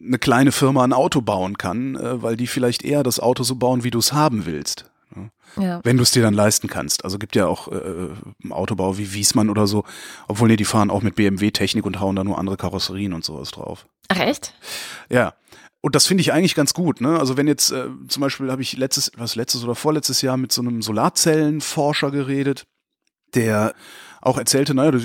eine 0.00 0.18
kleine 0.18 0.52
Firma 0.52 0.84
ein 0.84 0.92
Auto 0.92 1.20
bauen 1.20 1.58
kann, 1.58 1.96
äh, 1.96 2.22
weil 2.22 2.36
die 2.36 2.46
vielleicht 2.46 2.82
eher 2.82 3.02
das 3.02 3.20
Auto 3.20 3.42
so 3.42 3.56
bauen, 3.56 3.84
wie 3.84 3.90
du 3.90 3.98
es 3.98 4.12
haben 4.12 4.46
willst. 4.46 4.90
Ja. 5.58 5.80
Wenn 5.84 5.96
du 5.96 6.02
es 6.02 6.10
dir 6.10 6.22
dann 6.22 6.34
leisten 6.34 6.68
kannst. 6.68 7.04
Also 7.04 7.18
gibt 7.18 7.36
ja 7.36 7.46
auch 7.46 7.68
äh, 7.68 8.08
Autobau 8.50 8.98
wie 8.98 9.14
Wiesmann 9.14 9.48
oder 9.48 9.66
so, 9.66 9.84
obwohl 10.28 10.48
nee, 10.48 10.56
die 10.56 10.64
fahren 10.64 10.90
auch 10.90 11.02
mit 11.02 11.14
BMW-Technik 11.14 11.86
und 11.86 12.00
hauen 12.00 12.16
da 12.16 12.24
nur 12.24 12.38
andere 12.38 12.56
Karosserien 12.56 13.12
und 13.12 13.24
sowas 13.24 13.52
drauf. 13.52 13.86
Ach 14.08 14.18
echt? 14.18 14.52
Ja. 15.08 15.34
Und 15.80 15.94
das 15.94 16.06
finde 16.06 16.20
ich 16.20 16.32
eigentlich 16.32 16.54
ganz 16.54 16.74
gut. 16.74 17.00
Ne? 17.00 17.18
Also 17.18 17.36
wenn 17.36 17.46
jetzt 17.46 17.70
äh, 17.70 17.86
zum 18.08 18.20
Beispiel 18.20 18.50
habe 18.50 18.62
ich 18.62 18.76
letztes, 18.76 19.12
was 19.16 19.36
letztes 19.36 19.64
oder 19.64 19.74
vorletztes 19.74 20.20
Jahr 20.20 20.36
mit 20.36 20.52
so 20.52 20.60
einem 20.60 20.82
Solarzellenforscher 20.82 22.10
geredet, 22.10 22.66
der 23.34 23.74
auch 24.26 24.38
erzählte, 24.38 24.74
naja, 24.74 24.90
das 24.90 25.04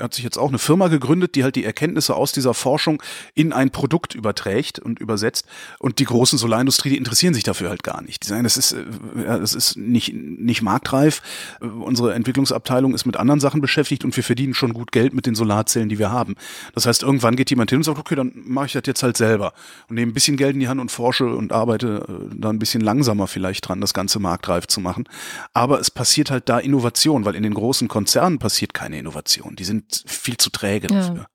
hat 0.00 0.14
sich 0.14 0.24
jetzt 0.24 0.36
auch 0.38 0.48
eine 0.48 0.58
Firma 0.58 0.88
gegründet, 0.88 1.36
die 1.36 1.44
halt 1.44 1.56
die 1.56 1.64
Erkenntnisse 1.64 2.16
aus 2.16 2.32
dieser 2.32 2.52
Forschung 2.52 3.02
in 3.34 3.52
ein 3.52 3.70
Produkt 3.70 4.14
überträgt 4.14 4.78
und 4.80 4.98
übersetzt. 4.98 5.46
Und 5.78 6.00
die 6.00 6.04
großen 6.04 6.38
Solarindustrie, 6.38 6.90
die 6.90 6.96
interessieren 6.96 7.32
sich 7.32 7.44
dafür 7.44 7.70
halt 7.70 7.84
gar 7.84 8.02
nicht. 8.02 8.24
Die 8.24 8.28
sagen, 8.28 8.42
das 8.42 8.56
ist, 8.56 8.72
äh, 8.72 8.84
das 9.24 9.54
ist 9.54 9.76
nicht, 9.76 10.12
nicht 10.14 10.62
marktreif. 10.62 11.22
Äh, 11.60 11.66
Unsere 11.66 12.14
Entwicklungsabteilung 12.14 12.94
ist 12.94 13.06
mit 13.06 13.16
anderen 13.16 13.38
Sachen 13.38 13.60
beschäftigt 13.60 14.04
und 14.04 14.16
wir 14.16 14.24
verdienen 14.24 14.54
schon 14.54 14.72
gut 14.72 14.90
Geld 14.90 15.14
mit 15.14 15.26
den 15.26 15.36
Solarzellen, 15.36 15.88
die 15.88 15.98
wir 15.98 16.10
haben. 16.10 16.34
Das 16.74 16.86
heißt, 16.86 17.04
irgendwann 17.04 17.36
geht 17.36 17.50
jemand 17.50 17.70
hin 17.70 17.78
und 17.78 17.84
sagt, 17.84 17.98
okay, 17.98 18.16
dann 18.16 18.32
mache 18.44 18.66
ich 18.66 18.72
das 18.72 18.82
jetzt 18.86 19.02
halt 19.02 19.16
selber 19.16 19.52
und 19.88 19.94
nehme 19.94 20.10
ein 20.10 20.14
bisschen 20.14 20.36
Geld 20.36 20.54
in 20.54 20.60
die 20.60 20.68
Hand 20.68 20.80
und 20.80 20.90
forsche 20.90 21.26
und 21.26 21.52
arbeite 21.52 22.04
äh, 22.08 22.34
da 22.34 22.50
ein 22.50 22.58
bisschen 22.58 22.80
langsamer 22.80 23.28
vielleicht 23.28 23.68
dran, 23.68 23.80
das 23.80 23.94
Ganze 23.94 24.18
marktreif 24.18 24.66
zu 24.66 24.80
machen. 24.80 25.04
Aber 25.52 25.78
es 25.78 25.90
passiert 25.90 26.32
halt 26.32 26.48
da 26.48 26.58
Innovation, 26.58 27.24
weil 27.24 27.36
in 27.36 27.44
den 27.44 27.54
großen 27.54 27.86
Konzernen 27.86 28.38
passiert 28.40 28.55
keine 28.74 28.98
Innovation. 28.98 29.56
Die 29.56 29.64
sind 29.64 30.02
viel 30.06 30.36
zu 30.36 30.50
träge 30.50 30.88
Ja. 30.92 31.00
dafür. 31.00 31.26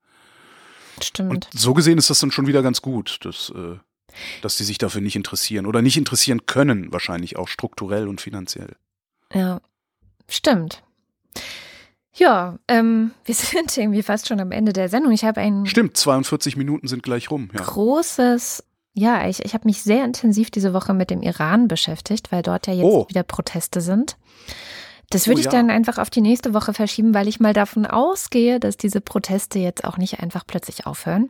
Stimmt. 1.01 1.31
Und 1.31 1.47
so 1.53 1.73
gesehen 1.73 1.97
ist 1.97 2.09
das 2.09 2.19
dann 2.19 2.31
schon 2.31 2.47
wieder 2.47 2.61
ganz 2.61 2.81
gut, 2.81 3.19
dass, 3.23 3.51
äh, 3.55 3.77
dass 4.41 4.57
die 4.57 4.63
sich 4.63 4.77
dafür 4.77 5.01
nicht 5.01 5.15
interessieren 5.15 5.65
oder 5.65 5.81
nicht 5.81 5.97
interessieren 5.97 6.45
können, 6.45 6.91
wahrscheinlich 6.91 7.37
auch 7.37 7.47
strukturell 7.47 8.07
und 8.07 8.21
finanziell. 8.21 8.75
Ja, 9.33 9.61
stimmt. 10.27 10.83
Ja, 12.13 12.59
ähm, 12.67 13.11
wir 13.25 13.35
sind 13.35 13.75
irgendwie 13.77 14.03
fast 14.03 14.27
schon 14.27 14.39
am 14.39 14.51
Ende 14.51 14.73
der 14.73 14.89
Sendung. 14.89 15.11
Ich 15.13 15.23
habe 15.23 15.39
ein 15.41 15.65
Stimmt, 15.65 15.97
42 15.97 16.57
Minuten 16.57 16.87
sind 16.87 17.03
gleich 17.03 17.31
rum. 17.31 17.49
Ja. 17.53 17.61
großes, 17.63 18.63
ja, 18.93 19.27
ich, 19.27 19.43
ich 19.45 19.53
habe 19.53 19.65
mich 19.65 19.81
sehr 19.81 20.03
intensiv 20.03 20.51
diese 20.51 20.73
Woche 20.73 20.93
mit 20.93 21.09
dem 21.09 21.21
Iran 21.21 21.67
beschäftigt, 21.69 22.31
weil 22.31 22.43
dort 22.43 22.67
ja 22.67 22.73
jetzt 22.73 22.83
Oh. 22.83 23.07
wieder 23.09 23.23
Proteste 23.23 23.79
sind. 23.81 24.17
Das 25.11 25.27
würde 25.27 25.37
Oh, 25.37 25.39
ich 25.39 25.45
ja. 25.45 25.51
dann 25.51 25.69
einfach 25.69 25.97
auf 25.97 26.09
die 26.09 26.21
nächste 26.21 26.53
Woche 26.53 26.73
verschieben, 26.73 27.13
weil 27.13 27.27
ich 27.27 27.39
mal 27.39 27.53
davon 27.53 27.85
ausgehe, 27.85 28.59
dass 28.59 28.77
diese 28.77 29.01
Proteste 29.01 29.59
jetzt 29.59 29.83
auch 29.83 29.97
nicht 29.97 30.19
einfach 30.19 30.45
plötzlich 30.47 30.85
aufhören. 30.87 31.29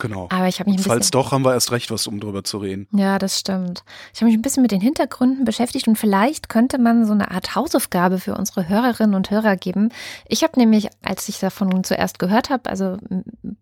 Genau. 0.00 0.28
Aber 0.30 0.48
ich 0.48 0.58
habe 0.58 0.70
mich. 0.70 0.80
Falls 0.80 1.10
doch, 1.10 1.30
haben 1.30 1.44
wir 1.44 1.52
erst 1.52 1.70
recht 1.70 1.90
was, 1.90 2.06
um 2.06 2.18
drüber 2.18 2.42
zu 2.42 2.58
reden. 2.58 2.88
Ja, 2.92 3.18
das 3.18 3.38
stimmt. 3.38 3.84
Ich 4.12 4.20
habe 4.20 4.30
mich 4.30 4.38
ein 4.38 4.42
bisschen 4.42 4.62
mit 4.62 4.72
den 4.72 4.80
Hintergründen 4.80 5.44
beschäftigt 5.44 5.86
und 5.86 5.96
vielleicht 5.96 6.48
könnte 6.48 6.78
man 6.78 7.04
so 7.04 7.12
eine 7.12 7.30
Art 7.30 7.54
Hausaufgabe 7.54 8.18
für 8.18 8.34
unsere 8.34 8.68
Hörerinnen 8.68 9.14
und 9.14 9.30
Hörer 9.30 9.56
geben. 9.56 9.90
Ich 10.26 10.42
habe 10.42 10.58
nämlich, 10.58 10.88
als 11.02 11.28
ich 11.28 11.38
davon 11.38 11.84
zuerst 11.84 12.18
gehört 12.18 12.50
habe, 12.50 12.68
also 12.68 12.96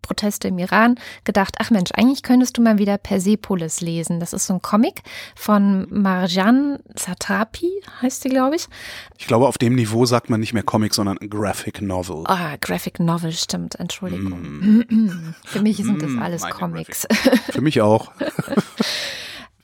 Proteste 0.01 0.47
im 0.47 0.57
Iran, 0.57 0.95
gedacht, 1.25 1.55
ach 1.59 1.69
Mensch, 1.69 1.91
eigentlich 1.93 2.23
könntest 2.23 2.57
du 2.57 2.61
mal 2.61 2.77
wieder 2.77 2.97
Persepolis 2.97 3.81
lesen. 3.81 4.19
Das 4.19 4.33
ist 4.33 4.47
so 4.47 4.53
ein 4.53 4.61
Comic 4.61 5.03
von 5.35 5.87
Marjan 5.89 6.79
Satrapi, 6.95 7.69
heißt 8.01 8.23
sie, 8.23 8.29
glaube 8.29 8.55
ich. 8.55 8.67
Ich 9.17 9.27
glaube, 9.27 9.47
auf 9.47 9.57
dem 9.57 9.75
Niveau 9.75 10.05
sagt 10.05 10.29
man 10.29 10.39
nicht 10.39 10.53
mehr 10.53 10.63
Comic, 10.63 10.93
sondern 10.93 11.17
Graphic 11.17 11.81
Novel. 11.81 12.23
Ah, 12.25 12.55
Graphic 12.61 12.99
Novel, 12.99 13.33
stimmt, 13.33 13.75
Entschuldigung. 13.75 14.39
Mm. 14.89 15.33
Für 15.45 15.61
mich 15.61 15.77
sind 15.77 16.01
das 16.01 16.15
alles 16.29 16.49
Comics. 16.49 17.07
Für 17.51 17.61
mich 17.61 17.81
auch. 17.81 18.11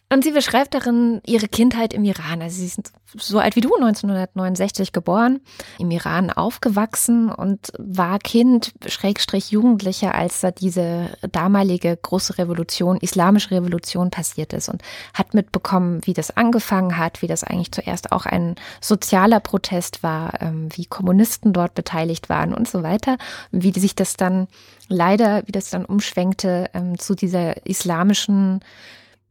Und 0.08 0.24
sie 0.24 0.32
beschreibt 0.32 0.76
darin 0.76 1.20
ihre 1.26 1.48
Kindheit 1.48 1.94
im 1.94 2.04
Iran. 2.04 2.42
Also 2.42 2.58
sie 2.58 2.68
ist 2.68 2.92
so 3.18 3.40
alt 3.40 3.56
wie 3.56 3.62
du, 3.62 3.74
1969 3.74 4.92
geboren, 4.92 5.42
im 5.80 5.90
Iran 5.90 6.30
aufgewachsen 6.30 7.32
und 7.32 7.72
war 7.80 8.20
Kind, 8.20 8.74
Schrägstrich 8.86 9.50
Jugendlicher, 9.50 10.14
als 10.14 10.42
da 10.42 10.52
diese 10.52 11.10
damalige 11.32 11.98
große 11.98 12.38
Revolution, 12.38 12.98
islamische 12.98 13.52
Revolution 13.52 14.12
passiert 14.12 14.54
ist 14.54 14.70
und 14.70 14.84
hat 15.14 15.34
mitbekommen, 15.34 16.02
wie 16.04 16.14
das 16.14 16.36
angefangen 16.36 16.98
hat, 16.98 17.24
wie 17.24 17.28
das 17.28 17.44
eigentlich 17.44 17.72
zuerst 17.72 18.12
auch 18.12 18.28
ein 18.28 18.56
sozialer 18.82 19.40
Protest 19.40 20.04
war, 20.04 20.42
ähm, 20.42 20.70
wie 20.76 20.86
Kommunisten 20.86 21.52
dort 21.52 21.74
beteiligt 21.74 22.30
waren 22.30 22.54
und 22.54 22.68
so 22.68 22.84
weiter, 22.84 23.18
wie 23.52 23.72
sich 23.72 23.96
das 23.96 24.18
dann 24.18 24.48
leider, 24.88 25.44
wie 25.48 25.52
das 25.52 25.72
dann 25.72 25.86
umschwenkte 25.86 26.70
ähm, 26.76 27.00
zu 27.00 27.16
dieser 27.16 27.66
islamischen 27.66 28.60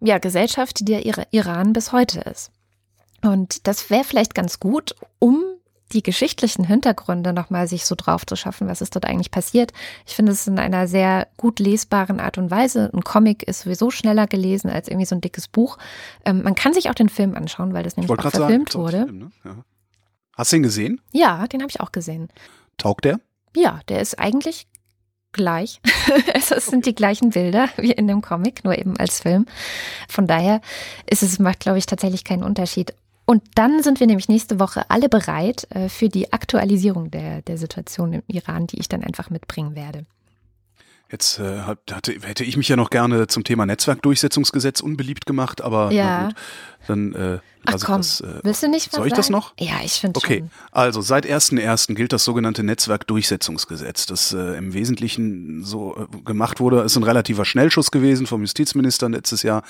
ja, 0.04 0.18
Gesellschaft, 0.18 0.80
die 0.80 0.84
der 0.84 1.04
Iran 1.32 1.72
bis 1.72 1.92
heute 1.92 2.20
ist. 2.20 2.50
Und 3.22 3.66
das 3.66 3.88
wäre 3.88 4.04
vielleicht 4.04 4.34
ganz 4.34 4.60
gut, 4.60 4.94
um 5.18 5.42
die 5.92 6.02
geschichtlichen 6.02 6.64
Hintergründe 6.64 7.32
nochmal 7.32 7.68
sich 7.68 7.86
so 7.86 7.94
drauf 7.94 8.26
zu 8.26 8.36
schaffen, 8.36 8.68
was 8.68 8.80
ist 8.80 8.94
dort 8.94 9.04
eigentlich 9.04 9.30
passiert. 9.30 9.72
Ich 10.06 10.14
finde 10.14 10.32
es 10.32 10.46
in 10.46 10.58
einer 10.58 10.88
sehr 10.88 11.28
gut 11.36 11.58
lesbaren 11.58 12.20
Art 12.20 12.36
und 12.36 12.50
Weise. 12.50 12.90
Ein 12.92 13.02
Comic 13.02 13.42
ist 13.44 13.60
sowieso 13.60 13.90
schneller 13.90 14.26
gelesen 14.26 14.70
als 14.70 14.88
irgendwie 14.88 15.06
so 15.06 15.14
ein 15.14 15.20
dickes 15.20 15.48
Buch. 15.48 15.78
Ähm, 16.24 16.42
man 16.42 16.54
kann 16.54 16.74
sich 16.74 16.90
auch 16.90 16.94
den 16.94 17.08
Film 17.08 17.34
anschauen, 17.34 17.72
weil 17.72 17.84
das 17.84 17.96
nämlich 17.96 18.10
auch 18.10 18.20
verfilmt 18.20 18.72
sagen, 18.72 18.84
wurde. 18.84 19.04
Film, 19.04 19.18
ne? 19.18 19.30
ja. 19.44 19.64
Hast 20.36 20.52
du 20.52 20.56
ihn 20.56 20.62
gesehen? 20.64 21.00
Ja, 21.12 21.46
den 21.46 21.60
habe 21.60 21.70
ich 21.70 21.80
auch 21.80 21.92
gesehen. 21.92 22.28
Taugt 22.76 23.04
der? 23.04 23.20
Ja, 23.54 23.80
der 23.88 24.00
ist 24.00 24.18
eigentlich 24.18 24.66
gleich. 25.34 25.80
es 26.34 26.48
sind 26.48 26.86
die 26.86 26.94
gleichen 26.94 27.30
Bilder 27.30 27.68
wie 27.76 27.92
in 27.92 28.08
dem 28.08 28.22
Comic, 28.22 28.64
nur 28.64 28.78
eben 28.78 28.96
als 28.96 29.20
Film. 29.20 29.46
Von 30.08 30.26
daher 30.26 30.62
ist 31.10 31.22
es, 31.22 31.38
macht, 31.38 31.60
glaube 31.60 31.78
ich, 31.78 31.86
tatsächlich 31.86 32.24
keinen 32.24 32.42
Unterschied. 32.42 32.94
Und 33.26 33.42
dann 33.54 33.82
sind 33.82 34.00
wir 34.00 34.06
nämlich 34.06 34.28
nächste 34.28 34.58
Woche 34.60 34.88
alle 34.90 35.08
bereit 35.08 35.66
äh, 35.70 35.88
für 35.88 36.08
die 36.08 36.32
Aktualisierung 36.32 37.10
der, 37.10 37.42
der 37.42 37.58
Situation 37.58 38.12
im 38.12 38.22
Iran, 38.26 38.66
die 38.66 38.78
ich 38.78 38.88
dann 38.88 39.02
einfach 39.02 39.30
mitbringen 39.30 39.74
werde. 39.74 40.04
Jetzt 41.10 41.38
äh, 41.38 41.60
hatte, 41.60 42.12
hätte 42.22 42.44
ich 42.44 42.56
mich 42.56 42.68
ja 42.68 42.76
noch 42.76 42.90
gerne 42.90 43.26
zum 43.26 43.44
Thema 43.44 43.66
Netzwerkdurchsetzungsgesetz 43.66 44.80
unbeliebt 44.80 45.26
gemacht, 45.26 45.60
aber 45.60 45.92
ja. 45.92 46.26
gut, 46.26 46.34
dann 46.88 47.14
äh, 47.14 47.38
Ach 47.66 47.78
komm, 47.82 47.98
das, 47.98 48.20
äh, 48.20 48.40
willst 48.42 48.62
du 48.62 48.68
nicht 48.68 48.92
was 48.92 48.98
Soll 48.98 49.06
ich 49.06 49.12
das 49.14 49.30
noch? 49.30 49.54
Ja, 49.58 49.76
ich 49.82 49.94
finde 49.94 50.18
Okay, 50.18 50.38
schon. 50.40 50.50
also 50.72 51.00
seit 51.00 51.26
1.1. 51.26 51.94
gilt 51.94 52.12
das 52.12 52.24
sogenannte 52.24 52.62
Netzwerkdurchsetzungsgesetz, 52.62 54.06
das 54.06 54.32
äh, 54.32 54.58
im 54.58 54.74
Wesentlichen 54.74 55.64
so 55.64 55.96
äh, 55.96 56.22
gemacht 56.24 56.60
wurde. 56.60 56.82
Ist 56.82 56.96
ein 56.96 57.02
relativer 57.02 57.44
Schnellschuss 57.44 57.90
gewesen 57.90 58.26
vom 58.26 58.42
Justizminister 58.42 59.08
letztes 59.08 59.42
Jahr, 59.42 59.62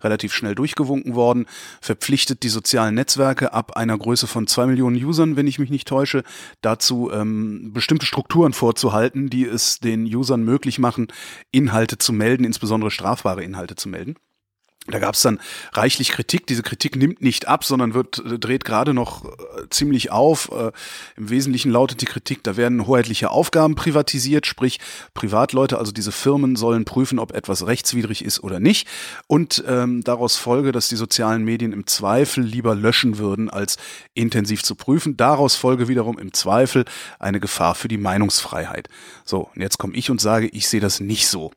relativ 0.00 0.32
schnell 0.32 0.54
durchgewunken 0.54 1.14
worden, 1.14 1.46
verpflichtet 1.80 2.42
die 2.42 2.48
sozialen 2.48 2.94
Netzwerke 2.94 3.52
ab 3.52 3.76
einer 3.76 3.98
Größe 3.98 4.26
von 4.26 4.46
zwei 4.46 4.66
Millionen 4.66 4.96
Usern, 5.02 5.36
wenn 5.36 5.46
ich 5.46 5.58
mich 5.58 5.70
nicht 5.70 5.88
täusche, 5.88 6.22
dazu 6.62 7.10
ähm, 7.12 7.72
bestimmte 7.72 8.06
Strukturen 8.06 8.52
vorzuhalten, 8.52 9.28
die 9.28 9.44
es 9.44 9.78
den 9.78 10.04
Usern 10.04 10.42
möglich 10.42 10.78
machen, 10.78 11.08
Inhalte 11.50 11.98
zu 11.98 12.12
melden, 12.12 12.44
insbesondere 12.44 12.90
strafbare 12.90 13.42
Inhalte 13.42 13.76
zu 13.76 13.88
melden. 13.88 14.16
Da 14.88 14.98
gab 14.98 15.14
es 15.14 15.22
dann 15.22 15.38
reichlich 15.74 16.10
Kritik. 16.10 16.48
Diese 16.48 16.64
Kritik 16.64 16.96
nimmt 16.96 17.22
nicht 17.22 17.46
ab, 17.46 17.64
sondern 17.64 17.94
wird 17.94 18.18
äh, 18.18 18.36
dreht 18.36 18.64
gerade 18.64 18.94
noch 18.94 19.24
äh, 19.24 19.28
ziemlich 19.70 20.10
auf. 20.10 20.50
Äh, 20.50 20.72
Im 21.16 21.30
Wesentlichen 21.30 21.70
lautet 21.70 22.00
die 22.00 22.06
Kritik, 22.06 22.42
da 22.42 22.56
werden 22.56 22.88
hoheitliche 22.88 23.30
Aufgaben 23.30 23.76
privatisiert, 23.76 24.44
sprich 24.44 24.80
Privatleute, 25.14 25.78
also 25.78 25.92
diese 25.92 26.10
Firmen 26.10 26.56
sollen 26.56 26.84
prüfen, 26.84 27.20
ob 27.20 27.32
etwas 27.32 27.64
rechtswidrig 27.64 28.24
ist 28.24 28.42
oder 28.42 28.58
nicht. 28.58 28.88
Und 29.28 29.62
ähm, 29.68 30.02
daraus 30.02 30.36
folge, 30.36 30.72
dass 30.72 30.88
die 30.88 30.96
sozialen 30.96 31.44
Medien 31.44 31.72
im 31.72 31.86
Zweifel 31.86 32.42
lieber 32.42 32.74
löschen 32.74 33.18
würden, 33.18 33.50
als 33.50 33.76
intensiv 34.14 34.64
zu 34.64 34.74
prüfen. 34.74 35.16
Daraus 35.16 35.54
folge 35.54 35.86
wiederum 35.86 36.18
im 36.18 36.32
Zweifel 36.32 36.86
eine 37.20 37.38
Gefahr 37.38 37.76
für 37.76 37.88
die 37.88 37.98
Meinungsfreiheit. 37.98 38.88
So, 39.24 39.48
und 39.54 39.62
jetzt 39.62 39.78
komme 39.78 39.94
ich 39.94 40.10
und 40.10 40.20
sage, 40.20 40.48
ich 40.48 40.66
sehe 40.66 40.80
das 40.80 40.98
nicht 40.98 41.28
so. 41.28 41.52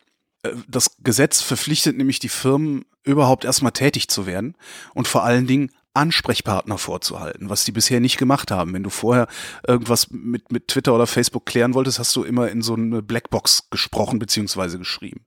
Äh, 0.45 0.55
das 0.67 0.97
Gesetz 1.03 1.41
verpflichtet 1.41 1.97
nämlich 1.97 2.19
die 2.19 2.29
Firmen 2.29 2.85
überhaupt 3.03 3.45
erstmal 3.45 3.71
tätig 3.71 4.07
zu 4.07 4.25
werden 4.25 4.55
und 4.93 5.07
vor 5.07 5.23
allen 5.23 5.47
Dingen 5.47 5.71
Ansprechpartner 5.93 6.77
vorzuhalten, 6.77 7.49
was 7.49 7.63
die 7.63 7.71
bisher 7.71 8.01
nicht 8.01 8.17
gemacht 8.17 8.51
haben. 8.51 8.73
Wenn 8.73 8.83
du 8.83 8.89
vorher 8.89 9.27
irgendwas 9.65 10.09
mit, 10.11 10.51
mit 10.51 10.67
Twitter 10.67 10.93
oder 10.93 11.07
Facebook 11.07 11.45
klären 11.45 11.73
wolltest, 11.73 11.99
hast 11.99 12.15
du 12.15 12.23
immer 12.23 12.49
in 12.49 12.61
so 12.61 12.75
eine 12.75 13.01
Blackbox 13.01 13.69
gesprochen 13.69 14.19
bzw. 14.19 14.77
geschrieben. 14.77 15.25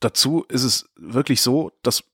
Dazu 0.00 0.44
ist 0.48 0.62
es 0.62 0.88
wirklich 0.96 1.42
so, 1.42 1.72
das 1.82 2.04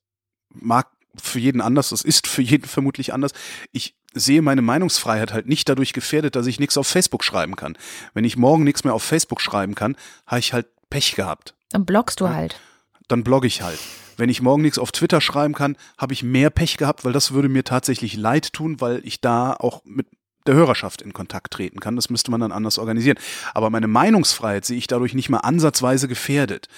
mag 0.49 0.89
für 1.17 1.39
jeden 1.39 1.61
anders, 1.61 1.91
das 1.91 2.03
ist 2.03 2.27
für 2.27 2.43
jeden 2.43 2.67
vermutlich 2.67 3.13
anders. 3.13 3.33
Ich 3.71 3.95
sehe 4.15 4.43
meine 4.43 4.63
Meinungsfreiheit 4.63 5.33
halt 5.33 5.47
nicht 5.47 5.69
dadurch 5.69 5.93
gefährdet, 5.93 6.35
dass 6.35 6.47
ich 6.47 6.59
nichts 6.59 6.77
auf 6.77 6.89
Facebook 6.89 7.23
schreiben 7.23 7.55
kann. 7.55 7.79
Wenn 8.15 8.25
ich 8.25 8.37
morgen 8.37 8.65
nichts 8.65 8.83
mehr 8.83 8.95
auf 8.95 9.03
Facebook 9.03 9.41
schreiben 9.41 9.77
kann, 9.77 9.97
habe 10.27 10.41
ich 10.41 10.53
halt 10.53 10.67
Pech 10.91 11.15
gehabt. 11.15 11.55
Dann 11.75 11.85
bloggst 11.85 12.21
du 12.21 12.29
halt. 12.29 12.61
Dann 13.09 13.25
blogge 13.25 13.49
ich 13.49 13.63
halt. 13.63 13.81
Wenn 14.17 14.29
ich 14.29 14.41
morgen 14.41 14.63
nichts 14.63 14.79
auf 14.79 14.93
Twitter 14.93 15.21
schreiben 15.21 15.55
kann, 15.55 15.77
habe 15.99 16.13
ich 16.13 16.23
mehr 16.23 16.51
Pech 16.51 16.77
gehabt, 16.77 17.05
weil 17.05 17.13
das 17.13 17.33
würde 17.33 17.49
mir 17.49 17.65
tatsächlich 17.65 18.17
leid 18.17 18.53
tun, 18.53 18.81
weil 18.81 19.01
ich 19.03 19.21
da 19.21 19.55
auch 19.55 19.83
mit 19.85 20.07
der 20.47 20.55
Hörerschaft 20.55 21.03
in 21.03 21.13
Kontakt 21.13 21.53
treten 21.53 21.81
kann. 21.81 21.97
Das 21.97 22.11
müsste 22.11 22.31
man 22.31 22.41
dann 22.41 22.53
anders 22.53 22.79
organisieren. 22.79 23.19
Aber 23.55 23.71
meine 23.71 23.89
Meinungsfreiheit 23.89 24.65
sehe 24.65 24.79
ich 24.79 24.87
dadurch 24.87 25.15
nicht 25.15 25.31
mal 25.31 25.39
ansatzweise 25.39 26.07
gefährdet. 26.07 26.69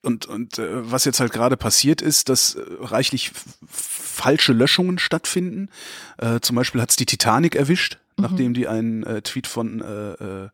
Und, 0.00 0.24
und 0.24 0.58
äh, 0.58 0.90
was 0.90 1.04
jetzt 1.04 1.20
halt 1.20 1.32
gerade 1.32 1.58
passiert 1.58 2.00
ist, 2.00 2.30
dass 2.30 2.54
äh, 2.54 2.62
reichlich 2.80 3.32
falsche 3.68 4.54
Löschungen 4.54 4.98
stattfinden. 4.98 5.68
Äh, 6.16 6.40
zum 6.40 6.56
Beispiel 6.56 6.80
hat 6.80 6.88
es 6.88 6.96
die 6.96 7.04
Titanic 7.04 7.54
erwischt, 7.54 7.98
mhm. 8.16 8.22
nachdem 8.22 8.54
die 8.54 8.66
einen 8.66 9.02
äh, 9.02 9.20
Tweet 9.20 9.46
von 9.46 9.82
äh, 9.82 10.12
äh, 10.12 10.48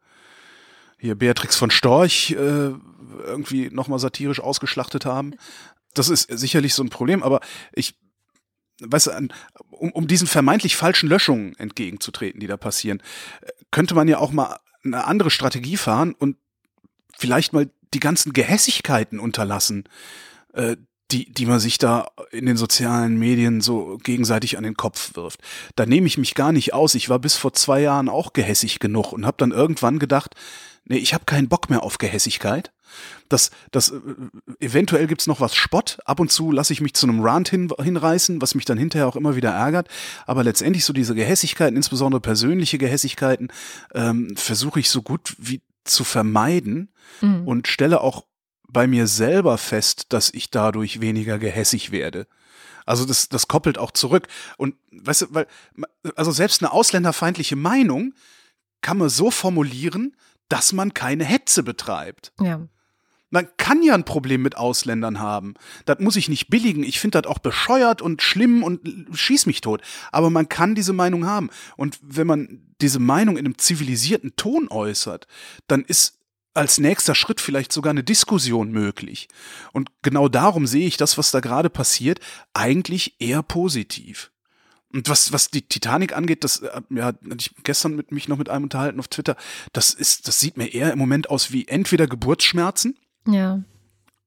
hier 0.99 1.15
Beatrix 1.15 1.55
von 1.55 1.71
Storch 1.71 2.35
irgendwie 3.19 3.71
nochmal 3.71 3.99
satirisch 3.99 4.41
ausgeschlachtet 4.41 5.05
haben 5.07 5.35
das 5.95 6.09
ist 6.09 6.29
sicherlich 6.39 6.75
so 6.75 6.83
ein 6.83 6.91
Problem, 6.91 7.23
aber 7.23 7.41
ich 7.73 7.95
weißt 8.81 9.07
du, 9.07 9.29
um, 9.71 9.93
um 9.93 10.09
diesen 10.09 10.27
vermeintlich 10.27 10.75
falschen 10.75 11.09
Löschungen 11.09 11.57
entgegenzutreten, 11.57 12.41
die 12.41 12.49
da 12.49 12.57
passieren, 12.57 13.01
könnte 13.71 13.95
man 13.95 14.09
ja 14.09 14.19
auch 14.19 14.33
mal 14.33 14.59
eine 14.85 15.05
andere 15.05 15.31
Strategie 15.31 15.77
fahren 15.77 16.13
und 16.13 16.37
vielleicht 17.17 17.53
mal 17.53 17.71
die 17.95 18.01
ganzen 18.01 18.33
Gehässigkeiten 18.33 19.21
unterlassen, 19.21 19.85
äh, 20.53 20.77
die, 21.13 21.33
die 21.33 21.47
man 21.47 21.61
sich 21.61 21.79
da 21.79 22.09
in 22.33 22.47
den 22.47 22.57
sozialen 22.57 23.17
Medien 23.17 23.61
so 23.61 23.99
gegenseitig 24.03 24.59
an 24.59 24.65
den 24.65 24.77
Kopf 24.77 25.15
wirft. 25.15 25.41
Da 25.77 25.87
nehme 25.87 26.09
ich 26.09 26.19
mich 26.19 26.35
gar 26.35 26.51
nicht 26.51 26.75
aus. 26.75 26.97
Ich 26.97 27.09
war 27.09 27.21
bis 27.21 27.37
vor 27.37 27.53
zwei 27.53 27.81
Jahren 27.81 28.09
auch 28.09 28.33
gehässig 28.33 28.81
genug 28.81 29.13
und 29.13 29.25
habe 29.25 29.37
dann 29.39 29.53
irgendwann 29.53 30.01
gedacht, 30.01 30.35
nee, 30.85 30.97
ich 30.97 31.15
habe 31.15 31.27
keinen 31.27 31.49
Bock 31.49 31.71
mehr 31.71 31.85
auf 31.85 31.99
Gehässigkeit 31.99 32.74
das, 33.29 33.51
das, 33.71 33.91
äh, 33.91 34.01
eventuell 34.61 35.07
gibt's 35.07 35.27
noch 35.27 35.41
was 35.41 35.55
Spott. 35.55 35.99
Ab 36.05 36.21
und 36.21 36.31
zu 36.31 36.53
lasse 36.53 36.73
ich 36.73 36.81
mich 36.81 36.95
zu 36.95 37.07
einem 37.07 37.21
Rant 37.21 37.49
hin, 37.49 37.73
hinreißen, 37.81 38.41
was 38.41 38.55
mich 38.55 38.65
dann 38.65 38.79
hinterher 38.79 39.09
auch 39.09 39.17
immer 39.17 39.37
wieder 39.37 39.51
ärgert. 39.51 39.89
Aber 40.27 40.45
letztendlich 40.45 40.85
so 40.85 40.93
diese 40.93 41.15
Gehässigkeiten, 41.15 41.77
insbesondere 41.77 42.21
persönliche 42.21 42.79
Gehässigkeiten, 42.79 43.49
ähm, 43.95 44.37
versuche 44.37 44.81
ich 44.81 44.91
so 44.91 45.03
gut 45.03 45.35
wie 45.39 45.63
zu 45.85 46.05
vermeiden 46.05 46.91
mhm. 47.21 47.47
und 47.47 47.69
stelle 47.69 48.01
auch 48.01 48.25
bei 48.69 48.87
mir 48.87 49.07
selber 49.07 49.57
fest, 49.59 50.07
dass 50.13 50.31
ich 50.31 50.51
dadurch 50.51 51.01
weniger 51.01 51.39
gehässig 51.39 51.93
werde. 51.93 52.27
Also 52.87 53.05
das, 53.07 53.29
das 53.29 53.49
koppelt 53.49 53.79
auch 53.79 53.93
zurück. 53.93 54.29
Und 54.57 54.75
weißt 54.91 55.23
du, 55.23 55.27
weil, 55.31 55.47
also 56.17 56.33
selbst 56.33 56.63
eine 56.63 56.73
ausländerfeindliche 56.73 57.57
Meinung 57.57 58.15
kann 58.83 58.99
man 58.99 59.09
so 59.09 59.31
formulieren, 59.31 60.17
dass 60.49 60.73
man 60.73 60.93
keine 60.93 61.25
Hetze 61.25 61.63
betreibt. 61.63 62.33
Ja. 62.41 62.69
Man 63.35 63.49
kann 63.57 63.83
ja 63.83 63.95
ein 63.95 64.05
Problem 64.05 64.43
mit 64.43 64.57
Ausländern 64.57 65.19
haben. 65.19 65.55
Das 65.87 65.99
muss 65.99 66.15
ich 66.15 66.29
nicht 66.29 66.51
billigen. 66.51 66.85
Ich 66.85 67.01
finde 67.01 67.21
das 67.21 67.29
auch 67.29 67.41
bescheuert 67.41 68.01
und 68.01 68.23
schlimm 68.23 68.63
und 68.63 68.81
schieß 69.13 69.47
mich 69.47 69.61
tot. 69.61 69.83
Aber 70.13 70.31
man 70.31 70.49
kann 70.49 70.77
diese 70.77 70.93
Meinung 70.93 71.27
haben. 71.27 71.51
Und 71.77 71.99
wenn 72.01 72.29
man 72.29 72.61
diese 72.81 73.01
Meinung 73.01 73.37
in 73.37 73.45
einem 73.45 73.59
zivilisierten 73.59 74.37
Ton 74.37 74.69
äußert, 74.69 75.27
dann 75.67 75.83
ist 75.83 76.21
als 76.55 76.79
nächster 76.79 77.17
Schritt 77.17 77.41
vielleicht 77.41 77.73
sogar 77.73 77.91
eine 77.91 78.05
Diskussion 78.05 78.71
möglich. 78.71 79.27
Und 79.73 79.91
genau 80.03 80.29
darum 80.29 80.69
sehe 80.69 80.87
ich 80.87 80.97
das, 80.97 81.19
was 81.19 81.33
da 81.33 81.41
gerade 81.41 81.71
passiert, 81.71 82.21
eigentlich 82.53 83.17
eher 83.19 83.43
positiv. 83.43 84.31
Und 84.93 85.09
was, 85.09 85.33
was 85.33 85.51
die 85.51 85.63
Titanic 85.63 86.17
angeht, 86.17 86.45
das 86.45 86.59
äh, 86.59 86.81
ja, 86.91 87.07
hatte 87.07 87.19
ich 87.37 87.51
gestern 87.65 87.97
mit 87.97 88.13
mich 88.13 88.29
noch 88.29 88.39
mit 88.39 88.49
einem 88.49 88.63
unterhalten 88.63 89.01
auf 89.01 89.09
Twitter, 89.09 89.35
das 89.73 89.93
ist, 89.93 90.29
das 90.29 90.39
sieht 90.39 90.57
mir 90.57 90.73
eher 90.73 90.93
im 90.93 91.01
Moment 91.01 91.31
aus 91.31 91.51
wie 91.51 91.67
entweder 91.67 92.07
Geburtsschmerzen. 92.07 92.97
Ja. 93.27 93.63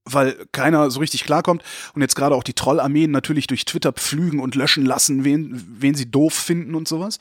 Weil 0.05 0.37
keiner 0.51 0.89
so 0.89 0.99
richtig 0.99 1.23
klarkommt 1.23 1.63
und 1.93 2.01
jetzt 2.01 2.15
gerade 2.15 2.35
auch 2.35 2.43
die 2.43 2.53
Trollarmeen 2.53 3.11
natürlich 3.11 3.47
durch 3.47 3.65
Twitter 3.65 3.91
pflügen 3.91 4.39
und 4.39 4.55
löschen 4.55 4.85
lassen, 4.85 5.25
wen, 5.25 5.65
wen 5.79 5.95
sie 5.95 6.09
doof 6.09 6.33
finden 6.33 6.75
und 6.75 6.87
sowas. 6.87 7.19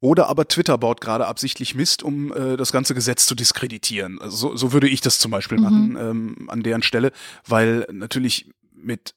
Oder 0.00 0.28
aber 0.28 0.46
Twitter 0.46 0.78
baut 0.78 1.00
gerade 1.00 1.26
absichtlich 1.26 1.74
Mist, 1.74 2.02
um 2.02 2.32
äh, 2.32 2.56
das 2.56 2.70
ganze 2.70 2.94
Gesetz 2.94 3.26
zu 3.26 3.34
diskreditieren. 3.34 4.20
Also 4.20 4.36
so, 4.36 4.56
so 4.56 4.72
würde 4.72 4.88
ich 4.88 5.00
das 5.00 5.18
zum 5.18 5.32
Beispiel 5.32 5.58
mhm. 5.58 5.64
machen 5.64 5.96
ähm, 5.98 6.50
an 6.50 6.62
deren 6.62 6.82
Stelle, 6.82 7.12
weil 7.46 7.86
natürlich 7.90 8.50
mit 8.72 9.14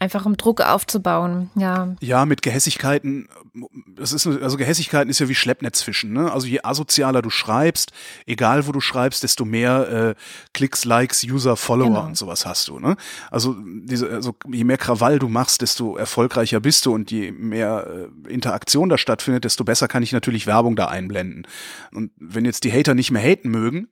Einfach 0.00 0.26
um 0.26 0.36
Druck 0.36 0.60
aufzubauen, 0.60 1.50
ja. 1.54 1.94
Ja, 2.00 2.26
mit 2.26 2.42
Gehässigkeiten, 2.42 3.28
das 3.94 4.12
ist, 4.12 4.26
also 4.26 4.56
Gehässigkeiten 4.56 5.08
ist 5.08 5.20
ja 5.20 5.28
wie 5.28 5.36
Schleppnetzfischen, 5.36 6.12
ne? 6.12 6.32
Also 6.32 6.48
je 6.48 6.60
asozialer 6.62 7.22
du 7.22 7.30
schreibst, 7.30 7.92
egal 8.26 8.66
wo 8.66 8.72
du 8.72 8.80
schreibst, 8.80 9.22
desto 9.22 9.44
mehr 9.44 9.88
äh, 9.88 10.14
Klicks, 10.52 10.84
Likes, 10.84 11.22
User, 11.22 11.56
Follower 11.56 11.88
genau. 11.88 12.06
und 12.06 12.16
sowas 12.16 12.44
hast 12.44 12.66
du, 12.66 12.80
ne? 12.80 12.96
Also 13.30 13.54
diese, 13.64 14.10
also 14.10 14.34
je 14.50 14.64
mehr 14.64 14.78
Krawall 14.78 15.20
du 15.20 15.28
machst, 15.28 15.62
desto 15.62 15.96
erfolgreicher 15.96 16.58
bist 16.58 16.86
du 16.86 16.92
und 16.92 17.12
je 17.12 17.30
mehr 17.30 18.08
äh, 18.26 18.32
Interaktion 18.32 18.88
da 18.88 18.98
stattfindet, 18.98 19.44
desto 19.44 19.62
besser 19.62 19.86
kann 19.86 20.02
ich 20.02 20.12
natürlich 20.12 20.48
Werbung 20.48 20.74
da 20.74 20.86
einblenden. 20.86 21.46
Und 21.92 22.10
wenn 22.16 22.44
jetzt 22.44 22.64
die 22.64 22.72
Hater 22.72 22.94
nicht 22.94 23.12
mehr 23.12 23.22
haten 23.22 23.48
mögen, 23.48 23.88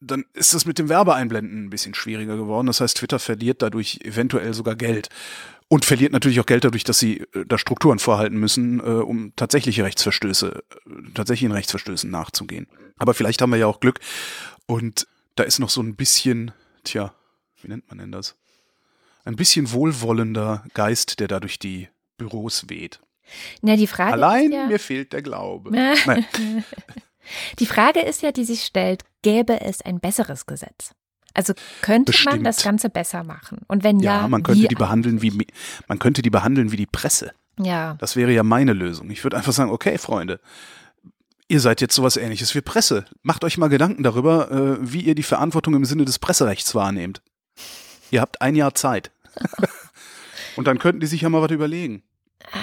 dann 0.00 0.24
ist 0.32 0.54
das 0.54 0.64
mit 0.64 0.78
dem 0.78 0.88
Werbeeinblenden 0.88 1.66
ein 1.66 1.70
bisschen 1.70 1.94
schwieriger 1.94 2.36
geworden. 2.36 2.66
Das 2.66 2.80
heißt, 2.80 2.96
Twitter 2.96 3.18
verliert 3.18 3.62
dadurch 3.62 4.00
eventuell 4.02 4.54
sogar 4.54 4.76
Geld. 4.76 5.08
Und 5.68 5.84
verliert 5.84 6.12
natürlich 6.12 6.40
auch 6.40 6.46
Geld 6.46 6.64
dadurch, 6.64 6.82
dass 6.82 6.98
sie 6.98 7.18
äh, 7.32 7.44
da 7.46 7.56
Strukturen 7.56 8.00
vorhalten 8.00 8.36
müssen, 8.38 8.80
äh, 8.80 8.82
um 8.82 9.32
tatsächliche 9.36 9.84
Rechtsverstöße, 9.84 10.64
äh, 10.86 11.12
tatsächlichen 11.14 11.52
Rechtsverstößen 11.52 12.10
nachzugehen. 12.10 12.66
Aber 12.98 13.14
vielleicht 13.14 13.40
haben 13.40 13.50
wir 13.50 13.58
ja 13.58 13.66
auch 13.68 13.78
Glück. 13.78 14.00
Und 14.66 15.06
da 15.36 15.44
ist 15.44 15.60
noch 15.60 15.70
so 15.70 15.80
ein 15.80 15.94
bisschen, 15.94 16.50
tja, 16.82 17.14
wie 17.62 17.68
nennt 17.68 17.88
man 17.88 17.98
denn 17.98 18.10
das? 18.10 18.34
Ein 19.24 19.36
bisschen 19.36 19.70
wohlwollender 19.70 20.64
Geist, 20.74 21.20
der 21.20 21.28
da 21.28 21.38
durch 21.38 21.60
die 21.60 21.88
Büros 22.16 22.68
weht. 22.68 22.98
Na, 23.62 23.76
die 23.76 23.86
Frage 23.86 24.12
Allein 24.12 24.50
ja, 24.50 24.66
mir 24.66 24.80
fehlt 24.80 25.12
der 25.12 25.22
Glaube. 25.22 25.70
Die 27.58 27.66
Frage 27.66 28.00
ist 28.00 28.22
ja, 28.22 28.32
die 28.32 28.44
sich 28.44 28.64
stellt, 28.64 29.04
gäbe 29.22 29.60
es 29.60 29.82
ein 29.82 30.00
besseres 30.00 30.46
Gesetz? 30.46 30.94
Also 31.34 31.54
könnte 31.82 32.12
Bestimmt. 32.12 32.36
man 32.36 32.44
das 32.44 32.62
Ganze 32.62 32.90
besser 32.90 33.24
machen? 33.24 33.58
Und 33.68 33.84
wenn 33.84 34.00
ja, 34.00 34.22
ja 34.22 34.28
man 34.28 34.42
könnte 34.42 34.62
wie 34.62 34.68
die 34.68 34.74
behandeln 34.74 35.22
wie 35.22 35.46
man 35.86 35.98
könnte 35.98 36.22
die 36.22 36.30
behandeln 36.30 36.72
wie 36.72 36.76
die 36.76 36.86
Presse. 36.86 37.32
Ja. 37.58 37.94
Das 37.98 38.16
wäre 38.16 38.32
ja 38.32 38.42
meine 38.42 38.72
Lösung. 38.72 39.10
Ich 39.10 39.22
würde 39.24 39.36
einfach 39.36 39.52
sagen, 39.52 39.70
okay, 39.70 39.98
Freunde, 39.98 40.40
ihr 41.48 41.60
seid 41.60 41.80
jetzt 41.80 41.94
sowas 41.94 42.16
ähnliches 42.16 42.54
wie 42.54 42.60
Presse. 42.60 43.04
Macht 43.22 43.44
euch 43.44 43.58
mal 43.58 43.68
Gedanken 43.68 44.02
darüber, 44.02 44.50
äh, 44.50 44.78
wie 44.80 45.02
ihr 45.02 45.14
die 45.14 45.22
Verantwortung 45.22 45.74
im 45.74 45.84
Sinne 45.84 46.04
des 46.04 46.18
Presserechts 46.18 46.74
wahrnehmt. 46.74 47.22
Ihr 48.10 48.20
habt 48.20 48.40
ein 48.40 48.56
Jahr 48.56 48.74
Zeit. 48.74 49.10
Und 50.56 50.66
dann 50.66 50.78
könnten 50.78 51.00
die 51.00 51.06
sich 51.06 51.20
ja 51.20 51.28
mal 51.28 51.42
was 51.42 51.50
überlegen. 51.50 52.02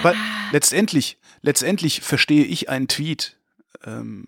Weil 0.02 0.16
letztendlich, 0.52 1.18
letztendlich 1.42 2.02
verstehe 2.02 2.44
ich 2.44 2.70
einen 2.70 2.88
Tweet 2.88 3.38
ähm, 3.86 4.28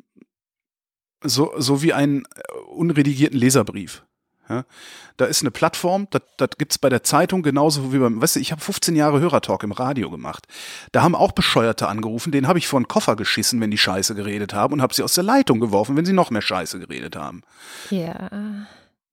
so, 1.24 1.54
so 1.58 1.82
wie 1.82 1.94
einen 1.94 2.24
äh, 2.24 2.54
unredigierten 2.70 3.38
Leserbrief. 3.38 4.04
Ja, 4.48 4.66
da 5.18 5.26
ist 5.26 5.42
eine 5.42 5.52
Plattform, 5.52 6.08
das, 6.10 6.24
das 6.38 6.50
gibt's 6.58 6.80
bei 6.80 6.90
der 6.90 7.04
Zeitung 7.04 7.44
genauso 7.44 7.94
wie 7.94 8.00
beim, 8.00 8.20
weißt 8.20 8.38
du, 8.38 8.40
ich 8.40 8.52
habe 8.52 8.62
15 8.62 8.96
Jahre 8.96 9.20
Hörertalk 9.20 9.62
im 9.62 9.72
Radio 9.72 10.10
gemacht. 10.10 10.48
Da 10.92 11.04
haben 11.04 11.14
auch 11.14 11.34
Bescheuerte 11.34 11.88
angerufen, 11.88 12.32
denen 12.32 12.48
habe 12.48 12.58
ich 12.58 12.68
vor 12.68 12.80
den 12.80 12.88
Koffer 12.88 13.16
geschissen, 13.16 13.62
wenn 13.62 13.70
die 13.70 13.78
Scheiße 13.78 14.16
geredet 14.16 14.56
haben 14.56 14.74
und 14.74 14.82
habe 14.82 14.96
sie 14.96 15.04
aus 15.04 15.14
der 15.14 15.24
Leitung 15.24 15.60
geworfen, 15.60 15.96
wenn 15.96 16.06
sie 16.06 16.14
noch 16.14 16.32
mehr 16.32 16.42
Scheiße 16.42 16.80
geredet 16.80 17.16
haben. 17.16 17.44
Ja. 17.92 18.32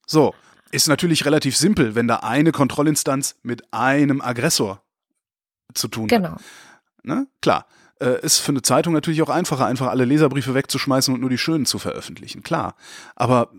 So, 0.06 0.34
ist 0.70 0.88
natürlich 0.88 1.26
relativ 1.26 1.54
simpel, 1.54 1.94
wenn 1.94 2.08
da 2.08 2.16
eine 2.16 2.50
Kontrollinstanz 2.50 3.36
mit 3.42 3.74
einem 3.74 4.22
Aggressor 4.22 4.80
zu 5.74 5.88
tun 5.88 6.06
genau. 6.06 6.30
hat. 6.30 6.40
Genau. 7.02 7.14
Ne? 7.14 7.26
Klar 7.42 7.66
äh, 8.00 8.20
ist 8.20 8.38
für 8.38 8.52
eine 8.52 8.62
Zeitung 8.62 8.92
natürlich 8.92 9.22
auch 9.22 9.28
einfacher, 9.28 9.66
einfach 9.66 9.88
alle 9.88 10.04
Leserbriefe 10.04 10.54
wegzuschmeißen 10.54 11.12
und 11.14 11.20
nur 11.20 11.30
die 11.30 11.38
schönen 11.38 11.66
zu 11.66 11.78
veröffentlichen, 11.78 12.42
klar. 12.42 12.76
Aber 13.14 13.50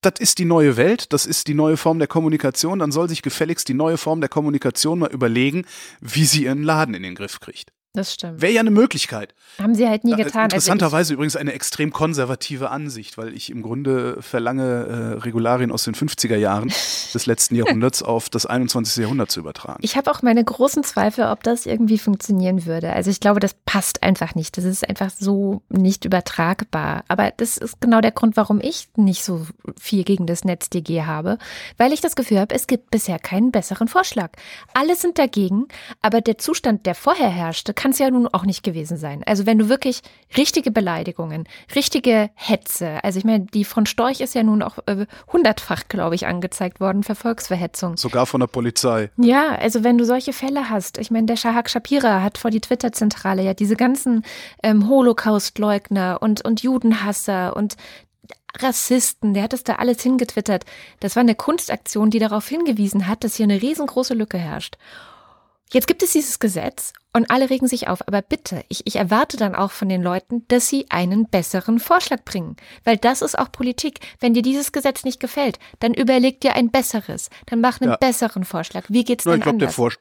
das 0.00 0.14
ist 0.18 0.38
die 0.38 0.44
neue 0.44 0.76
Welt, 0.76 1.12
das 1.12 1.26
ist 1.26 1.48
die 1.48 1.54
neue 1.54 1.76
Form 1.76 1.98
der 1.98 2.08
Kommunikation, 2.08 2.78
dann 2.78 2.92
soll 2.92 3.08
sich 3.08 3.22
gefälligst 3.22 3.68
die 3.68 3.74
neue 3.74 3.98
Form 3.98 4.20
der 4.20 4.28
Kommunikation 4.28 5.00
mal 5.00 5.10
überlegen, 5.10 5.64
wie 6.00 6.24
sie 6.24 6.44
ihren 6.44 6.62
Laden 6.62 6.94
in 6.94 7.02
den 7.02 7.14
Griff 7.14 7.40
kriegt. 7.40 7.72
Das 7.94 8.12
stimmt. 8.12 8.42
Wäre 8.42 8.52
ja 8.52 8.60
eine 8.60 8.70
Möglichkeit. 8.70 9.34
Haben 9.58 9.74
sie 9.74 9.88
halt 9.88 10.04
nie 10.04 10.14
getan. 10.14 10.42
Also 10.42 10.56
Interessanterweise 10.56 10.96
also 10.96 11.14
übrigens 11.14 11.36
eine 11.36 11.52
extrem 11.54 11.90
konservative 11.90 12.70
Ansicht, 12.70 13.16
weil 13.16 13.34
ich 13.34 13.50
im 13.50 13.62
Grunde 13.62 14.20
verlange, 14.20 15.16
äh, 15.16 15.18
Regularien 15.20 15.72
aus 15.72 15.84
den 15.84 15.94
50er 15.94 16.36
Jahren 16.36 16.68
des 17.14 17.26
letzten 17.26 17.54
Jahrhunderts 17.54 18.02
auf 18.02 18.28
das 18.28 18.44
21. 18.44 19.02
Jahrhundert 19.02 19.30
zu 19.30 19.40
übertragen. 19.40 19.78
Ich 19.82 19.96
habe 19.96 20.10
auch 20.10 20.20
meine 20.20 20.44
großen 20.44 20.84
Zweifel, 20.84 21.24
ob 21.24 21.42
das 21.42 21.64
irgendwie 21.64 21.98
funktionieren 21.98 22.66
würde. 22.66 22.92
Also 22.92 23.10
ich 23.10 23.20
glaube, 23.20 23.40
das 23.40 23.54
passt 23.54 24.02
einfach 24.02 24.34
nicht. 24.34 24.58
Das 24.58 24.64
ist 24.64 24.86
einfach 24.86 25.10
so 25.10 25.62
nicht 25.70 26.04
übertragbar. 26.04 27.04
Aber 27.08 27.32
das 27.36 27.56
ist 27.56 27.80
genau 27.80 28.02
der 28.02 28.12
Grund, 28.12 28.36
warum 28.36 28.60
ich 28.60 28.88
nicht 28.96 29.24
so 29.24 29.46
viel 29.80 30.04
gegen 30.04 30.26
das 30.26 30.44
NetzDG 30.44 31.04
habe, 31.04 31.38
weil 31.78 31.92
ich 31.94 32.02
das 32.02 32.16
Gefühl 32.16 32.38
habe, 32.38 32.54
es 32.54 32.66
gibt 32.66 32.90
bisher 32.90 33.18
keinen 33.18 33.50
besseren 33.50 33.88
Vorschlag. 33.88 34.32
Alle 34.74 34.94
sind 34.94 35.18
dagegen, 35.18 35.68
aber 36.02 36.20
der 36.20 36.36
Zustand, 36.36 36.84
der 36.84 36.94
vorher 36.94 37.30
herrschte, 37.30 37.72
kann 37.78 37.92
es 37.92 38.00
ja 38.00 38.10
nun 38.10 38.26
auch 38.26 38.44
nicht 38.44 38.64
gewesen 38.64 38.96
sein. 38.96 39.22
Also 39.24 39.46
wenn 39.46 39.56
du 39.56 39.68
wirklich 39.68 40.02
richtige 40.36 40.72
Beleidigungen, 40.72 41.48
richtige 41.76 42.28
Hetze, 42.34 43.02
also 43.04 43.20
ich 43.20 43.24
meine, 43.24 43.46
die 43.46 43.64
von 43.64 43.86
Storch 43.86 44.20
ist 44.20 44.34
ja 44.34 44.42
nun 44.42 44.62
auch 44.62 44.78
äh, 44.86 45.06
hundertfach, 45.32 45.84
glaube 45.86 46.16
ich, 46.16 46.26
angezeigt 46.26 46.80
worden 46.80 47.04
für 47.04 47.14
Volksverhetzung. 47.14 47.96
Sogar 47.96 48.26
von 48.26 48.40
der 48.40 48.48
Polizei. 48.48 49.10
Ja, 49.16 49.54
also 49.54 49.84
wenn 49.84 49.96
du 49.96 50.04
solche 50.04 50.32
Fälle 50.32 50.68
hast, 50.70 50.98
ich 50.98 51.12
meine, 51.12 51.26
der 51.26 51.36
Shahak 51.36 51.70
Shapira 51.70 52.20
hat 52.20 52.36
vor 52.36 52.50
die 52.50 52.60
Twitter-Zentrale 52.60 53.44
ja 53.44 53.54
diese 53.54 53.76
ganzen 53.76 54.24
ähm, 54.64 54.88
Holocaust-Leugner 54.88 56.18
und, 56.20 56.44
und 56.44 56.64
Judenhasser 56.64 57.56
und 57.56 57.76
Rassisten, 58.58 59.34
der 59.34 59.44
hat 59.44 59.52
das 59.52 59.62
da 59.62 59.76
alles 59.76 60.02
hingetwittert. 60.02 60.64
Das 60.98 61.14
war 61.14 61.20
eine 61.20 61.36
Kunstaktion, 61.36 62.10
die 62.10 62.18
darauf 62.18 62.48
hingewiesen 62.48 63.06
hat, 63.06 63.22
dass 63.22 63.36
hier 63.36 63.44
eine 63.44 63.62
riesengroße 63.62 64.14
Lücke 64.14 64.38
herrscht. 64.38 64.78
Jetzt 65.70 65.86
gibt 65.86 66.02
es 66.02 66.12
dieses 66.12 66.38
Gesetz 66.38 66.92
und 67.12 67.30
alle 67.30 67.50
regen 67.50 67.68
sich 67.68 67.88
auf, 67.88 68.06
aber 68.06 68.22
bitte, 68.22 68.64
ich, 68.68 68.86
ich 68.86 68.96
erwarte 68.96 69.36
dann 69.36 69.54
auch 69.54 69.70
von 69.70 69.88
den 69.88 70.02
Leuten, 70.02 70.46
dass 70.48 70.68
sie 70.68 70.86
einen 70.88 71.28
besseren 71.28 71.78
Vorschlag 71.78 72.24
bringen. 72.24 72.56
Weil 72.84 72.96
das 72.96 73.22
ist 73.22 73.38
auch 73.38 73.52
Politik. 73.52 74.00
Wenn 74.20 74.34
dir 74.34 74.42
dieses 74.42 74.72
Gesetz 74.72 75.04
nicht 75.04 75.20
gefällt, 75.20 75.58
dann 75.80 75.94
überleg 75.94 76.40
dir 76.40 76.54
ein 76.54 76.70
besseres. 76.70 77.28
Dann 77.46 77.60
mach 77.60 77.80
einen 77.80 77.90
ja. 77.90 77.96
besseren 77.96 78.44
Vorschlag. 78.44 78.84
Wie 78.88 79.04
geht's 79.04 79.24
denn 79.24 79.34
ich 79.34 79.40
glaub, 79.42 79.54
anders? 79.54 79.70
Der, 79.70 79.74
Vor 79.74 79.92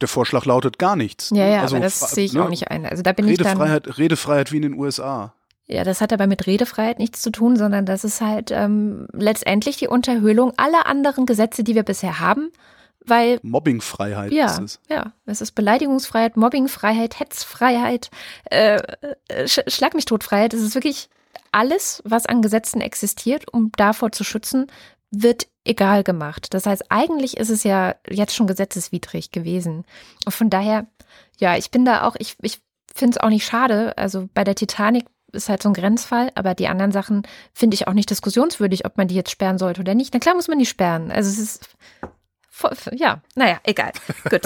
der 0.00 0.08
Vorschlag 0.08 0.44
lautet 0.44 0.78
gar 0.78 0.96
nichts. 0.96 1.30
Ja, 1.30 1.46
ja, 1.46 1.60
also, 1.62 1.76
aber 1.76 1.84
das 1.84 2.00
sehe 2.00 2.24
ich 2.24 2.32
ne? 2.32 2.44
auch 2.44 2.48
nicht 2.50 2.68
ein. 2.68 2.84
Also 2.84 3.02
da 3.02 3.12
bin 3.12 3.26
Redefreiheit, 3.26 3.86
ich 3.86 3.92
dann, 3.92 4.02
Redefreiheit 4.02 4.52
wie 4.52 4.56
in 4.56 4.62
den 4.62 4.74
USA. 4.74 5.34
Ja, 5.66 5.84
das 5.84 6.00
hat 6.02 6.12
aber 6.12 6.26
mit 6.26 6.46
Redefreiheit 6.46 6.98
nichts 6.98 7.22
zu 7.22 7.30
tun, 7.30 7.56
sondern 7.56 7.86
das 7.86 8.04
ist 8.04 8.20
halt 8.20 8.50
ähm, 8.50 9.06
letztendlich 9.12 9.78
die 9.78 9.88
Unterhöhlung 9.88 10.52
aller 10.58 10.86
anderen 10.86 11.24
Gesetze, 11.24 11.64
die 11.64 11.74
wir 11.74 11.84
bisher 11.84 12.20
haben 12.20 12.50
weil 13.04 13.38
Mobbingfreiheit 13.42 14.32
ja, 14.32 14.46
ist 14.46 14.60
es. 14.60 14.80
Ja, 14.88 15.12
es 15.26 15.40
ist 15.40 15.52
Beleidigungsfreiheit, 15.52 16.36
Mobbingfreiheit, 16.36 17.20
Hetzfreiheit, 17.20 18.10
äh, 18.50 18.80
äh 19.28 19.46
Sch 19.46 19.60
Schlag 19.68 19.94
mich 19.94 20.06
totfreiheit. 20.06 20.54
Es 20.54 20.62
ist 20.62 20.74
wirklich 20.74 21.08
alles, 21.52 22.02
was 22.04 22.26
an 22.26 22.42
Gesetzen 22.42 22.80
existiert, 22.80 23.52
um 23.52 23.70
davor 23.76 24.12
zu 24.12 24.24
schützen, 24.24 24.66
wird 25.10 25.46
egal 25.64 26.02
gemacht. 26.02 26.52
Das 26.52 26.66
heißt, 26.66 26.90
eigentlich 26.90 27.36
ist 27.36 27.50
es 27.50 27.62
ja 27.64 27.94
jetzt 28.08 28.34
schon 28.34 28.46
gesetzeswidrig 28.46 29.30
gewesen. 29.30 29.84
Und 30.24 30.32
von 30.32 30.50
daher, 30.50 30.86
ja, 31.38 31.56
ich 31.56 31.70
bin 31.70 31.84
da 31.84 32.02
auch, 32.02 32.16
ich, 32.18 32.36
ich 32.42 32.60
finde 32.92 33.16
es 33.16 33.22
auch 33.22 33.28
nicht 33.28 33.46
schade. 33.46 33.96
Also 33.96 34.28
bei 34.34 34.44
der 34.44 34.54
Titanic 34.54 35.06
ist 35.32 35.48
halt 35.48 35.62
so 35.62 35.68
ein 35.68 35.74
Grenzfall, 35.74 36.30
aber 36.34 36.54
die 36.54 36.68
anderen 36.68 36.92
Sachen 36.92 37.22
finde 37.52 37.74
ich 37.74 37.88
auch 37.88 37.92
nicht 37.92 38.10
diskussionswürdig, 38.10 38.86
ob 38.86 38.96
man 38.96 39.08
die 39.08 39.14
jetzt 39.14 39.30
sperren 39.30 39.58
sollte 39.58 39.80
oder 39.80 39.94
nicht. 39.94 40.14
Na 40.14 40.20
klar 40.20 40.34
muss 40.34 40.48
man 40.48 40.58
die 40.58 40.66
sperren. 40.66 41.10
Also 41.10 41.30
es 41.30 41.38
ist 41.38 41.68
ja, 42.92 43.20
naja, 43.34 43.58
egal. 43.64 43.92
Gut. 44.30 44.42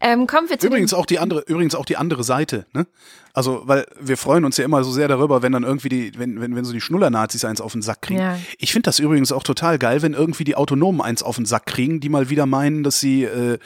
Ähm, 0.00 0.26
kommen 0.26 0.48
wir 0.48 0.58
zu 0.58 0.66
übrigens 0.66 0.94
auch 0.94 1.06
die 1.06 1.18
andere, 1.18 1.40
übrigens 1.40 1.74
auch 1.74 1.84
die 1.84 1.96
andere 1.96 2.24
Seite, 2.24 2.66
ne? 2.72 2.86
Also, 3.32 3.62
weil 3.64 3.86
wir 4.00 4.16
freuen 4.16 4.44
uns 4.44 4.56
ja 4.56 4.64
immer 4.64 4.82
so 4.82 4.90
sehr 4.90 5.06
darüber, 5.06 5.42
wenn 5.42 5.52
dann 5.52 5.62
irgendwie 5.62 5.88
die, 5.88 6.18
wenn, 6.18 6.40
wenn, 6.40 6.56
wenn 6.56 6.64
so 6.64 6.72
die 6.72 6.80
Schnuller-Nazis 6.80 7.44
eins 7.44 7.60
auf 7.60 7.72
den 7.72 7.82
Sack 7.82 8.02
kriegen. 8.02 8.20
Ja. 8.20 8.38
Ich 8.58 8.72
finde 8.72 8.88
das 8.88 8.98
übrigens 8.98 9.30
auch 9.30 9.44
total 9.44 9.78
geil, 9.78 10.02
wenn 10.02 10.14
irgendwie 10.14 10.42
die 10.42 10.56
Autonomen 10.56 11.00
eins 11.00 11.22
auf 11.22 11.36
den 11.36 11.46
Sack 11.46 11.66
kriegen, 11.66 12.00
die 12.00 12.08
mal 12.08 12.28
wieder 12.28 12.46
meinen, 12.46 12.82
dass 12.82 12.98
sie 12.98 13.24
äh, 13.24 13.58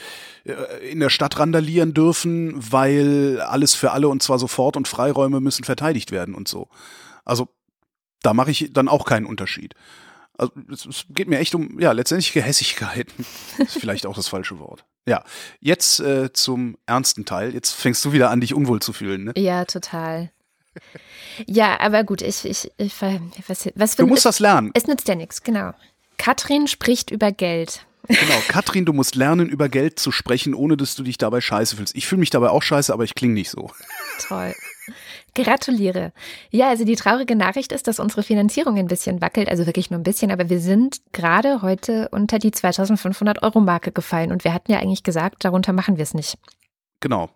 in 0.90 1.00
der 1.00 1.08
Stadt 1.08 1.38
randalieren 1.38 1.94
dürfen, 1.94 2.54
weil 2.56 3.40
alles 3.40 3.74
für 3.74 3.92
alle 3.92 4.08
und 4.08 4.22
zwar 4.22 4.38
sofort 4.38 4.76
und 4.76 4.86
Freiräume 4.86 5.40
müssen 5.40 5.64
verteidigt 5.64 6.10
werden 6.10 6.34
und 6.34 6.46
so. 6.46 6.68
Also 7.24 7.48
da 8.20 8.34
mache 8.34 8.50
ich 8.50 8.70
dann 8.72 8.88
auch 8.88 9.06
keinen 9.06 9.24
Unterschied. 9.24 9.74
Also 10.36 10.52
es 10.88 11.06
geht 11.10 11.28
mir 11.28 11.38
echt 11.38 11.54
um, 11.54 11.80
ja, 11.80 11.92
letztendlich 11.92 12.32
Gehässigkeit. 12.32 13.06
ist 13.58 13.78
vielleicht 13.78 14.06
auch 14.06 14.16
das 14.16 14.28
falsche 14.28 14.58
Wort. 14.58 14.84
Ja, 15.06 15.22
jetzt 15.60 16.00
äh, 16.00 16.32
zum 16.32 16.76
ernsten 16.86 17.24
Teil. 17.24 17.52
Jetzt 17.54 17.72
fängst 17.72 18.04
du 18.04 18.12
wieder 18.12 18.30
an, 18.30 18.40
dich 18.40 18.54
unwohl 18.54 18.80
zu 18.80 18.92
fühlen, 18.92 19.24
ne? 19.24 19.32
Ja, 19.36 19.64
total. 19.64 20.30
Ja, 21.46 21.78
aber 21.80 22.04
gut, 22.04 22.22
ich, 22.22 22.44
ich, 22.44 22.70
ich 22.78 22.94
was, 23.46 23.68
was 23.74 23.96
Du 23.96 24.06
musst 24.06 24.24
das 24.24 24.40
lernen. 24.40 24.70
Es 24.74 24.86
nützt 24.86 25.08
ja 25.08 25.14
nichts, 25.14 25.42
genau. 25.42 25.72
Katrin 26.16 26.66
spricht 26.68 27.10
über 27.10 27.32
Geld. 27.32 27.86
Genau, 28.08 28.38
Katrin, 28.48 28.84
du 28.84 28.92
musst 28.92 29.14
lernen, 29.14 29.48
über 29.48 29.68
Geld 29.68 29.98
zu 29.98 30.12
sprechen, 30.12 30.54
ohne 30.54 30.76
dass 30.76 30.94
du 30.94 31.02
dich 31.02 31.16
dabei 31.16 31.40
scheiße 31.40 31.76
fühlst. 31.76 31.96
Ich 31.96 32.06
fühle 32.06 32.20
mich 32.20 32.30
dabei 32.30 32.50
auch 32.50 32.62
scheiße, 32.62 32.92
aber 32.92 33.04
ich 33.04 33.14
klinge 33.14 33.34
nicht 33.34 33.50
so. 33.50 33.70
Toll. 34.20 34.54
Gratuliere. 35.34 36.12
Ja, 36.50 36.68
also 36.68 36.84
die 36.84 36.96
traurige 36.96 37.36
Nachricht 37.36 37.72
ist, 37.72 37.86
dass 37.86 37.98
unsere 37.98 38.22
Finanzierung 38.22 38.76
ein 38.78 38.86
bisschen 38.86 39.20
wackelt, 39.20 39.48
also 39.48 39.66
wirklich 39.66 39.90
nur 39.90 40.00
ein 40.00 40.04
bisschen, 40.04 40.30
aber 40.30 40.48
wir 40.48 40.60
sind 40.60 41.00
gerade 41.12 41.62
heute 41.62 42.08
unter 42.10 42.38
die 42.38 42.50
2500 42.50 43.42
Euro 43.42 43.60
Marke 43.60 43.92
gefallen 43.92 44.32
und 44.32 44.44
wir 44.44 44.54
hatten 44.54 44.72
ja 44.72 44.78
eigentlich 44.78 45.02
gesagt, 45.02 45.44
darunter 45.44 45.72
machen 45.72 45.96
wir 45.96 46.02
es 46.02 46.14
nicht. 46.14 46.38
Genau. 47.00 47.30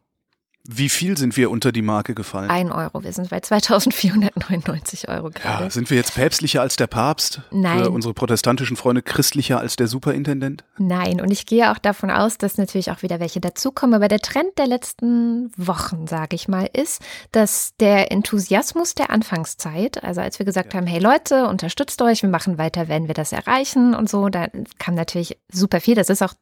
Wie 0.70 0.90
viel 0.90 1.16
sind 1.16 1.36
wir 1.38 1.50
unter 1.50 1.72
die 1.72 1.80
Marke 1.80 2.14
gefallen? 2.14 2.50
Ein 2.50 2.70
Euro. 2.70 3.02
Wir 3.02 3.12
sind 3.12 3.30
bei 3.30 3.40
2499 3.40 5.08
Euro 5.08 5.30
gerade. 5.30 5.64
Ja, 5.64 5.70
sind 5.70 5.88
wir 5.88 5.96
jetzt 5.96 6.14
päpstlicher 6.14 6.60
als 6.60 6.76
der 6.76 6.86
Papst? 6.86 7.40
Nein. 7.50 7.84
Für 7.84 7.90
unsere 7.90 8.12
protestantischen 8.12 8.76
Freunde 8.76 9.00
christlicher 9.00 9.60
als 9.60 9.76
der 9.76 9.86
Superintendent? 9.86 10.64
Nein. 10.76 11.22
Und 11.22 11.30
ich 11.30 11.46
gehe 11.46 11.72
auch 11.72 11.78
davon 11.78 12.10
aus, 12.10 12.36
dass 12.36 12.58
natürlich 12.58 12.90
auch 12.90 13.02
wieder 13.02 13.18
welche 13.18 13.40
dazukommen. 13.40 13.94
Aber 13.94 14.08
der 14.08 14.18
Trend 14.18 14.58
der 14.58 14.66
letzten 14.66 15.50
Wochen, 15.56 16.06
sage 16.06 16.36
ich 16.36 16.48
mal, 16.48 16.68
ist, 16.70 17.00
dass 17.32 17.72
der 17.80 18.12
Enthusiasmus 18.12 18.94
der 18.94 19.08
Anfangszeit, 19.08 20.04
also 20.04 20.20
als 20.20 20.38
wir 20.38 20.44
gesagt 20.44 20.74
ja. 20.74 20.80
haben, 20.80 20.86
hey 20.86 21.00
Leute, 21.00 21.46
unterstützt 21.46 22.02
euch, 22.02 22.22
wir 22.22 22.28
machen 22.28 22.58
weiter, 22.58 22.88
wenn 22.88 23.06
wir 23.06 23.14
das 23.14 23.32
erreichen 23.32 23.94
und 23.94 24.10
so, 24.10 24.28
da 24.28 24.48
kam 24.78 24.94
natürlich 24.94 25.38
super 25.50 25.80
viel. 25.80 25.94
Das 25.94 26.10
ist 26.10 26.22
auch 26.22 26.34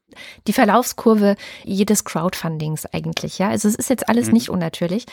die 0.48 0.52
Verlaufskurve 0.52 1.36
jedes 1.62 2.04
Crowdfundings 2.04 2.86
eigentlich. 2.86 3.38
Ja, 3.38 3.50
also 3.50 3.68
es 3.68 3.76
ist 3.76 3.88
jetzt 3.90 4.05
alles 4.06 4.16
alles 4.16 4.28
mhm. 4.28 4.34
nicht 4.34 4.48
unnatürlich. 4.50 5.06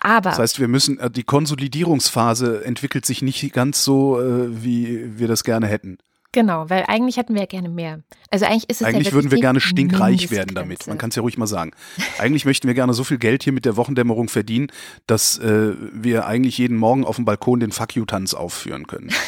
Aber. 0.00 0.30
Das 0.30 0.38
heißt, 0.38 0.60
wir 0.60 0.68
müssen, 0.68 0.98
äh, 0.98 1.10
die 1.10 1.22
Konsolidierungsphase 1.22 2.64
entwickelt 2.64 3.06
sich 3.06 3.22
nicht 3.22 3.52
ganz 3.52 3.84
so, 3.84 4.20
äh, 4.20 4.64
wie 4.64 5.18
wir 5.18 5.28
das 5.28 5.44
gerne 5.44 5.66
hätten. 5.66 5.98
Genau, 6.32 6.68
weil 6.68 6.84
eigentlich 6.86 7.16
hätten 7.16 7.32
wir 7.32 7.42
ja 7.42 7.46
gerne 7.46 7.70
mehr. 7.70 8.02
Also 8.30 8.44
eigentlich 8.44 8.68
ist 8.68 8.82
es 8.82 8.86
Eigentlich 8.86 9.06
ja 9.06 9.12
würden 9.14 9.30
wir 9.30 9.40
gerne 9.40 9.58
stinkreich 9.58 10.30
werden 10.30 10.54
damit. 10.54 10.86
Man 10.86 10.98
kann 10.98 11.08
es 11.08 11.16
ja 11.16 11.22
ruhig 11.22 11.38
mal 11.38 11.46
sagen. 11.46 11.70
Eigentlich 12.18 12.44
möchten 12.44 12.66
wir 12.66 12.74
gerne 12.74 12.92
so 12.92 13.04
viel 13.04 13.16
Geld 13.16 13.42
hier 13.42 13.54
mit 13.54 13.64
der 13.64 13.78
Wochendämmerung 13.78 14.28
verdienen, 14.28 14.66
dass 15.06 15.38
äh, 15.38 15.72
wir 15.92 16.26
eigentlich 16.26 16.58
jeden 16.58 16.76
Morgen 16.76 17.06
auf 17.06 17.16
dem 17.16 17.24
Balkon 17.24 17.60
den 17.60 17.72
Fuck 17.72 17.96
You-Tanz 17.96 18.34
aufführen 18.34 18.86
können. 18.86 19.10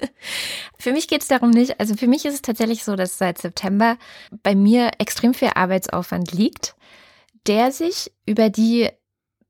für 0.78 0.92
mich 0.92 1.08
geht 1.08 1.22
es 1.22 1.28
darum 1.28 1.50
nicht. 1.50 1.78
Also 1.80 1.94
für 1.94 2.06
mich 2.06 2.24
ist 2.24 2.34
es 2.34 2.42
tatsächlich 2.42 2.84
so, 2.84 2.96
dass 2.96 3.18
seit 3.18 3.38
September 3.38 3.96
bei 4.42 4.54
mir 4.54 4.90
extrem 4.98 5.34
viel 5.34 5.50
Arbeitsaufwand 5.54 6.32
liegt 6.32 6.74
der 7.46 7.72
sich 7.72 8.12
über 8.26 8.50
die 8.50 8.88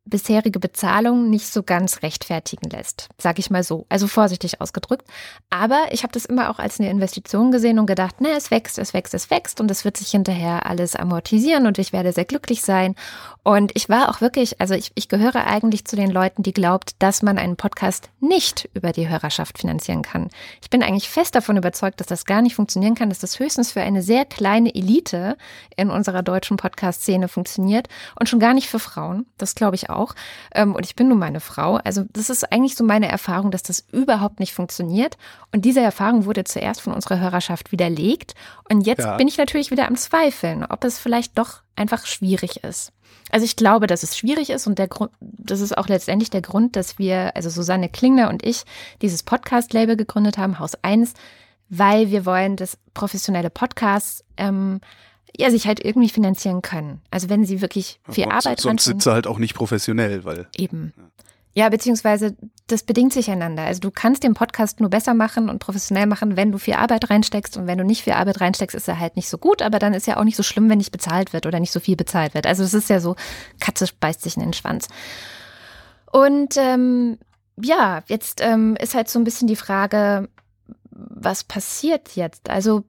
bisherige 0.05 0.59
Bezahlung 0.59 1.31
nicht 1.31 1.47
so 1.47 1.63
ganz 1.63 2.03
rechtfertigen 2.03 2.69
lässt, 2.71 3.09
sage 3.19 3.39
ich 3.39 3.51
mal 3.51 3.63
so, 3.63 3.87
also 3.89 4.09
vorsichtig 4.09 4.61
ausgedrückt. 4.61 5.07
Aber 5.49 5.87
ich 5.93 6.03
habe 6.03 6.13
das 6.13 6.25
immer 6.25 6.51
auch 6.51 6.59
als 6.59 6.81
eine 6.81 6.91
Investition 6.91 7.53
gesehen 7.53 7.79
und 7.79 7.87
gedacht, 7.87 8.17
na, 8.19 8.31
es 8.37 8.51
wächst, 8.51 8.79
es 8.79 8.95
wächst, 8.95 9.15
es 9.15 9.31
wächst 9.31 9.61
und 9.61 9.71
es 9.71 9.85
wird 9.85 9.97
sich 9.97 10.11
hinterher 10.11 10.67
alles 10.67 10.97
amortisieren 10.97 11.67
und 11.67 11.79
ich 11.79 11.93
werde 11.93 12.13
sehr 12.13 12.25
glücklich 12.25 12.63
sein. 12.63 12.97
Und 13.45 13.73
ich 13.75 13.89
war 13.89 14.09
auch 14.09 14.21
wirklich, 14.21 14.61
also 14.61 14.75
ich, 14.75 14.91
ich 14.95 15.09
gehöre 15.09 15.47
eigentlich 15.47 15.85
zu 15.85 15.95
den 15.95 16.11
Leuten, 16.11 16.43
die 16.43 16.53
glaubt, 16.53 16.97
dass 16.99 17.23
man 17.23 17.39
einen 17.39 17.57
Podcast 17.57 18.11
nicht 18.21 18.69
über 18.75 18.93
die 18.93 19.09
Hörerschaft 19.09 19.59
finanzieren 19.59 20.03
kann. 20.03 20.31
Ich 20.63 20.71
bin 20.71 20.83
eigentlich 20.83 21.11
fest 21.11 21.35
davon 21.35 21.57
überzeugt, 21.57 22.01
dass 22.01 22.07
das 22.09 22.25
gar 22.25 22.43
nicht 22.43 22.57
funktionieren 22.57 22.95
kann, 22.95 23.09
dass 23.09 23.21
das 23.21 23.39
höchstens 23.39 23.73
für 23.73 23.83
eine 23.83 24.03
sehr 24.03 24.25
kleine 24.25 24.75
Elite 24.75 25.37
in 25.77 25.91
unserer 25.91 26.23
deutschen 26.23 26.57
Podcast-Szene 26.57 27.29
funktioniert 27.29 27.89
und 28.19 28.29
schon 28.29 28.41
gar 28.41 28.55
nicht 28.55 28.69
für 28.69 28.81
Frauen. 28.81 29.27
Das 29.39 29.55
glaube 29.55 29.77
ich 29.77 29.91
auch. 29.91 29.92
Ähm, 30.55 30.75
und 30.75 30.85
ich 30.87 30.97
bin 30.97 31.09
nun 31.09 31.19
meine 31.19 31.41
Frau. 31.41 31.77
Also 31.77 32.05
das 32.13 32.31
ist 32.31 32.53
eigentlich 32.53 32.75
so 32.77 32.85
meine 32.85 33.09
Erfahrung, 33.09 33.51
dass 33.51 33.63
das 33.63 33.85
überhaupt 33.93 34.41
nicht 34.41 34.53
funktioniert. 34.53 35.17
Und 35.53 35.65
diese 35.65 35.81
Erfahrung 35.81 36.25
wurde 36.25 36.45
zuerst 36.45 36.81
von 36.81 36.93
unserer 36.93 37.21
Hörerschaft 37.21 37.73
widerlegt. 37.73 38.35
Und 38.69 38.87
jetzt 38.87 39.05
ja. 39.05 39.17
bin 39.17 39.29
ich 39.29 39.39
natürlich 39.39 39.71
wieder 39.71 39.87
am 39.87 39.97
Zweifeln, 39.97 40.65
ob 40.65 40.85
es 40.85 40.99
vielleicht 40.99 41.39
doch 41.39 41.63
einfach 41.77 42.07
schwierig 42.07 42.65
ist. 42.65 42.93
Also 43.31 43.45
ich 43.45 43.57
glaube, 43.57 43.87
dass 43.87 44.03
es 44.03 44.17
schwierig 44.17 44.51
ist 44.51 44.67
und 44.67 44.79
der 44.79 44.89
Grund, 44.89 45.11
das 45.21 45.61
ist 45.61 45.77
auch 45.77 45.89
letztendlich 45.89 46.29
der 46.29 46.43
Grund, 46.43 46.77
dass 46.77 46.99
wir, 46.99 47.35
also 47.35 47.49
Susanne 47.49 47.89
Klingner 47.89 48.29
und 48.29 48.45
ich, 48.45 48.65
dieses 49.01 49.23
Podcast-Label 49.23 49.97
gegründet 49.97 50.37
haben, 50.37 50.59
Haus 50.59 50.77
1, 50.83 51.15
weil 51.71 52.11
wir 52.11 52.27
wollen, 52.27 52.57
dass 52.57 52.77
professionelle 52.93 53.49
Podcasts 53.49 54.23
ähm, 54.37 54.81
ja, 55.37 55.51
sich 55.51 55.67
halt 55.67 55.85
irgendwie 55.85 56.09
finanzieren 56.09 56.63
können. 56.63 57.01
Also 57.11 57.29
wenn 57.29 57.45
sie 57.45 57.61
wirklich 57.61 58.01
viel 58.11 58.25
ja, 58.25 58.31
Arbeit 58.31 58.61
Sonst 58.61 58.85
sind 58.85 59.03
sie 59.03 59.13
halt 59.13 59.27
auch 59.27 59.39
nicht 59.39 59.55
professionell, 59.55 60.25
weil. 60.25 60.47
Eben. 60.57 60.93
Ja. 60.97 61.03
Ja, 61.55 61.69
beziehungsweise 61.69 62.35
das 62.67 62.83
bedingt 62.83 63.13
sich 63.13 63.31
einander. 63.31 63.65
Also 63.65 63.81
du 63.81 63.91
kannst 63.91 64.23
den 64.23 64.33
Podcast 64.33 64.81
nur 64.81 64.89
besser 64.89 65.13
machen 65.13 65.51
und 65.51 65.59
professionell 65.59 66.07
machen, 66.07 66.37
wenn 66.37 66.51
du 66.51 66.57
viel 66.57 66.75
Arbeit 66.75 67.11
reinsteckst. 67.11 67.59
Und 67.59 67.67
wenn 67.67 67.77
du 67.77 67.85
nicht 67.85 68.03
viel 68.03 68.15
Arbeit 68.15 68.41
reinsteckst, 68.41 68.75
ist 68.75 68.89
er 68.89 68.99
halt 68.99 69.17
nicht 69.17 69.29
so 69.29 69.37
gut. 69.37 69.61
Aber 69.61 69.79
dann 69.79 69.93
ist 69.93 70.07
ja 70.07 70.17
auch 70.17 70.25
nicht 70.25 70.37
so 70.37 70.43
schlimm, 70.43 70.71
wenn 70.71 70.79
nicht 70.79 70.93
bezahlt 70.93 71.35
wird 71.35 71.45
oder 71.45 71.61
nicht 71.61 71.73
so 71.73 71.79
viel 71.79 71.97
bezahlt 71.97 72.33
wird. 72.33 72.47
Also 72.47 72.63
es 72.63 72.73
ist 72.73 72.89
ja 72.89 73.01
so, 73.01 73.17
Katze 73.61 73.87
beißt 74.01 74.23
sich 74.23 74.37
in 74.37 74.43
den 74.43 74.55
Schwanz. 74.55 74.89
Und 76.11 76.57
ähm, 76.57 77.19
ja, 77.61 78.03
jetzt 78.07 78.41
ähm, 78.43 78.77
ist 78.77 78.95
halt 78.95 79.11
so 79.11 79.19
ein 79.19 79.25
bisschen 79.25 79.47
die 79.47 79.57
Frage, 79.57 80.31
was 80.91 81.45
passiert 81.45 82.17
jetzt? 82.17 82.49
Also 82.49 82.85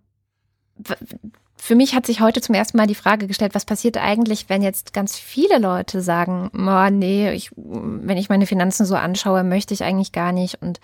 für 1.66 1.76
mich 1.76 1.96
hat 1.96 2.06
sich 2.06 2.20
heute 2.20 2.42
zum 2.42 2.56
ersten 2.56 2.76
Mal 2.76 2.88
die 2.88 2.94
Frage 2.94 3.26
gestellt, 3.26 3.56
was 3.56 3.64
passiert 3.64 3.96
eigentlich, 3.96 4.50
wenn 4.50 4.62
jetzt 4.62 4.92
ganz 4.92 5.18
viele 5.18 5.60
Leute 5.60 6.02
sagen, 6.02 6.52
oh, 6.54 6.90
nee, 6.90 7.32
ich, 7.32 7.52
wenn 7.56 8.18
ich 8.18 8.28
meine 8.28 8.48
Finanzen 8.48 8.86
so 8.86 8.96
anschaue, 8.96 9.46
möchte 9.46 9.74
ich 9.74 9.82
eigentlich 9.82 10.12
gar 10.12 10.34
nicht. 10.34 10.62
Und 10.62 10.82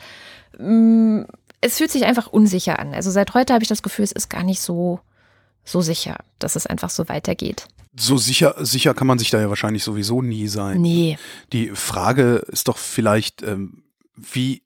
mm, 0.57 1.23
es 1.59 1.79
fühlt 1.79 1.91
sich 1.91 2.05
einfach 2.05 2.27
unsicher 2.27 2.79
an. 2.79 2.93
Also 2.93 3.11
seit 3.11 3.33
heute 3.33 3.53
habe 3.53 3.61
ich 3.61 3.67
das 3.67 3.83
Gefühl, 3.83 4.05
es 4.05 4.13
ist 4.13 4.29
gar 4.29 4.43
nicht 4.43 4.61
so, 4.61 5.01
so 5.65 5.81
sicher, 5.81 6.15
dass 6.39 6.55
es 6.55 6.65
einfach 6.65 6.91
so 6.91 7.09
weitergeht. 7.09 7.67
So 7.97 8.15
sicher, 8.15 8.55
sicher 8.59 8.93
kann 8.93 9.07
man 9.07 9.19
sich 9.19 9.31
da 9.31 9.41
ja 9.41 9.49
wahrscheinlich 9.49 9.83
sowieso 9.83 10.21
nie 10.21 10.47
sein. 10.47 10.79
Nee. 10.79 11.19
Die 11.51 11.71
Frage 11.71 12.35
ist 12.47 12.69
doch 12.69 12.77
vielleicht, 12.77 13.43
ähm, 13.43 13.83
wie, 14.15 14.63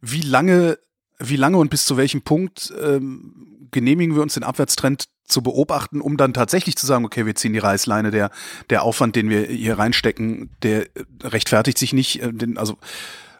wie 0.00 0.22
lange, 0.22 0.78
wie 1.18 1.36
lange 1.36 1.58
und 1.58 1.68
bis 1.68 1.84
zu 1.84 1.98
welchem 1.98 2.22
Punkt 2.22 2.72
ähm, 2.82 3.51
genehmigen 3.72 4.14
wir 4.14 4.22
uns 4.22 4.34
den 4.34 4.44
Abwärtstrend 4.44 5.06
zu 5.24 5.42
beobachten, 5.42 6.00
um 6.00 6.16
dann 6.16 6.34
tatsächlich 6.34 6.76
zu 6.76 6.86
sagen, 6.86 7.04
okay, 7.04 7.26
wir 7.26 7.34
ziehen 7.34 7.52
die 7.52 7.58
Reißleine, 7.58 8.10
der, 8.10 8.30
der 8.70 8.82
Aufwand, 8.82 9.16
den 9.16 9.28
wir 9.28 9.46
hier 9.46 9.78
reinstecken, 9.78 10.50
der 10.62 10.86
rechtfertigt 11.22 11.78
sich 11.78 11.92
nicht, 11.92 12.22
äh, 12.22 12.32
den, 12.32 12.58
also, 12.58 12.76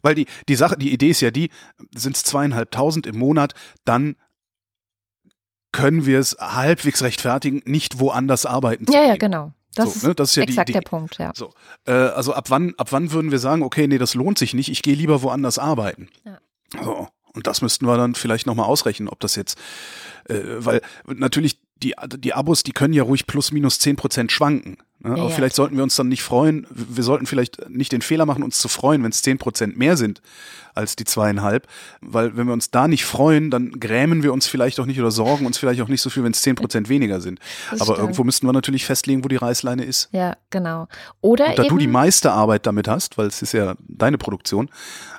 weil 0.00 0.14
die, 0.14 0.26
die 0.48 0.56
Sache, 0.56 0.76
die 0.76 0.92
Idee 0.92 1.10
ist 1.10 1.20
ja 1.20 1.30
die, 1.30 1.50
sind 1.94 2.16
es 2.16 2.24
zweieinhalbtausend 2.24 3.06
im 3.06 3.18
Monat, 3.18 3.54
dann 3.84 4.16
können 5.70 6.04
wir 6.04 6.18
es 6.18 6.36
halbwegs 6.38 7.02
rechtfertigen, 7.02 7.62
nicht 7.64 7.98
woanders 7.98 8.46
arbeiten 8.46 8.86
zu 8.86 8.92
Ja, 8.92 9.04
ja, 9.04 9.16
genau. 9.16 9.52
Das, 9.74 10.00
so, 10.00 10.08
ne, 10.08 10.14
das 10.14 10.30
ist 10.30 10.36
ja 10.36 10.42
exakt 10.42 10.68
die, 10.68 10.72
die, 10.74 10.78
der 10.80 10.88
Punkt, 10.88 11.16
ja. 11.18 11.32
So, 11.34 11.54
äh, 11.86 11.92
also 11.92 12.34
ab 12.34 12.50
wann, 12.50 12.74
ab 12.76 12.88
wann 12.90 13.10
würden 13.10 13.30
wir 13.30 13.38
sagen, 13.38 13.62
okay, 13.62 13.86
nee, 13.86 13.98
das 13.98 14.14
lohnt 14.14 14.38
sich 14.38 14.52
nicht, 14.52 14.68
ich 14.68 14.82
gehe 14.82 14.94
lieber 14.94 15.22
woanders 15.22 15.58
arbeiten. 15.58 16.08
Ja. 16.24 16.38
So, 16.82 17.08
und 17.34 17.46
das 17.46 17.62
müssten 17.62 17.86
wir 17.86 17.96
dann 17.96 18.14
vielleicht 18.14 18.46
nochmal 18.46 18.66
ausrechnen, 18.66 19.08
ob 19.08 19.20
das 19.20 19.36
jetzt, 19.36 19.58
äh, 20.28 20.40
weil 20.58 20.82
natürlich 21.06 21.58
die, 21.82 21.94
die 22.18 22.34
Abos, 22.34 22.62
die 22.62 22.72
können 22.72 22.94
ja 22.94 23.02
ruhig 23.02 23.26
plus 23.26 23.52
minus 23.52 23.78
zehn 23.78 23.96
Prozent 23.96 24.32
schwanken. 24.32 24.78
Ne? 25.02 25.10
Ja, 25.10 25.14
Aber 25.22 25.30
ja. 25.30 25.34
vielleicht 25.34 25.56
sollten 25.56 25.76
wir 25.76 25.82
uns 25.82 25.96
dann 25.96 26.08
nicht 26.08 26.22
freuen, 26.22 26.66
wir 26.70 27.04
sollten 27.04 27.26
vielleicht 27.26 27.68
nicht 27.68 27.92
den 27.92 28.02
Fehler 28.02 28.26
machen, 28.26 28.42
uns 28.42 28.58
zu 28.58 28.68
freuen, 28.68 29.02
wenn 29.02 29.10
es 29.10 29.22
zehn 29.22 29.38
Prozent 29.38 29.76
mehr 29.76 29.96
sind 29.96 30.22
als 30.74 30.96
die 30.96 31.04
zweieinhalb. 31.04 31.66
Weil 32.00 32.36
wenn 32.36 32.46
wir 32.46 32.52
uns 32.52 32.70
da 32.70 32.88
nicht 32.88 33.04
freuen, 33.04 33.50
dann 33.50 33.72
grämen 33.72 34.22
wir 34.22 34.32
uns 34.32 34.46
vielleicht 34.46 34.80
auch 34.80 34.86
nicht 34.86 35.00
oder 35.00 35.10
sorgen 35.10 35.46
uns 35.46 35.58
vielleicht 35.58 35.80
auch 35.82 35.88
nicht 35.88 36.00
so 36.00 36.10
viel, 36.10 36.24
wenn 36.24 36.32
es 36.32 36.42
zehn 36.42 36.54
Prozent 36.54 36.88
weniger 36.88 37.20
sind. 37.20 37.40
Das 37.70 37.80
Aber 37.80 37.92
stimmt. 37.92 37.98
irgendwo 37.98 38.24
müssten 38.24 38.46
wir 38.46 38.52
natürlich 38.52 38.84
festlegen, 38.84 39.24
wo 39.24 39.28
die 39.28 39.36
Reißleine 39.36 39.84
ist. 39.84 40.08
Ja, 40.12 40.36
genau. 40.50 40.88
Oder 41.20 41.50
Und 41.50 41.58
da 41.58 41.64
du 41.64 41.78
die 41.78 41.86
meiste 41.86 42.32
Arbeit 42.32 42.66
damit 42.66 42.88
hast, 42.88 43.18
weil 43.18 43.26
es 43.26 43.42
ist 43.42 43.52
ja 43.52 43.74
deine 43.86 44.18
Produktion, 44.18 44.70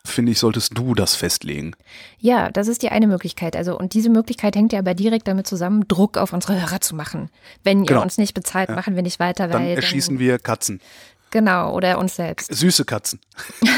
finde 0.05 0.31
ich, 0.31 0.39
solltest 0.39 0.77
du 0.77 0.95
das 0.95 1.15
festlegen. 1.15 1.75
Ja, 2.19 2.51
das 2.51 2.67
ist 2.67 2.81
die 2.81 2.89
eine 2.89 3.07
Möglichkeit. 3.07 3.55
Also, 3.55 3.77
und 3.77 3.93
diese 3.93 4.09
Möglichkeit 4.09 4.55
hängt 4.55 4.73
ja 4.73 4.79
aber 4.79 4.93
direkt 4.93 5.27
damit 5.27 5.47
zusammen, 5.47 5.87
Druck 5.87 6.17
auf 6.17 6.33
unsere 6.33 6.59
Hörer 6.59 6.81
zu 6.81 6.95
machen. 6.95 7.29
Wenn 7.63 7.81
ihr 7.81 7.85
genau. 7.85 8.01
uns 8.01 8.17
nicht 8.17 8.33
bezahlt, 8.33 8.69
ja. 8.69 8.75
machen 8.75 8.95
wir 8.95 9.03
nicht 9.03 9.19
weiter, 9.19 9.51
weil. 9.51 9.72
Dann 9.75 9.83
erschießen 9.83 10.19
wir 10.19 10.39
Katzen. 10.39 10.81
Genau, 11.31 11.73
oder 11.73 11.97
uns 11.97 12.15
selbst. 12.15 12.53
Süße 12.53 12.85
Katzen. 12.85 13.19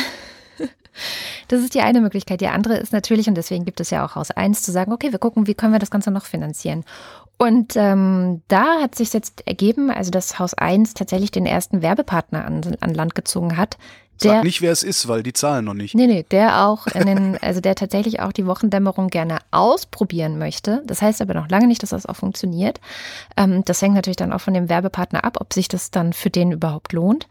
Das 1.47 1.61
ist 1.61 1.73
die 1.73 1.81
eine 1.81 2.01
Möglichkeit. 2.01 2.41
Die 2.41 2.47
andere 2.47 2.77
ist 2.77 2.93
natürlich, 2.93 3.27
und 3.27 3.35
deswegen 3.35 3.65
gibt 3.65 3.79
es 3.79 3.89
ja 3.89 4.05
auch 4.05 4.15
Haus 4.15 4.31
1, 4.31 4.63
zu 4.63 4.71
sagen, 4.71 4.93
okay, 4.93 5.11
wir 5.11 5.19
gucken, 5.19 5.47
wie 5.47 5.53
können 5.53 5.73
wir 5.73 5.79
das 5.79 5.91
Ganze 5.91 6.11
noch 6.11 6.25
finanzieren. 6.25 6.83
Und 7.37 7.73
ähm, 7.75 8.41
da 8.47 8.81
hat 8.81 8.95
sich 8.95 9.11
jetzt 9.13 9.45
ergeben, 9.45 9.91
also 9.91 10.09
dass 10.09 10.39
Haus 10.39 10.53
1 10.53 10.93
tatsächlich 10.93 11.31
den 11.31 11.45
ersten 11.45 11.81
Werbepartner 11.81 12.45
an, 12.45 12.77
an 12.79 12.93
Land 12.93 13.13
gezogen 13.13 13.57
hat, 13.57 13.77
Sag 14.17 14.43
nicht, 14.43 14.61
wer 14.61 14.71
es 14.71 14.83
ist, 14.83 15.07
weil 15.07 15.23
die 15.23 15.33
zahlen 15.33 15.65
noch 15.65 15.73
nicht. 15.73 15.95
Nee, 15.95 16.07
nee, 16.07 16.25
der 16.31 16.65
auch 16.65 16.87
in 16.87 17.05
den, 17.05 17.37
also 17.41 17.61
der 17.61 17.75
tatsächlich 17.75 18.19
auch 18.21 18.31
die 18.31 18.45
Wochendämmerung 18.45 19.09
gerne 19.09 19.39
ausprobieren 19.51 20.37
möchte. 20.37 20.81
Das 20.85 21.01
heißt 21.01 21.21
aber 21.21 21.33
noch 21.33 21.49
lange 21.49 21.67
nicht, 21.67 21.83
dass 21.83 21.89
das 21.89 22.05
auch 22.05 22.15
funktioniert. 22.15 22.79
Ähm, 23.37 23.63
das 23.65 23.81
hängt 23.81 23.95
natürlich 23.95 24.17
dann 24.17 24.33
auch 24.33 24.41
von 24.41 24.53
dem 24.53 24.69
Werbepartner 24.69 25.23
ab, 25.23 25.37
ob 25.41 25.53
sich 25.53 25.67
das 25.67 25.91
dann 25.91 26.13
für 26.13 26.29
den 26.29 26.51
überhaupt 26.51 26.93
lohnt. 26.93 27.27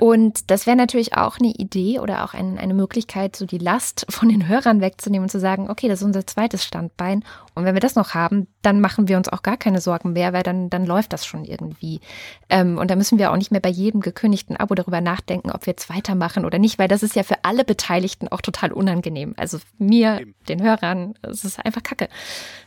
Und 0.00 0.50
das 0.50 0.66
wäre 0.66 0.76
natürlich 0.76 1.16
auch 1.16 1.38
eine 1.38 1.52
Idee 1.52 2.00
oder 2.00 2.24
auch 2.24 2.34
ein, 2.34 2.58
eine 2.58 2.74
Möglichkeit, 2.74 3.36
so 3.36 3.46
die 3.46 3.58
Last 3.58 4.06
von 4.10 4.28
den 4.28 4.48
Hörern 4.48 4.80
wegzunehmen 4.80 5.24
und 5.24 5.30
zu 5.30 5.38
sagen, 5.38 5.70
okay, 5.70 5.88
das 5.88 6.00
ist 6.00 6.06
unser 6.06 6.26
zweites 6.26 6.64
Standbein. 6.64 7.24
Und 7.54 7.64
wenn 7.64 7.74
wir 7.74 7.80
das 7.80 7.94
noch 7.94 8.14
haben, 8.14 8.48
dann 8.62 8.80
machen 8.80 9.06
wir 9.06 9.16
uns 9.16 9.28
auch 9.28 9.42
gar 9.42 9.56
keine 9.56 9.80
Sorgen 9.80 10.12
mehr, 10.12 10.32
weil 10.32 10.42
dann, 10.42 10.68
dann 10.68 10.84
läuft 10.84 11.12
das 11.12 11.24
schon 11.24 11.44
irgendwie. 11.44 12.00
Ähm, 12.48 12.78
und 12.78 12.90
da 12.90 12.96
müssen 12.96 13.18
wir 13.18 13.30
auch 13.30 13.36
nicht 13.36 13.52
mehr 13.52 13.60
bei 13.60 13.68
jedem 13.68 14.00
gekündigten 14.00 14.56
Abo 14.56 14.74
darüber 14.74 15.00
nachdenken, 15.00 15.52
ob 15.52 15.66
wir 15.66 15.72
jetzt 15.72 15.88
weitermachen 15.88 16.44
oder 16.44 16.58
nicht, 16.58 16.78
weil 16.80 16.88
das 16.88 17.04
ist 17.04 17.14
ja 17.14 17.22
für 17.22 17.44
alle 17.44 17.64
Beteiligten 17.64 18.26
auch 18.28 18.40
total 18.40 18.72
unangenehm. 18.72 19.34
Also 19.36 19.58
mir, 19.78 20.20
Eben. 20.20 20.34
den 20.48 20.62
Hörern, 20.62 21.14
es 21.22 21.44
ist 21.44 21.64
einfach 21.64 21.84
Kacke. 21.84 22.08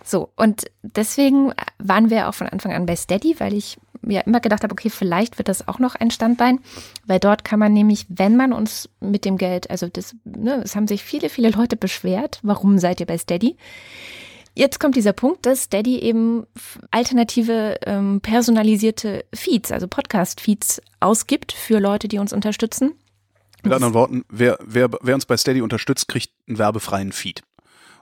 So, 0.04 0.32
und 0.38 0.68
deswegen 0.84 1.54
waren 1.80 2.10
wir 2.10 2.30
auch 2.30 2.34
von 2.34 2.48
Anfang 2.48 2.72
an 2.72 2.86
bei 2.86 2.96
Steady, 2.96 3.36
weil 3.40 3.54
ich 3.54 3.78
ja 4.06 4.22
immer 4.22 4.40
gedacht 4.40 4.64
habe, 4.64 4.72
okay, 4.72 4.90
vielleicht 4.90 5.38
wird 5.38 5.48
das 5.48 5.68
auch 5.68 5.80
noch 5.80 5.96
ein 5.96 6.12
Standbein, 6.12 6.60
weil 7.06 7.20
dort 7.20 7.44
kann 7.44 7.60
man 7.60 7.74
nämlich, 7.74 8.06
wenn 8.10 8.36
man 8.36 8.54
uns 8.54 8.90
mit 9.00 9.26
dem 9.26 9.38
Geld, 9.38 9.70
also 9.70 9.88
das, 9.88 10.16
ne, 10.26 10.62
es 10.64 10.76
haben 10.76 10.88
sich 10.88 11.04
viele, 11.04 11.30
viele 11.30 11.50
Leute 11.50 11.78
beschwert, 11.78 12.40
warum 12.44 12.80
seid 12.80 13.00
ihr 13.00 13.06
bei 13.06 13.18
Steady? 13.18 13.58
Jetzt 14.56 14.80
kommt 14.80 14.96
dieser 14.96 15.14
Punkt, 15.14 15.46
dass 15.46 15.66
Steady 15.66 16.00
eben 16.00 16.48
alternative 16.90 17.78
ähm, 17.86 18.22
personalisierte 18.22 19.24
Feeds, 19.32 19.72
also 19.72 19.88
Podcast-Feeds 19.88 20.82
ausgibt 21.00 21.52
für 21.52 21.80
Leute, 21.80 22.08
die 22.08 22.18
uns 22.18 22.34
unterstützen. 22.34 22.94
Mit 23.62 23.72
anderen 23.72 23.94
Worten, 23.94 24.26
wer, 24.30 24.58
wer, 24.66 24.90
wer 25.02 25.14
uns 25.14 25.28
bei 25.28 25.38
Steady 25.38 25.62
unterstützt, 25.62 26.08
kriegt 26.08 26.32
einen 26.48 26.58
werbefreien 26.58 27.12
Feed. 27.12 27.44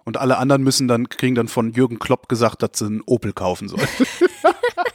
Und 0.05 0.17
alle 0.17 0.37
anderen 0.37 0.63
müssen 0.63 0.87
dann, 0.87 1.09
kriegen 1.09 1.35
dann 1.35 1.47
von 1.47 1.73
Jürgen 1.73 1.99
Klopp 1.99 2.29
gesagt, 2.29 2.61
dass 2.61 2.71
sie 2.75 2.85
einen 2.85 3.01
Opel 3.05 3.33
kaufen 3.33 3.67
sollen. 3.67 3.87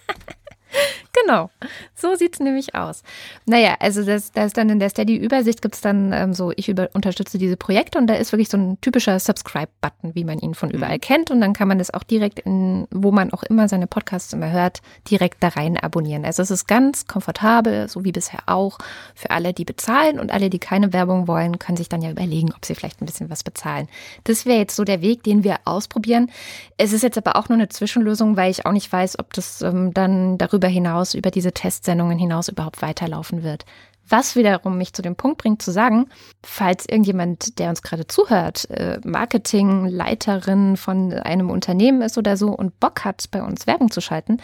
Genau, 1.22 1.50
so 1.94 2.14
sieht 2.14 2.34
es 2.34 2.40
nämlich 2.40 2.74
aus. 2.74 3.02
Naja, 3.46 3.76
also 3.80 4.04
das, 4.04 4.30
ist 4.30 4.56
dann 4.56 4.70
in 4.70 4.78
der 4.78 4.90
Steady-Übersicht 4.90 5.60
gibt 5.62 5.74
es 5.74 5.80
dann 5.80 6.12
ähm, 6.12 6.34
so, 6.34 6.52
ich 6.54 6.68
über, 6.68 6.88
unterstütze 6.94 7.38
diese 7.38 7.56
Projekte 7.56 7.98
und 7.98 8.06
da 8.06 8.14
ist 8.14 8.32
wirklich 8.32 8.48
so 8.48 8.56
ein 8.56 8.80
typischer 8.80 9.18
Subscribe-Button, 9.18 10.14
wie 10.14 10.24
man 10.24 10.38
ihn 10.38 10.54
von 10.54 10.70
überall 10.70 10.96
mhm. 10.96 11.00
kennt. 11.00 11.30
Und 11.30 11.40
dann 11.40 11.52
kann 11.52 11.68
man 11.68 11.78
das 11.78 11.92
auch 11.92 12.02
direkt 12.02 12.40
in, 12.40 12.86
wo 12.90 13.10
man 13.12 13.32
auch 13.32 13.42
immer 13.42 13.68
seine 13.68 13.86
Podcasts 13.86 14.32
immer 14.32 14.50
hört, 14.50 14.80
direkt 15.10 15.42
da 15.42 15.48
rein 15.48 15.76
abonnieren. 15.76 16.24
Also 16.24 16.42
es 16.42 16.50
ist 16.50 16.66
ganz 16.66 17.06
komfortabel, 17.06 17.88
so 17.88 18.04
wie 18.04 18.12
bisher 18.12 18.40
auch, 18.46 18.78
für 19.14 19.30
alle, 19.30 19.52
die 19.52 19.64
bezahlen 19.64 20.18
und 20.18 20.32
alle, 20.32 20.50
die 20.50 20.58
keine 20.58 20.92
Werbung 20.92 21.28
wollen, 21.28 21.58
können 21.58 21.76
sich 21.76 21.88
dann 21.88 22.02
ja 22.02 22.10
überlegen, 22.10 22.52
ob 22.54 22.64
sie 22.64 22.74
vielleicht 22.74 23.02
ein 23.02 23.06
bisschen 23.06 23.30
was 23.30 23.42
bezahlen. 23.42 23.88
Das 24.24 24.46
wäre 24.46 24.58
jetzt 24.58 24.76
so 24.76 24.84
der 24.84 25.02
Weg, 25.02 25.22
den 25.24 25.44
wir 25.44 25.58
ausprobieren. 25.64 26.30
Es 26.76 26.92
ist 26.92 27.02
jetzt 27.02 27.18
aber 27.18 27.36
auch 27.36 27.48
nur 27.48 27.58
eine 27.58 27.68
Zwischenlösung, 27.68 28.36
weil 28.36 28.50
ich 28.50 28.64
auch 28.66 28.72
nicht 28.72 28.90
weiß, 28.90 29.18
ob 29.18 29.32
das 29.34 29.62
ähm, 29.62 29.92
dann 29.92 30.38
darüber 30.38 30.68
hinaus 30.68 31.09
über 31.14 31.30
diese 31.30 31.52
Testsendungen 31.52 32.18
hinaus 32.18 32.48
überhaupt 32.48 32.82
weiterlaufen 32.82 33.42
wird. 33.42 33.64
Was 34.10 34.34
wiederum 34.34 34.76
mich 34.76 34.92
zu 34.92 35.02
dem 35.02 35.14
Punkt 35.14 35.38
bringt 35.38 35.62
zu 35.62 35.70
sagen, 35.70 36.06
falls 36.42 36.84
irgendjemand, 36.88 37.60
der 37.60 37.70
uns 37.70 37.80
gerade 37.80 38.08
zuhört, 38.08 38.68
äh, 38.70 38.98
Marketingleiterin 39.04 40.76
von 40.76 41.12
einem 41.12 41.48
Unternehmen 41.48 42.02
ist 42.02 42.18
oder 42.18 42.36
so 42.36 42.48
und 42.48 42.80
Bock 42.80 43.04
hat, 43.04 43.30
bei 43.30 43.40
uns 43.40 43.68
Werbung 43.68 43.90
zu 43.92 44.00
schalten, 44.00 44.38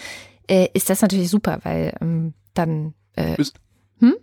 äh, 0.49 0.69
ist 0.73 0.89
das 0.89 1.03
natürlich 1.03 1.31
super, 1.31 1.59
weil 1.65 1.95
ähm, 2.01 2.35
dann. 2.55 2.95
Äh, 3.17 3.37
hm? 3.99 4.15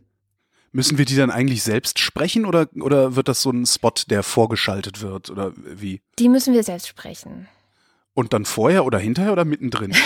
Müssen 0.72 0.98
wir 0.98 1.06
die 1.06 1.18
dann 1.18 1.30
eigentlich 1.30 1.62
selbst 1.62 2.00
sprechen 2.00 2.46
oder, 2.46 2.70
oder 2.80 3.18
wird 3.18 3.28
das 3.28 3.42
so 3.42 3.52
ein 3.52 3.66
Spot, 3.66 3.92
der 4.10 4.24
vorgeschaltet 4.24 5.02
wird 5.02 5.30
oder 5.30 5.52
wie? 5.58 6.02
Die 6.20 6.30
müssen 6.30 6.54
wir 6.54 6.64
selbst 6.64 6.88
sprechen. 6.88 7.48
Und 8.14 8.32
dann 8.32 8.46
vorher 8.46 8.86
oder 8.86 9.00
hinterher 9.00 9.34
oder 9.34 9.44
mittendrin? 9.44 9.94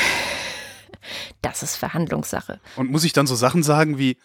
Das 1.42 1.64
ist 1.64 1.76
Verhandlungssache. 1.76 2.60
Und 2.76 2.90
muss 2.92 3.04
ich 3.04 3.14
dann 3.14 3.28
so 3.28 3.36
Sachen 3.36 3.64
sagen 3.64 3.98
wie, 3.98 4.18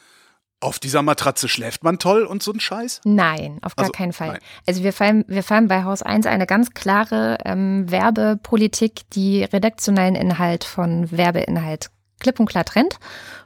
auf 0.62 0.78
dieser 0.78 1.02
Matratze 1.02 1.48
schläft 1.48 1.82
man 1.82 1.98
toll 1.98 2.24
und 2.24 2.42
so 2.42 2.52
ein 2.52 2.60
Scheiß? 2.60 3.00
Nein, 3.04 3.58
auf 3.62 3.74
gar 3.74 3.84
also, 3.84 3.92
keinen 3.92 4.12
Fall. 4.12 4.28
Nein. 4.28 4.38
Also 4.66 4.84
wir 4.84 4.92
fahren, 4.92 5.24
wir 5.26 5.42
fahren 5.42 5.66
bei 5.66 5.82
Haus 5.82 6.02
1 6.02 6.26
eine 6.26 6.46
ganz 6.46 6.70
klare 6.70 7.38
ähm, 7.44 7.90
Werbepolitik, 7.90 9.10
die 9.12 9.42
redaktionellen 9.42 10.14
Inhalt 10.14 10.64
von 10.64 11.10
Werbeinhalt 11.10 11.90
klipp 12.20 12.38
und 12.38 12.46
klar 12.46 12.64
trennt. 12.64 12.98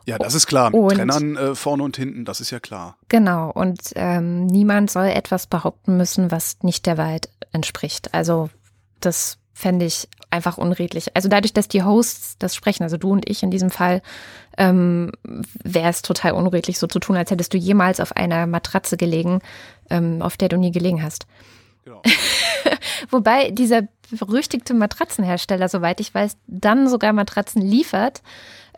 Ja, 0.05 0.19
das 0.19 0.35
ist 0.35 0.47
klar. 0.47 0.71
Mit 0.71 0.81
und, 0.81 0.95
Trennern 0.95 1.37
äh, 1.37 1.55
vorne 1.55 1.83
und 1.83 1.97
hinten, 1.97 2.25
das 2.25 2.41
ist 2.41 2.51
ja 2.51 2.61
klar. 2.61 2.99
Genau. 3.09 3.51
Und 3.51 3.81
ähm, 3.97 4.47
niemand 4.47 4.91
soll 4.91 5.07
etwas 5.07 5.47
behaupten 5.47 5.97
müssen, 5.97 6.31
was 6.31 6.59
nicht 6.63 6.87
der 6.87 6.99
Wahrheit 6.99 7.31
entspricht. 7.53 8.15
Also 8.15 8.51
das 9.01 9.39
fände 9.55 9.87
ich 9.87 10.09
einfach 10.31 10.59
unredlich. 10.59 11.15
Also 11.15 11.29
dadurch, 11.29 11.53
dass 11.53 11.69
die 11.69 11.83
Hosts 11.83 12.39
das 12.39 12.55
sprechen, 12.55 12.83
also 12.83 12.97
du 12.97 13.11
und 13.11 13.29
ich 13.29 13.43
in 13.43 13.51
diesem 13.51 13.71
Fall, 13.71 14.03
ähm, 14.59 15.13
wäre 15.63 15.89
es 15.89 16.03
total 16.03 16.33
unredlich, 16.33 16.79
so 16.79 16.87
zu 16.87 16.99
tun, 16.99 17.17
als 17.17 17.31
hättest 17.31 17.55
du 17.55 17.59
jemals 17.59 18.01
auf 18.01 18.17
einer 18.17 18.47
Matratze 18.47 18.97
gelegen, 18.97 19.41
ähm, 19.91 20.23
auf 20.23 20.37
der 20.37 20.49
du 20.49 20.57
nie 20.57 20.73
gelegen 20.73 21.03
hast. 21.03 21.27
Genau. 21.85 22.03
Wobei 23.11 23.51
dieser 23.51 23.83
berüchtigte 24.11 24.75
Matratzenhersteller, 24.75 25.69
soweit 25.69 26.01
ich 26.01 26.15
weiß, 26.15 26.37
dann 26.47 26.89
sogar 26.89 27.13
Matratzen 27.13 27.63
liefert, 27.63 28.23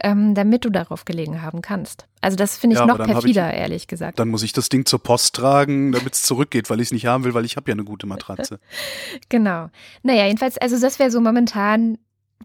ähm, 0.00 0.34
damit 0.34 0.64
du 0.64 0.70
darauf 0.70 1.04
gelegen 1.04 1.42
haben 1.42 1.62
kannst. 1.62 2.07
Also 2.20 2.36
das 2.36 2.56
finde 2.56 2.74
ich 2.74 2.80
ja, 2.80 2.86
noch 2.86 2.98
perfider, 2.98 3.52
ich, 3.52 3.60
ehrlich 3.60 3.86
gesagt. 3.86 4.18
Dann 4.18 4.28
muss 4.28 4.42
ich 4.42 4.52
das 4.52 4.68
Ding 4.68 4.86
zur 4.86 5.02
Post 5.02 5.34
tragen, 5.34 5.92
damit 5.92 6.14
es 6.14 6.22
zurückgeht, 6.22 6.70
weil 6.70 6.80
ich 6.80 6.88
es 6.88 6.92
nicht 6.92 7.06
haben 7.06 7.24
will, 7.24 7.34
weil 7.34 7.44
ich 7.44 7.56
habe 7.56 7.70
ja 7.70 7.74
eine 7.74 7.84
gute 7.84 8.06
Matratze. 8.06 8.58
genau. 9.28 9.70
Naja, 10.02 10.26
jedenfalls, 10.26 10.58
also 10.58 10.78
das 10.80 10.98
wäre 10.98 11.10
so 11.10 11.20
momentan, 11.20 11.98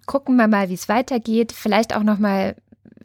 gucken 0.05 0.35
wir 0.35 0.47
mal, 0.47 0.69
wie 0.69 0.75
es 0.75 0.89
weitergeht. 0.89 1.51
Vielleicht 1.51 1.95
auch 1.95 2.03
noch 2.03 2.19
mal 2.19 2.55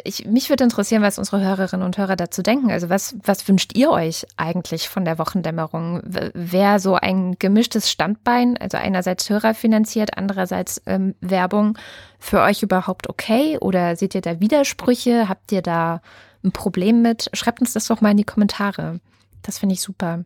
ich, 0.04 0.26
mich 0.26 0.48
würde 0.48 0.64
interessieren, 0.64 1.02
was 1.02 1.18
unsere 1.18 1.40
Hörerinnen 1.40 1.84
und 1.84 1.98
Hörer 1.98 2.16
dazu 2.16 2.42
denken. 2.42 2.70
Also 2.70 2.88
was, 2.88 3.16
was 3.24 3.46
wünscht 3.48 3.76
ihr 3.76 3.90
euch 3.90 4.26
eigentlich 4.36 4.88
von 4.88 5.04
der 5.04 5.18
Wochendämmerung? 5.18 6.02
Wäre 6.04 6.78
so 6.80 6.94
ein 6.94 7.36
gemischtes 7.38 7.90
Standbein, 7.90 8.56
also 8.58 8.76
einerseits 8.76 9.28
Hörer 9.28 9.54
finanziert, 9.54 10.16
andererseits 10.16 10.82
ähm, 10.86 11.14
Werbung, 11.20 11.78
für 12.18 12.40
euch 12.40 12.62
überhaupt 12.62 13.08
okay? 13.08 13.58
Oder 13.60 13.96
seht 13.96 14.14
ihr 14.14 14.20
da 14.20 14.40
Widersprüche? 14.40 15.28
Habt 15.28 15.52
ihr 15.52 15.62
da 15.62 16.00
ein 16.44 16.52
Problem 16.52 17.02
mit? 17.02 17.30
Schreibt 17.32 17.60
uns 17.60 17.72
das 17.72 17.86
doch 17.86 18.00
mal 18.00 18.12
in 18.12 18.16
die 18.16 18.24
Kommentare. 18.24 19.00
Das 19.42 19.58
finde 19.58 19.74
ich 19.74 19.80
super. 19.80 20.24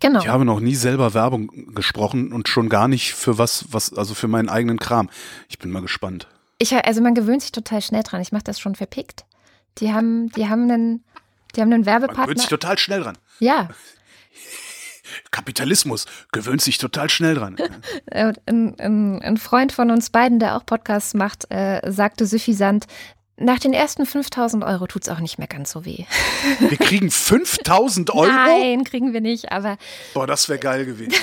Genau. 0.00 0.20
Ich 0.20 0.28
habe 0.28 0.46
noch 0.46 0.60
nie 0.60 0.74
selber 0.74 1.12
Werbung 1.12 1.74
gesprochen 1.74 2.32
und 2.32 2.48
schon 2.48 2.70
gar 2.70 2.88
nicht 2.88 3.14
für 3.14 3.36
was, 3.36 3.66
was, 3.70 3.92
also 3.92 4.14
für 4.14 4.28
meinen 4.28 4.48
eigenen 4.48 4.78
Kram. 4.78 5.10
Ich 5.48 5.58
bin 5.58 5.70
mal 5.70 5.82
gespannt. 5.82 6.26
Ich, 6.58 6.74
also 6.74 7.02
man 7.02 7.14
gewöhnt 7.14 7.42
sich 7.42 7.52
total 7.52 7.82
schnell 7.82 8.02
dran. 8.02 8.20
Ich 8.20 8.32
mache 8.32 8.44
das 8.44 8.58
schon 8.58 8.74
verpickt. 8.74 9.24
Die 9.78 9.92
haben, 9.92 10.30
die 10.32 10.48
haben 10.48 10.70
einen, 10.70 11.04
die 11.54 11.60
haben 11.60 11.72
einen 11.72 11.86
Werbepartner. 11.86 12.18
Man 12.18 12.26
gewöhnt 12.28 12.40
sich 12.40 12.48
total 12.48 12.78
schnell 12.78 13.02
dran. 13.02 13.18
Ja. 13.40 13.68
Kapitalismus 15.30 16.06
gewöhnt 16.32 16.62
sich 16.62 16.78
total 16.78 17.10
schnell 17.10 17.34
dran. 17.34 17.56
ein, 18.10 18.36
ein, 18.46 19.22
ein, 19.22 19.36
Freund 19.36 19.72
von 19.72 19.90
uns 19.90 20.10
beiden, 20.10 20.38
der 20.38 20.56
auch 20.56 20.64
Podcasts 20.64 21.14
macht, 21.14 21.50
äh, 21.50 21.80
sagte 21.90 22.26
suffisant, 22.26 22.86
nach 23.40 23.58
den 23.58 23.72
ersten 23.72 24.06
5000 24.06 24.62
Euro 24.64 24.86
tut 24.86 25.02
es 25.02 25.08
auch 25.08 25.18
nicht 25.18 25.38
mehr 25.38 25.48
ganz 25.48 25.72
so 25.72 25.84
weh. 25.84 26.04
Wir 26.60 26.76
kriegen 26.76 27.10
5000 27.10 28.10
Euro? 28.14 28.26
Nein, 28.26 28.84
kriegen 28.84 29.12
wir 29.12 29.20
nicht, 29.20 29.50
aber. 29.50 29.78
Boah, 30.14 30.26
das 30.26 30.48
wäre 30.48 30.58
geil 30.58 30.84
gewesen. 30.84 31.14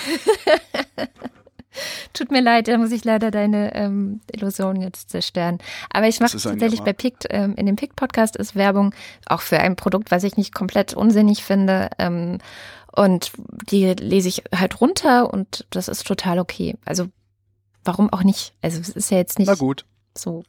Tut 2.13 2.31
mir 2.31 2.41
leid, 2.41 2.67
da 2.67 2.77
muss 2.79 2.91
ich 2.91 3.05
leider 3.05 3.29
deine 3.29 3.75
ähm, 3.75 4.21
Illusion 4.31 4.81
jetzt 4.81 5.11
zerstören. 5.11 5.59
Aber 5.91 6.07
ich 6.07 6.19
mache 6.19 6.35
tatsächlich 6.37 6.81
bei 6.81 6.91
PICT, 6.93 7.27
ähm, 7.29 7.53
in 7.55 7.67
dem 7.67 7.75
PICT-Podcast 7.75 8.35
ist 8.35 8.55
Werbung 8.55 8.95
auch 9.27 9.41
für 9.41 9.59
ein 9.59 9.75
Produkt, 9.75 10.09
was 10.09 10.23
ich 10.23 10.37
nicht 10.37 10.55
komplett 10.55 10.95
unsinnig 10.95 11.43
finde. 11.43 11.89
Ähm, 11.99 12.39
und 12.91 13.31
die 13.69 13.93
lese 13.93 14.27
ich 14.29 14.43
halt 14.55 14.81
runter 14.81 15.31
und 15.31 15.67
das 15.69 15.87
ist 15.87 16.07
total 16.07 16.39
okay. 16.39 16.75
Also 16.83 17.09
warum 17.83 18.11
auch 18.11 18.23
nicht? 18.23 18.53
Also 18.63 18.79
es 18.79 18.89
ist 18.89 19.11
ja 19.11 19.17
jetzt 19.17 19.37
nicht. 19.37 19.47
Na 19.47 19.53
gut. 19.53 19.85
So. 20.17 20.43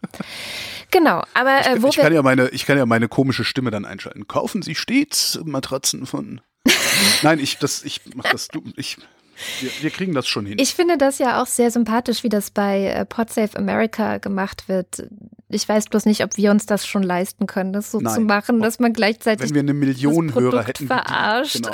Genau, 0.91 1.23
aber 1.35 1.67
äh, 1.67 1.83
wo 1.83 1.89
ich, 1.89 1.97
ich 1.97 2.03
kann 2.03 2.13
ja 2.13 2.23
meine, 2.23 2.49
ich 2.49 2.67
kann 2.67 2.79
ja 2.79 2.87
meine 2.87 3.09
komische 3.09 3.45
Stimme 3.45 3.71
dann 3.71 3.85
einschalten. 3.85 4.27
Kaufen 4.27 4.63
Sie 4.63 4.75
stets 4.75 5.39
Matratzen 5.45 6.07
von. 6.07 6.41
Nein, 7.23 7.39
ich 7.39 7.59
das, 7.59 7.85
ich 7.85 8.01
mach 8.15 8.31
das. 8.31 8.49
Du, 8.49 8.63
ich 8.77 8.99
wir, 9.61 9.71
wir, 9.81 9.91
kriegen 9.91 10.15
das 10.15 10.27
schon 10.27 10.47
hin. 10.47 10.59
Ich 10.59 10.75
finde 10.75 10.99
das 10.99 11.19
ja 11.19 11.41
auch 11.41 11.47
sehr 11.47 11.71
sympathisch, 11.71 12.25
wie 12.25 12.29
das 12.29 12.51
bei 12.51 12.87
äh, 12.87 13.05
Podsafe 13.05 13.57
America 13.57 14.19
gemacht 14.19 14.69
wird. 14.69 15.09
Ich 15.49 15.69
weiß 15.69 15.87
bloß 15.87 16.07
nicht, 16.07 16.25
ob 16.25 16.37
wir 16.37 16.51
uns 16.51 16.67
das 16.67 16.87
schon 16.87 17.03
leisten 17.03 17.47
können, 17.47 17.73
das 17.73 17.91
so 17.91 18.01
Nein. 18.01 18.15
zu 18.15 18.21
machen, 18.23 18.61
dass 18.61 18.81
man 18.81 18.93
gleichzeitig. 18.93 19.49
Wenn 19.49 19.55
wir 19.55 19.61
eine 19.61 19.75
Million 19.75 20.35
Hörer 20.35 20.65
hätten. 20.65 20.87
Verarscht. 20.87 21.63
Genau. 21.63 21.71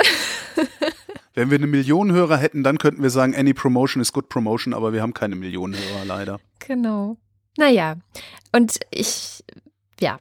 Wenn 1.35 1.51
wir 1.51 1.59
eine 1.59 1.67
Million 1.67 2.13
Hörer 2.13 2.37
hätten, 2.37 2.63
dann 2.63 2.79
könnten 2.79 3.03
wir 3.03 3.11
sagen, 3.11 3.35
any 3.35 3.55
promotion 3.55 4.01
is 4.01 4.13
good 4.13 4.29
promotion, 4.29 4.73
aber 4.73 4.93
wir 4.93 5.03
haben 5.03 5.15
keine 5.15 5.35
Millionen 5.35 5.75
Hörer 5.75 6.05
leider. 6.05 6.41
Genau. 6.61 7.17
Naja, 7.57 7.97
und 8.53 8.81
ich, 8.91 9.45
ja, 10.01 10.19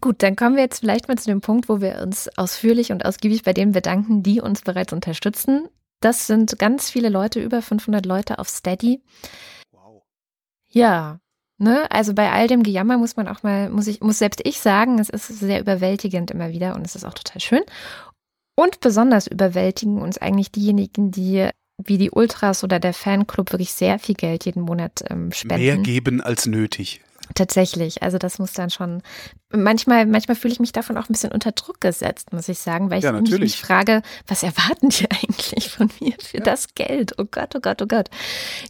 Gut, 0.00 0.22
dann 0.22 0.36
kommen 0.36 0.56
wir 0.56 0.62
jetzt 0.62 0.80
vielleicht 0.80 1.08
mal 1.08 1.16
zu 1.16 1.30
dem 1.30 1.40
Punkt, 1.40 1.68
wo 1.70 1.80
wir 1.80 2.02
uns 2.02 2.28
ausführlich 2.36 2.92
und 2.92 3.06
ausgiebig 3.06 3.42
bei 3.42 3.54
denen 3.54 3.72
bedanken, 3.72 4.22
die 4.22 4.40
uns 4.40 4.60
bereits 4.60 4.92
unterstützen. 4.92 5.68
Das 6.00 6.26
sind 6.26 6.58
ganz 6.58 6.90
viele 6.90 7.08
Leute, 7.08 7.40
über 7.40 7.62
500 7.62 8.04
Leute 8.04 8.38
auf 8.38 8.48
Steady. 8.50 9.00
Wow. 9.72 10.02
Ja, 10.68 11.20
ne, 11.56 11.90
also 11.90 12.12
bei 12.12 12.30
all 12.30 12.48
dem 12.48 12.62
Gejammer 12.62 12.98
muss 12.98 13.16
man 13.16 13.28
auch 13.28 13.42
mal, 13.42 13.70
muss 13.70 13.86
ich, 13.86 14.02
muss 14.02 14.18
selbst 14.18 14.42
ich 14.44 14.60
sagen, 14.60 14.98
es 14.98 15.08
ist 15.08 15.28
sehr 15.28 15.60
überwältigend 15.60 16.30
immer 16.30 16.50
wieder 16.50 16.74
und 16.74 16.84
es 16.84 16.96
ist 16.96 17.04
auch 17.04 17.14
total 17.14 17.40
schön. 17.40 17.62
Und 18.56 18.80
besonders 18.80 19.26
überwältigen 19.26 20.02
uns 20.02 20.18
eigentlich 20.18 20.52
diejenigen, 20.52 21.12
die 21.12 21.48
wie 21.78 21.98
die 21.98 22.10
Ultras 22.10 22.62
oder 22.64 22.78
der 22.78 22.94
Fanclub 22.94 23.52
wirklich 23.52 23.72
sehr 23.72 23.98
viel 23.98 24.14
Geld 24.14 24.44
jeden 24.44 24.62
Monat 24.62 25.04
ähm, 25.10 25.32
spenden. 25.32 25.64
Mehr 25.64 25.76
geben 25.78 26.20
als 26.20 26.46
nötig. 26.46 27.00
Tatsächlich, 27.34 28.02
also 28.02 28.18
das 28.18 28.38
muss 28.38 28.52
dann 28.52 28.68
schon. 28.68 29.02
Manchmal, 29.50 30.04
manchmal 30.04 30.36
fühle 30.36 30.52
ich 30.52 30.60
mich 30.60 30.72
davon 30.72 30.98
auch 30.98 31.08
ein 31.08 31.12
bisschen 31.12 31.32
unter 31.32 31.52
Druck 31.52 31.80
gesetzt, 31.80 32.32
muss 32.32 32.48
ich 32.48 32.58
sagen, 32.58 32.90
weil 32.90 32.98
ich 32.98 33.04
ja, 33.04 33.12
mich 33.12 33.56
frage, 33.56 34.02
was 34.26 34.42
erwarten 34.42 34.90
die 34.90 35.08
eigentlich 35.10 35.70
von 35.70 35.88
mir 36.00 36.12
für 36.20 36.38
ja. 36.38 36.44
das 36.44 36.74
Geld? 36.74 37.14
Oh 37.18 37.24
Gott, 37.24 37.56
oh 37.56 37.60
Gott, 37.60 37.80
oh 37.80 37.86
Gott. 37.86 38.10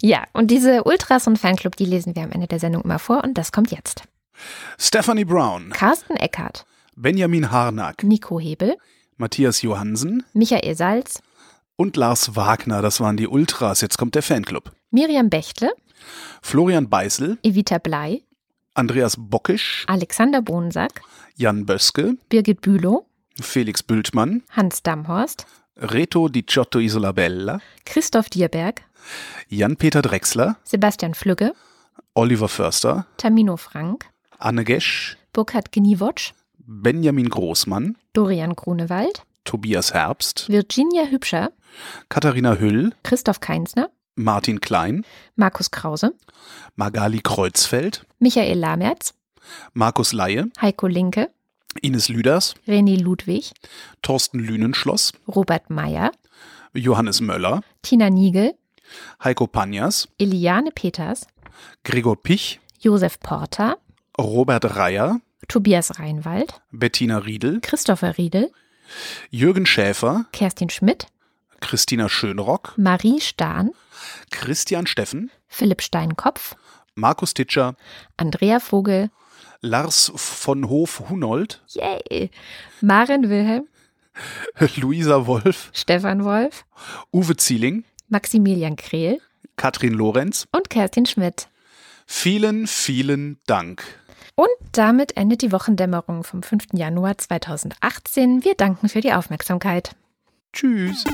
Ja, 0.01 0.25
und 0.33 0.51
diese 0.51 0.85
Ultras 0.85 1.27
und 1.27 1.39
Fanclub, 1.39 1.75
die 1.77 1.85
lesen 1.85 2.15
wir 2.15 2.23
am 2.23 2.31
Ende 2.31 2.47
der 2.47 2.61
Sendung 2.61 2.83
immer 2.83 3.01
vor 3.01 3.25
und 3.25 3.37
das 3.37 3.51
kommt 3.51 3.73
jetzt. 3.73 4.05
Stephanie 4.79 5.25
Brown, 5.25 5.71
Carsten 5.71 6.17
Eckert, 6.17 6.65
Benjamin 6.95 7.51
Harnack, 7.51 8.05
Nico 8.05 8.39
Hebel, 8.39 8.77
Matthias 9.17 9.63
Johansen, 9.63 10.23
Michael 10.33 10.77
Salz 10.77 11.23
und 11.77 11.97
Lars 11.97 12.37
Wagner. 12.37 12.83
Das 12.83 13.01
waren 13.01 13.17
die 13.17 13.29
Ultras. 13.29 13.81
Jetzt 13.81 13.99
kommt 13.99 14.15
der 14.15 14.23
Fanclub. 14.23 14.73
Miriam 14.91 15.29
Bechtle, 15.31 15.73
Florian 16.43 16.89
Beißel, 16.89 17.39
Evita 17.43 17.79
Blei, 17.79 18.23
Andreas 18.75 19.17
Bockisch, 19.19 19.85
Alexander 19.89 20.43
Bonsack, 20.43 21.01
Jan 21.37 21.67
Böske, 21.67 22.17
Birgit 22.29 22.61
Bülow, 22.61 23.07
Felix 23.41 23.83
Bültmann, 23.83 24.43
Hans 24.51 24.83
Damhorst, 24.83 25.47
Reto 25.77 26.29
Di 26.29 26.43
Giotto 26.43 26.79
Isolabella, 26.79 27.61
Christoph 27.85 28.29
Dierberg, 28.31 28.83
Jan-Peter 29.49 30.03
Drechsler, 30.03 30.57
Sebastian 30.65 31.15
Flügge, 31.15 31.53
Oliver 32.15 32.49
Förster, 32.49 33.07
Tamino 33.17 33.57
Frank, 33.57 34.07
Anne 34.39 34.65
Gesch, 34.65 35.17
Burkhard 35.33 35.73
Gniewotsch, 35.73 36.33
Benjamin 36.59 37.29
Großmann, 37.29 37.97
Dorian 38.13 38.55
Grunewald, 38.55 39.23
Tobias 39.45 39.95
Herbst, 39.95 40.49
Virginia 40.49 41.05
Hübscher, 41.07 41.53
Katharina 42.09 42.57
Hüll, 42.59 42.93
Christoph 43.03 43.41
Keinsner, 43.41 43.91
Martin 44.17 44.61
Klein, 44.61 45.05
Markus 45.37 45.71
Krause, 45.71 46.13
Magali 46.77 47.21
Kreuzfeld, 47.21 48.05
Michael 48.19 48.59
Lamertz, 48.59 49.15
Markus 49.73 50.13
Laie, 50.13 50.47
Heiko 50.61 50.87
Linke, 50.87 51.31
Ines 51.83 52.09
Lüders, 52.09 52.55
René 52.67 52.97
Ludwig, 53.01 53.53
Thorsten 54.03 54.39
Lünenschloss, 54.39 55.13
Robert 55.27 55.71
Meyer, 55.71 56.13
Johannes 56.75 57.21
Möller, 57.21 57.63
Tina 57.83 58.11
Niegel, 58.11 58.55
Heiko 59.23 59.47
Panjas, 59.47 60.09
Eliane 60.19 60.71
Peters, 60.71 61.27
Gregor 61.83 62.17
Pich, 62.17 62.61
Josef 62.83 63.19
Porter, 63.21 63.77
Robert 64.19 64.77
Reyer, 64.77 65.21
Tobias 65.49 65.99
Reinwald, 65.99 66.63
Bettina 66.71 67.19
Riedel, 67.19 67.61
Christopher 67.61 68.17
Riedel, 68.17 68.51
Jürgen 69.31 69.67
Schäfer, 69.67 70.27
Kerstin 70.33 70.71
Schmidt, 70.71 71.07
Christina 71.61 72.09
Schönrock, 72.09 72.75
Marie 72.77 73.21
Stahn, 73.21 73.71
Christian 74.31 74.87
Steffen, 74.87 75.31
Philipp 75.49 75.83
Steinkopf, 75.83 76.57
Markus 76.95 77.35
Titscher, 77.35 77.75
Andrea 78.17 78.61
Vogel, 78.61 79.11
Lars 79.61 80.13
von 80.15 80.69
Hof-Hunold, 80.69 81.63
yay, 81.69 82.31
Maren 82.81 83.29
Wilhelm, 83.31 83.67
Luisa 84.77 85.27
Wolf, 85.27 85.71
Stefan 85.73 86.25
Wolf, 86.25 86.65
Uwe 87.13 87.37
Zieling, 87.37 87.85
Maximilian 88.09 88.77
Krehl, 88.77 89.21
Katrin 89.57 89.95
Lorenz. 89.95 90.47
Und 90.53 90.71
Kerstin 90.71 91.07
Schmidt. 91.07 91.49
Vielen, 92.07 92.67
vielen 92.67 93.39
Dank. 93.47 93.83
Und 94.37 94.49
damit 94.73 95.17
endet 95.17 95.43
die 95.43 95.53
Wochendämmerung 95.53 96.25
vom 96.25 96.43
5. 96.43 96.69
Januar 96.73 97.17
2018. 97.19 98.45
Wir 98.45 98.55
danken 98.55 98.89
für 98.89 99.01
die 99.01 99.13
Aufmerksamkeit. 99.13 99.95
Tschüss. 100.53 101.05